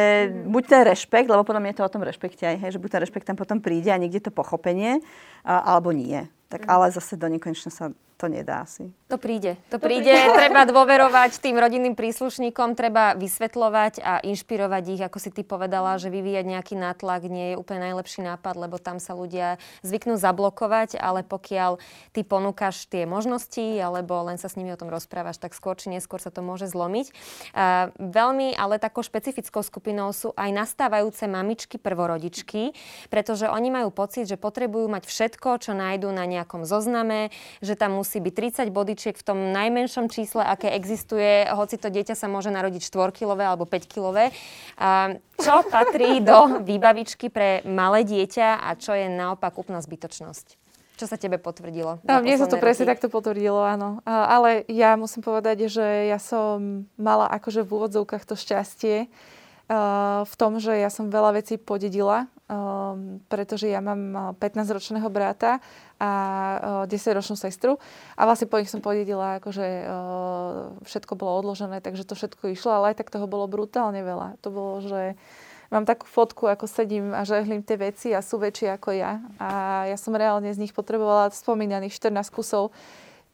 buď 0.46 0.64
ten 0.70 0.82
rešpekt, 0.86 1.26
lebo 1.26 1.42
podľa 1.42 1.66
mňa 1.66 1.72
je 1.74 1.78
to 1.82 1.88
o 1.90 1.94
tom 1.98 2.06
rešpekte 2.06 2.46
aj, 2.46 2.56
hej, 2.62 2.72
že 2.78 2.82
buď 2.82 2.90
ten 2.94 3.02
rešpekt 3.02 3.26
tam 3.26 3.34
potom 3.34 3.58
príde 3.58 3.90
a 3.90 3.98
niekde 3.98 4.30
to 4.30 4.30
pochopenie, 4.30 5.02
alebo 5.42 5.90
nie. 5.90 6.30
Tak 6.54 6.70
ale 6.70 6.94
zase 6.94 7.18
do 7.18 7.26
nekonečna 7.26 7.74
sa 7.74 7.90
to 8.18 8.26
nedá 8.26 8.66
asi. 8.66 8.90
To 9.08 9.22
príde. 9.22 9.62
To, 9.70 9.78
príde. 9.78 10.10
treba 10.42 10.66
dôverovať 10.66 11.38
tým 11.38 11.56
rodinným 11.56 11.94
príslušníkom, 11.94 12.74
treba 12.74 13.14
vysvetľovať 13.14 14.02
a 14.02 14.20
inšpirovať 14.26 14.84
ich, 14.98 15.02
ako 15.06 15.18
si 15.22 15.30
ty 15.30 15.46
povedala, 15.46 15.96
že 16.02 16.10
vyvíjať 16.10 16.46
nejaký 16.50 16.76
nátlak 16.76 17.30
nie 17.30 17.54
je 17.54 17.60
úplne 17.62 17.88
najlepší 17.88 18.26
nápad, 18.26 18.58
lebo 18.58 18.82
tam 18.82 18.98
sa 18.98 19.14
ľudia 19.14 19.62
zvyknú 19.86 20.18
zablokovať, 20.18 20.98
ale 20.98 21.22
pokiaľ 21.22 21.78
ty 22.12 22.26
ponúkaš 22.26 22.90
tie 22.90 23.06
možnosti 23.06 23.80
alebo 23.80 24.18
len 24.28 24.42
sa 24.42 24.50
s 24.50 24.58
nimi 24.58 24.74
o 24.74 24.80
tom 24.82 24.90
rozprávaš, 24.90 25.38
tak 25.38 25.54
skôr 25.54 25.78
či 25.78 25.94
neskôr 25.94 26.18
sa 26.18 26.34
to 26.34 26.42
môže 26.42 26.68
zlomiť. 26.68 27.14
Veľmi, 28.02 28.58
ale 28.58 28.82
takou 28.82 29.06
špecifickou 29.06 29.62
skupinou 29.62 30.10
sú 30.10 30.34
aj 30.34 30.50
nastávajúce 30.52 31.30
mamičky, 31.30 31.78
prvorodičky, 31.78 32.74
pretože 33.14 33.46
oni 33.46 33.70
majú 33.70 33.94
pocit, 33.94 34.26
že 34.26 34.42
potrebujú 34.42 34.90
mať 34.90 35.06
všetko, 35.06 35.62
čo 35.62 35.72
nájdú 35.78 36.10
na 36.10 36.26
nejakom 36.26 36.66
zozname, 36.66 37.30
že 37.62 37.78
tam 37.78 37.96
musí 37.96 38.07
musí 38.08 38.24
byť 38.24 38.64
30 38.64 38.72
bodičiek 38.72 39.20
v 39.20 39.28
tom 39.28 39.52
najmenšom 39.52 40.08
čísle, 40.08 40.40
aké 40.40 40.72
existuje, 40.72 41.44
hoci 41.52 41.76
to 41.76 41.92
dieťa 41.92 42.16
sa 42.16 42.32
môže 42.32 42.48
narodiť 42.48 42.88
4-kilové 42.88 43.44
alebo 43.44 43.68
5-kilové. 43.68 44.32
Čo 45.36 45.68
patrí 45.68 46.24
do 46.24 46.64
výbavičky 46.64 47.28
pre 47.28 47.68
malé 47.68 48.08
dieťa 48.08 48.64
a 48.64 48.80
čo 48.80 48.96
je 48.96 49.12
naopak 49.12 49.60
úplná 49.60 49.84
zbytočnosť? 49.84 50.56
Čo 50.96 51.06
sa 51.06 51.20
tebe 51.20 51.36
potvrdilo? 51.36 52.00
No, 52.08 52.24
mne 52.24 52.40
sa 52.40 52.48
to 52.48 52.58
presne 52.58 52.88
takto 52.88 53.12
potvrdilo, 53.12 53.60
áno. 53.60 54.00
Ale 54.08 54.64
ja 54.72 54.96
musím 54.96 55.20
povedať, 55.20 55.68
že 55.68 56.08
ja 56.08 56.18
som 56.18 56.88
mala 56.96 57.28
akože 57.28 57.68
v 57.68 57.70
úvodzovkách 57.76 58.24
to 58.24 58.40
šťastie, 58.40 59.12
v 60.24 60.34
tom, 60.40 60.64
že 60.64 60.80
ja 60.80 60.88
som 60.88 61.12
veľa 61.12 61.44
vecí 61.44 61.60
podedila, 61.60 62.32
pretože 63.28 63.68
ja 63.68 63.84
mám 63.84 64.34
15-ročného 64.40 65.12
brata 65.12 65.60
a 66.00 66.12
10-ročnú 66.88 67.36
sestru 67.36 67.76
a 68.16 68.24
vlastne 68.24 68.48
po 68.48 68.56
nich 68.56 68.72
som 68.72 68.80
podedila, 68.80 69.44
akože 69.44 69.68
všetko 70.88 71.20
bolo 71.20 71.44
odložené, 71.44 71.84
takže 71.84 72.08
to 72.08 72.16
všetko 72.16 72.56
išlo, 72.56 72.72
ale 72.80 72.96
aj 72.96 73.04
tak 73.04 73.12
toho 73.12 73.28
bolo 73.28 73.52
brutálne 73.52 74.00
veľa. 74.00 74.40
To 74.48 74.50
bolo, 74.56 74.80
že 74.80 75.20
mám 75.68 75.84
takú 75.84 76.08
fotku, 76.08 76.48
ako 76.48 76.64
sedím 76.64 77.12
a 77.12 77.28
žehlím 77.28 77.60
tie 77.60 77.76
veci 77.76 78.16
a 78.16 78.24
sú 78.24 78.40
väčšie 78.40 78.80
ako 78.80 78.96
ja. 78.96 79.20
A 79.36 79.84
ja 79.92 80.00
som 80.00 80.16
reálne 80.16 80.48
z 80.48 80.64
nich 80.64 80.72
potrebovala 80.72 81.28
spomínaných 81.36 82.00
14 82.00 82.32
kusov 82.32 82.72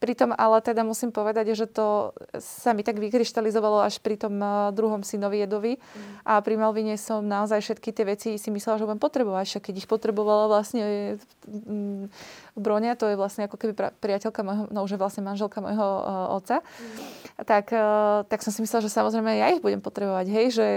Pritom 0.03 0.35
ale 0.35 0.59
teda 0.59 0.83
musím 0.83 1.15
povedať, 1.15 1.55
že 1.55 1.63
to 1.63 2.11
sa 2.35 2.75
mi 2.75 2.83
tak 2.83 2.99
vykryštalizovalo 2.99 3.87
až 3.87 4.03
pri 4.03 4.19
tom 4.19 4.35
eh, 4.35 4.75
druhom 4.75 4.99
synovi 4.99 5.47
Jedovi. 5.47 5.79
Mm. 5.79 6.27
A 6.27 6.43
pri 6.43 6.59
Malvine 6.59 6.99
som 6.99 7.23
naozaj 7.23 7.63
všetky 7.63 7.95
tie 7.95 8.03
veci 8.03 8.29
si 8.35 8.51
myslela, 8.51 8.83
že 8.83 8.83
budem 8.83 8.99
potrebovať. 8.99 9.45
Však 9.47 9.63
keď 9.71 9.75
ich 9.79 9.87
potrebovala 9.87 10.51
vlastne 10.51 11.15
mm, 11.47 12.11
Broňa, 12.59 12.99
to 12.99 13.07
je 13.07 13.15
vlastne 13.15 13.47
ako 13.47 13.55
keby 13.55 13.95
priateľka 14.03 14.43
môjho, 14.43 14.67
no 14.75 14.83
už 14.83 14.99
je 14.99 14.99
vlastne 14.99 15.23
manželka 15.23 15.63
môjho 15.63 15.87
uh, 16.03 16.35
otca, 16.35 16.59
mm. 16.59 17.47
tak, 17.47 17.71
uh, 17.71 18.27
tak 18.27 18.43
som 18.43 18.51
si 18.51 18.59
myslela, 18.59 18.83
že 18.83 18.91
samozrejme 18.91 19.39
ja 19.39 19.55
ich 19.55 19.63
budem 19.63 19.79
potrebovať. 19.79 20.25
Hej, 20.27 20.47
že 20.51 20.67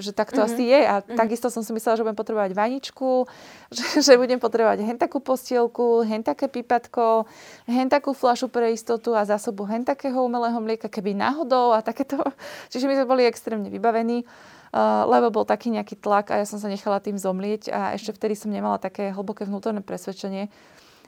že 0.00 0.12
tak 0.16 0.32
to 0.32 0.40
mm-hmm. 0.40 0.54
asi 0.56 0.62
je. 0.64 0.80
A 0.88 0.94
mm-hmm. 1.00 1.18
takisto 1.18 1.48
som 1.52 1.60
si 1.60 1.70
myslela, 1.76 1.96
že 2.00 2.04
budem 2.04 2.18
potrebovať 2.18 2.50
vaničku, 2.56 3.10
že, 3.76 3.86
že 4.00 4.12
budem 4.16 4.40
potrebovať 4.40 4.84
hen 4.84 4.96
takú 4.96 5.20
postielku, 5.20 6.04
hen 6.04 6.24
také 6.24 6.48
pipatko, 6.48 7.28
hen 7.68 7.88
takú 7.92 8.16
flašu 8.16 8.48
pre 8.48 8.72
istotu 8.72 9.12
a 9.12 9.28
zásobu 9.28 9.68
hen 9.68 9.84
takého 9.84 10.24
umelého 10.24 10.56
mlieka, 10.60 10.88
keby 10.88 11.12
náhodou 11.12 11.76
a 11.76 11.84
takéto. 11.84 12.16
Čiže 12.72 12.88
my 12.88 12.94
sme 13.02 13.06
boli 13.08 13.22
extrémne 13.28 13.68
vybavení. 13.68 14.24
Uh, 14.72 15.04
lebo 15.04 15.28
bol 15.28 15.44
taký 15.44 15.68
nejaký 15.68 16.00
tlak 16.00 16.32
a 16.32 16.40
ja 16.40 16.48
som 16.48 16.56
sa 16.56 16.64
nechala 16.64 16.96
tým 16.96 17.20
zomlieť 17.20 17.68
a 17.68 17.92
ešte 17.92 18.16
vtedy 18.16 18.32
som 18.32 18.48
nemala 18.48 18.80
také 18.80 19.12
hlboké 19.12 19.44
vnútorné 19.44 19.84
presvedčenie 19.84 20.48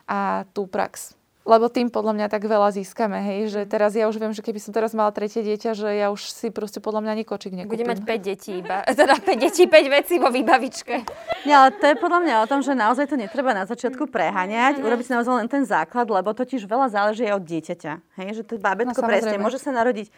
a 0.05 0.45
tú 0.53 0.69
prax 0.69 1.17
lebo 1.45 1.69
tým 1.69 1.93
podľa 1.93 2.17
mňa 2.17 2.27
tak 2.27 2.49
veľa 2.49 2.73
získame, 2.73 3.21
hej, 3.21 3.53
že 3.53 3.61
teraz 3.69 3.93
ja 3.93 4.09
už 4.09 4.17
viem, 4.17 4.33
že 4.33 4.41
keby 4.41 4.57
som 4.57 4.73
teraz 4.73 4.97
mala 4.97 5.13
tretie 5.13 5.45
dieťa, 5.45 5.77
že 5.77 5.89
ja 5.93 6.09
už 6.09 6.25
si 6.25 6.49
proste 6.49 6.81
podľa 6.81 7.05
mňa 7.05 7.11
ani 7.13 7.23
kočík 7.23 7.53
nekúpim. 7.53 7.85
Bude 7.85 7.85
mať 7.85 8.01
5 8.01 8.29
detí 8.33 8.51
iba, 8.65 8.81
teda 8.81 9.13
5 9.21 9.45
detí, 9.45 9.69
5 9.69 9.95
vecí 10.01 10.17
vo 10.17 10.33
výbavičke. 10.33 11.05
Nie, 11.45 11.55
ale 11.61 11.69
to 11.77 11.85
je 11.85 11.95
podľa 12.01 12.19
mňa 12.25 12.35
o 12.41 12.49
tom, 12.49 12.65
že 12.65 12.73
naozaj 12.73 13.05
to 13.05 13.15
netreba 13.15 13.53
na 13.53 13.69
začiatku 13.69 14.09
preháňať, 14.09 14.81
mm-hmm. 14.81 14.87
urobiť 14.89 15.05
si 15.05 15.11
naozaj 15.13 15.33
len 15.45 15.47
ten 15.47 15.61
základ, 15.61 16.09
lebo 16.09 16.33
totiž 16.33 16.65
veľa 16.65 16.89
záleží 16.89 17.29
aj 17.29 17.37
od 17.37 17.43
dieťaťa. 17.45 17.93
Hej, 18.17 18.29
že 18.41 18.43
to 18.43 18.57
bábetko 18.57 18.97
no, 18.97 19.05
presne 19.05 19.37
môže 19.37 19.61
sa 19.61 19.69
narodiť 19.69 20.09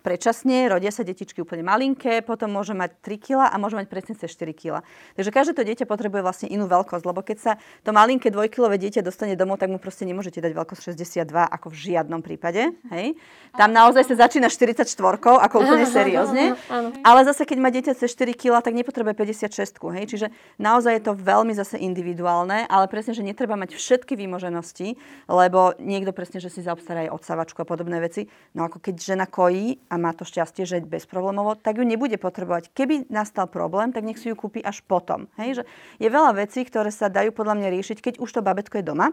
predčasne, 0.00 0.68
rodia 0.72 0.88
sa 0.90 1.04
detičky 1.04 1.44
úplne 1.44 1.64
malinké, 1.64 2.24
potom 2.24 2.50
môže 2.52 2.72
mať 2.72 2.96
3 3.04 3.20
kg 3.20 3.38
a 3.48 3.56
môže 3.60 3.76
mať 3.76 3.86
presne 3.86 4.14
4 4.16 4.28
kg. 4.56 4.80
Takže 5.16 5.30
každé 5.30 5.52
to 5.56 5.62
dieťa 5.62 5.84
potrebuje 5.84 6.24
vlastne 6.24 6.48
inú 6.48 6.66
veľkosť, 6.66 7.04
lebo 7.04 7.20
keď 7.20 7.38
sa 7.38 7.52
to 7.84 7.92
malinké 7.92 8.32
dvojkilové 8.32 8.80
dieťa 8.80 9.04
dostane 9.04 9.36
domov, 9.36 9.60
tak 9.60 9.68
mu 9.68 9.76
proste 9.76 10.08
nemôžete 10.08 10.40
dať 10.40 10.52
veľkosť 10.56 10.96
62 10.96 11.28
ako 11.30 11.66
v 11.68 11.76
žiadnom 11.76 12.20
prípade. 12.24 12.72
Hej? 12.90 13.16
Tam 13.54 13.70
naozaj 13.70 14.08
sa 14.08 14.26
začína 14.26 14.48
44, 14.48 14.88
ako 15.20 15.56
úplne 15.60 15.84
seriózne. 15.84 16.56
Ale 17.04 17.20
zase, 17.28 17.44
keď 17.44 17.58
má 17.60 17.68
dieťa 17.68 17.92
cez 17.94 18.12
4 18.16 18.32
kg, 18.32 18.64
tak 18.64 18.72
nepotrebuje 18.72 19.14
56. 19.14 19.76
Hej? 19.96 20.04
Čiže 20.16 20.26
naozaj 20.56 20.96
je 20.96 21.02
to 21.04 21.12
veľmi 21.12 21.52
zase 21.52 21.76
individuálne, 21.76 22.64
ale 22.66 22.88
presne, 22.88 23.12
že 23.12 23.26
netreba 23.26 23.58
mať 23.58 23.76
všetky 23.76 24.16
výmoženosti, 24.16 24.96
lebo 25.28 25.76
niekto 25.76 26.16
presne, 26.16 26.40
že 26.40 26.48
si 26.48 26.64
zaobstará 26.64 27.08
aj 27.08 27.14
odsavačku 27.20 27.58
a 27.62 27.66
podobné 27.68 28.00
veci. 28.00 28.26
No 28.56 28.66
ako 28.66 28.80
keď 28.80 28.94
žena 28.98 29.26
kojí 29.28 29.82
a 29.90 29.94
má 29.98 30.14
to 30.14 30.22
šťastie, 30.22 30.62
že 30.62 30.86
bezproblémovo, 30.86 31.58
tak 31.58 31.82
ju 31.82 31.84
nebude 31.84 32.14
potrebovať. 32.14 32.70
Keby 32.70 33.10
nastal 33.10 33.50
problém, 33.50 33.90
tak 33.90 34.06
nech 34.06 34.22
si 34.22 34.30
ju 34.30 34.38
kúpi 34.38 34.62
až 34.62 34.86
potom. 34.86 35.26
Hej? 35.34 35.60
Že 35.60 35.62
je 35.98 36.08
veľa 36.08 36.30
vecí, 36.38 36.62
ktoré 36.62 36.94
sa 36.94 37.10
dajú 37.10 37.34
podľa 37.34 37.58
mňa 37.58 37.68
riešiť, 37.74 37.98
keď 37.98 38.14
už 38.22 38.30
to 38.30 38.40
babetko 38.40 38.78
je 38.78 38.86
doma. 38.86 39.10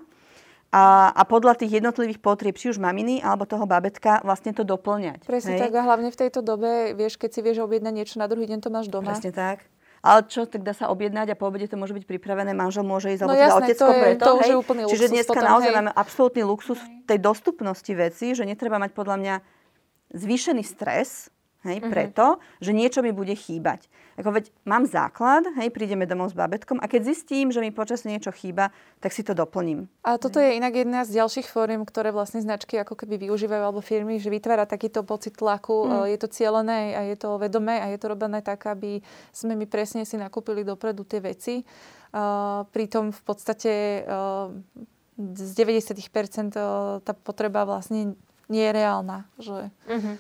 A, 0.68 1.16
a 1.16 1.24
podľa 1.24 1.58
tých 1.58 1.80
jednotlivých 1.80 2.20
potrieb, 2.20 2.60
či 2.60 2.70
už 2.70 2.78
maminy 2.78 3.24
alebo 3.24 3.48
toho 3.48 3.64
babetka, 3.64 4.20
vlastne 4.22 4.52
to 4.52 4.68
doplňať. 4.68 5.24
Presne 5.24 5.58
hej? 5.58 5.62
tak 5.64 5.74
a 5.80 5.82
hlavne 5.82 6.12
v 6.12 6.18
tejto 6.20 6.44
dobe, 6.44 6.92
vieš, 6.94 7.18
keď 7.18 7.30
si 7.34 7.40
vieš 7.42 7.64
objednať 7.64 7.94
niečo 7.96 8.16
na 8.20 8.28
druhý 8.28 8.46
deň, 8.52 8.60
to 8.62 8.70
máš 8.70 8.92
doma. 8.92 9.16
Presne 9.16 9.32
tak. 9.32 9.64
Ale 10.06 10.28
čo, 10.30 10.46
tak 10.46 10.62
dá 10.62 10.78
sa 10.78 10.92
objednať 10.94 11.34
a 11.34 11.36
po 11.40 11.50
obede 11.50 11.66
to 11.66 11.80
môže 11.80 11.96
byť 11.96 12.06
pripravené, 12.06 12.54
manžel 12.54 12.86
môže 12.86 13.10
ísť, 13.10 13.26
no 13.26 13.34
alebo 13.34 13.40
teda 13.40 13.48
jasné, 13.50 13.66
otecko 13.66 13.82
to 13.82 13.90
je, 13.90 14.02
preto. 14.04 14.24
To 14.24 14.32
hej? 14.32 14.38
už 14.38 14.48
je 14.48 14.58
úplný 14.60 14.82
Čiže 14.92 15.08
dneska 15.10 15.34
potom, 15.34 15.48
naozaj 15.50 15.72
hej. 15.72 15.78
máme 15.82 15.92
absolútny 15.96 16.42
luxus 16.46 16.80
v 16.84 16.88
tej 17.10 17.20
dostupnosti 17.24 17.92
veci, 17.98 18.26
že 18.38 18.44
netreba 18.46 18.78
mať 18.78 18.92
podľa 18.94 19.16
mňa 19.18 19.36
zvýšený 20.14 20.64
stres, 20.64 21.32
hej, 21.68 21.84
mm-hmm. 21.84 21.92
preto, 21.92 22.40
že 22.64 22.72
niečo 22.72 23.04
mi 23.04 23.12
bude 23.12 23.34
chýbať. 23.36 23.92
Ako 24.18 24.34
veď 24.34 24.50
mám 24.66 24.88
základ, 24.88 25.46
hej, 25.60 25.70
prídeme 25.70 26.10
domov 26.10 26.34
s 26.34 26.36
babetkom 26.38 26.82
a 26.82 26.90
keď 26.90 27.14
zistím, 27.14 27.54
že 27.54 27.62
mi 27.62 27.70
počas 27.70 28.08
niečo 28.08 28.34
chýba, 28.34 28.74
tak 28.98 29.14
si 29.14 29.22
to 29.22 29.38
doplním. 29.38 29.86
A 30.02 30.18
toto 30.18 30.42
je 30.42 30.58
inak 30.58 30.74
jedna 30.74 31.06
z 31.06 31.22
ďalších 31.22 31.46
fóriem, 31.52 31.86
ktoré 31.86 32.10
vlastne 32.10 32.42
značky 32.42 32.82
ako 32.82 32.98
keby 32.98 33.30
využívajú 33.30 33.62
alebo 33.62 33.84
firmy, 33.84 34.18
že 34.18 34.34
vytvára 34.34 34.66
takýto 34.66 35.06
pocit 35.06 35.38
tlaku. 35.38 35.86
Mm. 35.86 36.16
Je 36.16 36.18
to 36.18 36.28
cieľené 36.32 36.80
a 36.98 37.02
je 37.06 37.18
to 37.20 37.38
vedomé 37.38 37.78
a 37.78 37.94
je 37.94 38.00
to 38.02 38.08
robené 38.10 38.42
tak, 38.42 38.66
aby 38.66 39.04
sme 39.30 39.54
mi 39.54 39.70
presne 39.70 40.08
si 40.08 40.18
nakúpili 40.18 40.66
dopredu 40.66 41.06
tie 41.06 41.22
veci. 41.22 41.62
Uh, 42.08 42.64
pritom 42.72 43.12
v 43.12 43.22
podstate 43.22 44.02
uh, 44.08 44.50
z 45.18 45.52
90% 45.58 46.54
tá 47.02 47.14
potreba 47.14 47.66
vlastne 47.66 48.14
nie 48.48 48.64
je 48.68 48.72
reálna. 48.72 49.28
Že... 49.40 49.72
Mm-hmm. 49.88 50.16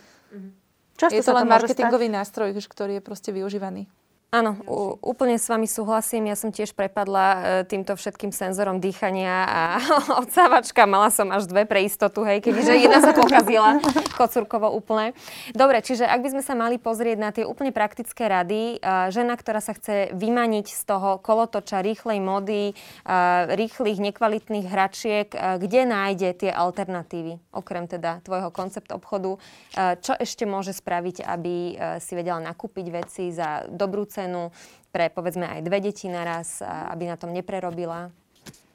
Často 0.97 1.15
je 1.15 1.23
to 1.23 1.33
len 1.37 1.47
marketingový 1.47 2.07
stať. 2.09 2.17
nástroj, 2.17 2.49
ktorý 2.57 2.99
je 2.99 3.03
proste 3.03 3.29
využívaný. 3.29 3.85
Áno, 4.27 4.59
úplne 4.99 5.39
s 5.39 5.47
vami 5.47 5.71
súhlasím. 5.71 6.27
Ja 6.27 6.35
som 6.35 6.51
tiež 6.51 6.75
prepadla 6.75 7.25
e, 7.31 7.39
týmto 7.63 7.95
všetkým 7.95 8.35
senzorom 8.35 8.83
dýchania 8.83 9.47
a 9.47 9.61
odsávačka. 10.21 10.83
Mala 10.83 11.07
som 11.15 11.31
až 11.31 11.47
dve 11.47 11.63
pre 11.63 11.87
istotu, 11.87 12.27
hej, 12.27 12.43
kebyže 12.43 12.75
jedna 12.75 12.99
sa 12.99 13.15
pokazila 13.15 13.79
kocúrkovo 14.19 14.75
úplne. 14.75 15.15
Dobre, 15.55 15.79
čiže 15.79 16.03
ak 16.03 16.19
by 16.19 16.29
sme 16.35 16.43
sa 16.43 16.59
mali 16.59 16.75
pozrieť 16.75 17.17
na 17.23 17.31
tie 17.31 17.47
úplne 17.47 17.71
praktické 17.71 18.27
rady, 18.27 18.83
e, 18.83 19.15
žena, 19.15 19.39
ktorá 19.39 19.63
sa 19.63 19.71
chce 19.71 20.11
vymaniť 20.11 20.75
z 20.75 20.81
toho 20.83 21.23
kolotoča 21.23 21.79
rýchlej 21.79 22.19
mody, 22.19 22.75
e, 23.07 23.13
rýchlych, 23.55 24.11
nekvalitných 24.11 24.67
hračiek, 24.67 25.31
kde 25.31 25.87
nájde 25.87 26.29
tie 26.35 26.51
alternatívy, 26.51 27.39
okrem 27.55 27.87
teda 27.87 28.19
tvojho 28.27 28.51
koncept 28.51 28.91
obchodu? 28.91 29.39
Čo 29.77 30.13
ešte 30.19 30.43
môže 30.43 30.75
spraviť, 30.75 31.23
aby 31.23 31.55
si 32.03 32.11
vedela 32.17 32.43
nakúpiť 32.43 32.85
veci 32.91 33.31
za 33.31 33.63
dobrú 33.71 34.03
cenu 34.17 34.49
pre 34.89 35.13
povedzme 35.13 35.45
aj 35.45 35.61
dve 35.61 35.77
deti 35.77 36.09
naraz, 36.09 36.65
aby 36.65 37.05
na 37.05 37.13
tom 37.21 37.29
neprerobila? 37.29 38.09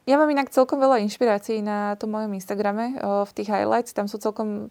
Ja 0.06 0.18
mám 0.18 0.30
inak 0.30 0.54
celkom 0.54 0.78
veľa 0.78 1.02
inšpirácií 1.02 1.62
na 1.62 1.98
tom 1.98 2.14
mojom 2.14 2.34
Instagrame, 2.34 2.94
v 3.02 3.32
tých 3.34 3.50
highlights. 3.50 3.90
Tam 3.90 4.06
sú 4.06 4.22
celkom 4.22 4.70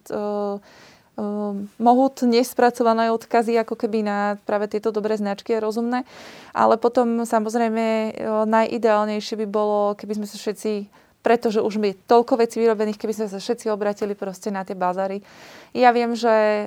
mohutne 1.76 2.40
spracované 2.48 3.12
odkazy 3.12 3.60
ako 3.60 3.76
keby 3.76 4.00
na 4.00 4.40
práve 4.48 4.72
tieto 4.72 4.96
dobré 4.96 5.20
značky 5.20 5.56
a 5.56 5.64
rozumné. 5.64 6.08
Ale 6.56 6.80
potom 6.80 7.28
samozrejme 7.28 8.16
najideálnejšie 8.48 9.36
by 9.44 9.48
bolo, 9.52 10.00
keby 10.00 10.24
sme 10.24 10.28
sa 10.28 10.40
všetci 10.40 11.04
pretože 11.22 11.62
už 11.62 11.78
je 11.78 11.94
toľko 12.10 12.42
vecí 12.42 12.58
vyrobených, 12.58 12.98
keby 12.98 13.14
sme 13.14 13.28
sa 13.30 13.38
všetci 13.38 13.70
obratili 13.70 14.18
proste 14.18 14.50
na 14.50 14.66
tie 14.66 14.74
bazary. 14.74 15.22
Ja 15.70 15.94
viem, 15.94 16.18
že 16.18 16.66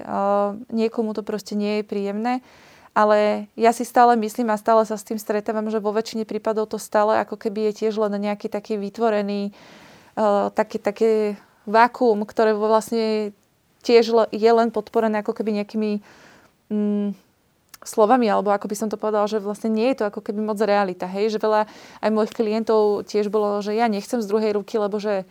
niekomu 0.70 1.10
to 1.10 1.26
proste 1.26 1.58
nie 1.58 1.82
je 1.82 1.84
príjemné, 1.90 2.38
ale 2.94 3.50
ja 3.58 3.74
si 3.74 3.82
stále 3.82 4.14
myslím 4.14 4.54
a 4.54 4.56
stále 4.56 4.86
sa 4.86 4.94
s 4.94 5.02
tým 5.02 5.18
stretávam, 5.18 5.66
že 5.66 5.82
vo 5.82 5.90
väčšine 5.90 6.22
prípadov 6.22 6.70
to 6.70 6.78
stále 6.78 7.18
ako 7.18 7.34
keby 7.34 7.74
je 7.74 7.84
tiež 7.84 7.98
len 7.98 8.14
nejaký 8.22 8.46
taký 8.46 8.78
vytvorený 8.78 9.50
uh, 10.14 10.54
taký, 10.54 10.78
také 10.78 11.10
vákuum, 11.66 12.22
ktoré 12.22 12.54
vlastne 12.54 13.34
tiež 13.82 14.30
je 14.30 14.50
len 14.54 14.70
podporené 14.70 15.20
ako 15.20 15.34
keby 15.34 15.60
nejakými 15.60 16.00
mm, 16.70 17.08
slovami, 17.84 18.26
alebo 18.30 18.48
ako 18.48 18.70
by 18.70 18.76
som 18.78 18.88
to 18.88 18.96
povedala, 18.96 19.28
že 19.28 19.42
vlastne 19.42 19.68
nie 19.68 19.92
je 19.92 20.00
to 20.00 20.08
ako 20.08 20.24
keby 20.24 20.40
moc 20.40 20.56
realita, 20.62 21.04
hej, 21.04 21.34
že 21.34 21.42
veľa 21.42 21.68
aj 22.00 22.10
mojich 22.14 22.32
klientov 22.32 23.04
tiež 23.04 23.28
bolo, 23.28 23.60
že 23.60 23.76
ja 23.76 23.90
nechcem 23.90 24.24
z 24.24 24.30
druhej 24.30 24.56
ruky, 24.56 24.80
lebo 24.80 24.96
že 24.96 25.28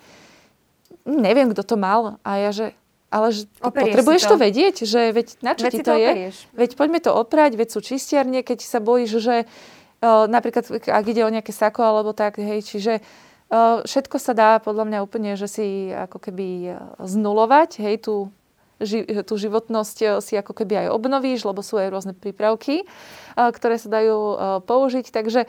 neviem, 1.07 1.49
kto 1.49 1.63
to 1.65 1.75
mal 1.79 2.21
a 2.21 2.31
ja, 2.37 2.51
že 2.53 2.77
ale 3.13 3.29
že 3.29 3.45
potrebuješ 3.61 4.25
to. 4.25 4.29
to 4.33 4.37
vedieť, 4.41 4.75
že 4.89 5.13
veď 5.13 5.27
na 5.45 5.53
čo 5.53 5.69
veď 5.69 5.73
ti 5.77 5.81
to, 5.85 5.93
to 5.93 6.01
je? 6.01 6.11
Veď 6.57 6.71
poďme 6.73 6.97
to 6.97 7.13
oprať, 7.13 7.53
veď 7.53 7.69
sú 7.69 7.79
čistiarne, 7.85 8.41
keď 8.41 8.65
sa 8.65 8.81
bojíš, 8.81 9.21
že 9.21 9.35
uh, 9.45 10.25
napríklad 10.25 10.65
ak 10.81 11.05
ide 11.05 11.21
o 11.21 11.29
nejaké 11.29 11.53
sako 11.53 11.85
alebo 11.85 12.17
tak, 12.17 12.41
hej, 12.41 12.65
čiže 12.65 13.05
uh, 13.53 13.85
všetko 13.85 14.17
sa 14.17 14.33
dá 14.33 14.49
podľa 14.57 14.89
mňa 14.89 14.99
úplne, 15.05 15.37
že 15.37 15.45
si 15.45 15.93
ako 15.93 16.17
keby 16.17 16.73
znulovať, 16.97 17.85
hej, 17.85 18.01
tú, 18.01 18.33
ži, 18.81 19.05
tú 19.21 19.37
životnosť 19.37 20.17
si 20.25 20.33
ako 20.33 20.57
keby 20.57 20.89
aj 20.89 20.97
obnovíš, 20.97 21.45
lebo 21.45 21.61
sú 21.61 21.77
aj 21.77 21.93
rôzne 21.93 22.13
prípravky, 22.17 22.89
ktoré 23.37 23.77
sa 23.77 23.93
dajú 23.93 24.19
použiť, 24.65 25.13
takže 25.13 25.45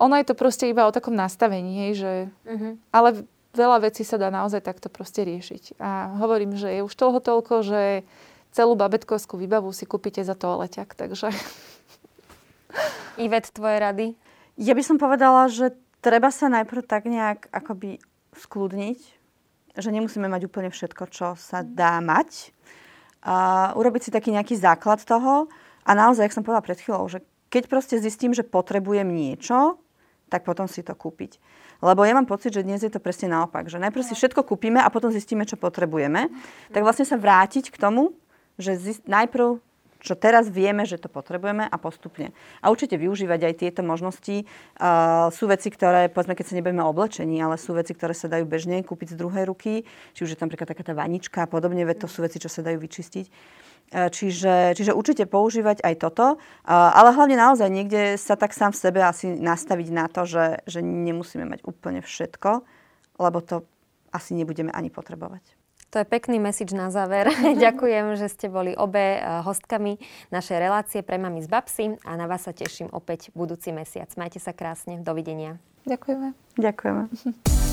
ono 0.00 0.14
je 0.16 0.26
to 0.26 0.34
proste 0.34 0.66
iba 0.72 0.88
o 0.88 0.94
takom 0.94 1.12
nastavení, 1.12 1.88
hej, 1.88 1.92
že, 2.00 2.12
uh-huh. 2.48 2.72
ale 2.90 3.28
veľa 3.56 3.88
vecí 3.88 4.04
sa 4.04 4.20
dá 4.20 4.28
naozaj 4.28 4.64
takto 4.64 4.92
proste 4.92 5.24
riešiť. 5.24 5.80
A 5.80 6.18
hovorím, 6.20 6.56
že 6.56 6.80
je 6.80 6.80
už 6.84 6.92
toho 6.92 7.18
toľko, 7.20 7.64
že 7.64 7.82
celú 8.52 8.74
babetkovskú 8.76 9.36
výbavu 9.36 9.70
si 9.72 9.84
kúpite 9.84 10.24
za 10.24 10.34
toaleťak, 10.34 10.96
takže... 10.96 11.32
Ivet, 13.18 13.50
tvoje 13.50 13.76
rady? 13.80 14.06
Ja 14.58 14.74
by 14.74 14.82
som 14.84 14.96
povedala, 15.00 15.48
že 15.50 15.74
treba 16.04 16.30
sa 16.30 16.50
najprv 16.50 16.82
tak 16.86 17.08
nejak 17.08 17.50
akoby 17.50 17.98
skludniť, 18.36 18.98
že 19.78 19.88
nemusíme 19.94 20.26
mať 20.26 20.46
úplne 20.46 20.70
všetko, 20.70 21.04
čo 21.10 21.26
sa 21.38 21.62
dá 21.62 21.98
mať. 22.02 22.54
A 23.22 23.70
urobiť 23.74 24.08
si 24.08 24.14
taký 24.14 24.30
nejaký 24.30 24.54
základ 24.54 25.02
toho 25.02 25.50
a 25.82 25.90
naozaj, 25.94 26.30
jak 26.30 26.36
som 26.36 26.44
povedala 26.46 26.66
pred 26.66 26.78
chvíľou, 26.78 27.10
že 27.10 27.22
keď 27.48 27.64
proste 27.66 27.96
zistím, 27.98 28.36
že 28.36 28.46
potrebujem 28.46 29.08
niečo, 29.08 29.80
tak 30.28 30.44
potom 30.44 30.68
si 30.68 30.84
to 30.84 30.92
kúpiť. 30.92 31.40
Lebo 31.78 32.02
ja 32.02 32.14
mám 32.14 32.26
pocit, 32.26 32.50
že 32.50 32.66
dnes 32.66 32.82
je 32.82 32.90
to 32.90 32.98
presne 32.98 33.30
naopak, 33.30 33.70
že 33.70 33.78
najprv 33.78 34.02
si 34.02 34.14
všetko 34.18 34.42
kúpime 34.42 34.82
a 34.82 34.90
potom 34.90 35.14
zistíme, 35.14 35.46
čo 35.46 35.54
potrebujeme. 35.54 36.26
Tak 36.74 36.82
vlastne 36.82 37.06
sa 37.06 37.14
vrátiť 37.14 37.70
k 37.70 37.76
tomu, 37.78 38.18
že 38.58 38.74
zist, 38.74 39.06
najprv 39.06 39.62
čo 39.98 40.14
teraz 40.14 40.46
vieme, 40.46 40.86
že 40.86 40.98
to 40.98 41.10
potrebujeme 41.10 41.66
a 41.66 41.76
postupne. 41.78 42.30
A 42.62 42.70
určite 42.70 42.94
využívať 42.94 43.50
aj 43.50 43.54
tieto 43.58 43.82
možnosti. 43.82 44.46
Uh, 44.78 45.28
sú 45.34 45.50
veci, 45.50 45.74
ktoré, 45.74 46.06
povedzme, 46.06 46.38
keď 46.38 46.46
sa 46.46 46.54
nebudeme 46.54 46.86
oblečení, 46.86 47.42
ale 47.42 47.58
sú 47.58 47.74
veci, 47.74 47.98
ktoré 47.98 48.14
sa 48.14 48.30
dajú 48.30 48.46
bežne 48.46 48.78
kúpiť 48.86 49.14
z 49.14 49.16
druhej 49.18 49.44
ruky, 49.50 49.82
či 50.14 50.20
už 50.22 50.34
je 50.34 50.38
tam 50.38 50.46
napríklad 50.48 50.70
taká 50.70 50.86
tá 50.86 50.94
vanička 50.94 51.44
a 51.44 51.50
podobne, 51.50 51.82
veď 51.82 52.06
to 52.06 52.08
sú 52.08 52.22
veci, 52.22 52.38
čo 52.38 52.46
sa 52.46 52.62
dajú 52.62 52.78
vyčistiť. 52.78 53.26
Uh, 53.88 54.12
čiže, 54.12 54.76
čiže 54.76 54.92
určite 54.92 55.24
používať 55.24 55.80
aj 55.80 55.94
toto, 56.04 56.36
uh, 56.36 56.92
ale 56.92 57.16
hlavne 57.16 57.40
naozaj 57.40 57.72
niekde 57.72 58.20
sa 58.20 58.36
tak 58.36 58.52
sám 58.52 58.76
v 58.76 58.80
sebe 58.84 59.00
asi 59.00 59.32
nastaviť 59.32 59.88
na 59.88 60.12
to, 60.12 60.28
že, 60.28 60.60
že 60.68 60.84
nemusíme 60.84 61.48
mať 61.48 61.64
úplne 61.64 62.04
všetko, 62.04 62.68
lebo 63.16 63.38
to 63.40 63.64
asi 64.12 64.36
nebudeme 64.36 64.72
ani 64.72 64.92
potrebovať. 64.92 65.58
To 65.90 66.04
je 66.04 66.06
pekný 66.06 66.36
message 66.36 66.76
na 66.76 66.92
záver. 66.92 67.32
Ďakujem, 67.64 68.20
že 68.20 68.28
ste 68.28 68.52
boli 68.52 68.76
obe 68.76 69.16
eh, 69.16 69.22
hostkami 69.24 69.96
našej 70.28 70.56
relácie 70.60 71.00
pre 71.00 71.16
mami 71.16 71.40
z 71.40 71.48
Babsy 71.48 71.84
a 72.04 72.12
na 72.16 72.28
vás 72.28 72.44
sa 72.44 72.52
teším 72.52 72.92
opäť 72.92 73.32
budúci 73.32 73.72
mesiac. 73.72 74.12
Majte 74.20 74.40
sa 74.40 74.52
krásne. 74.52 75.00
Dovidenia. 75.00 75.56
Ďakujeme. 75.88 76.36
Ďakujeme. 76.60 77.02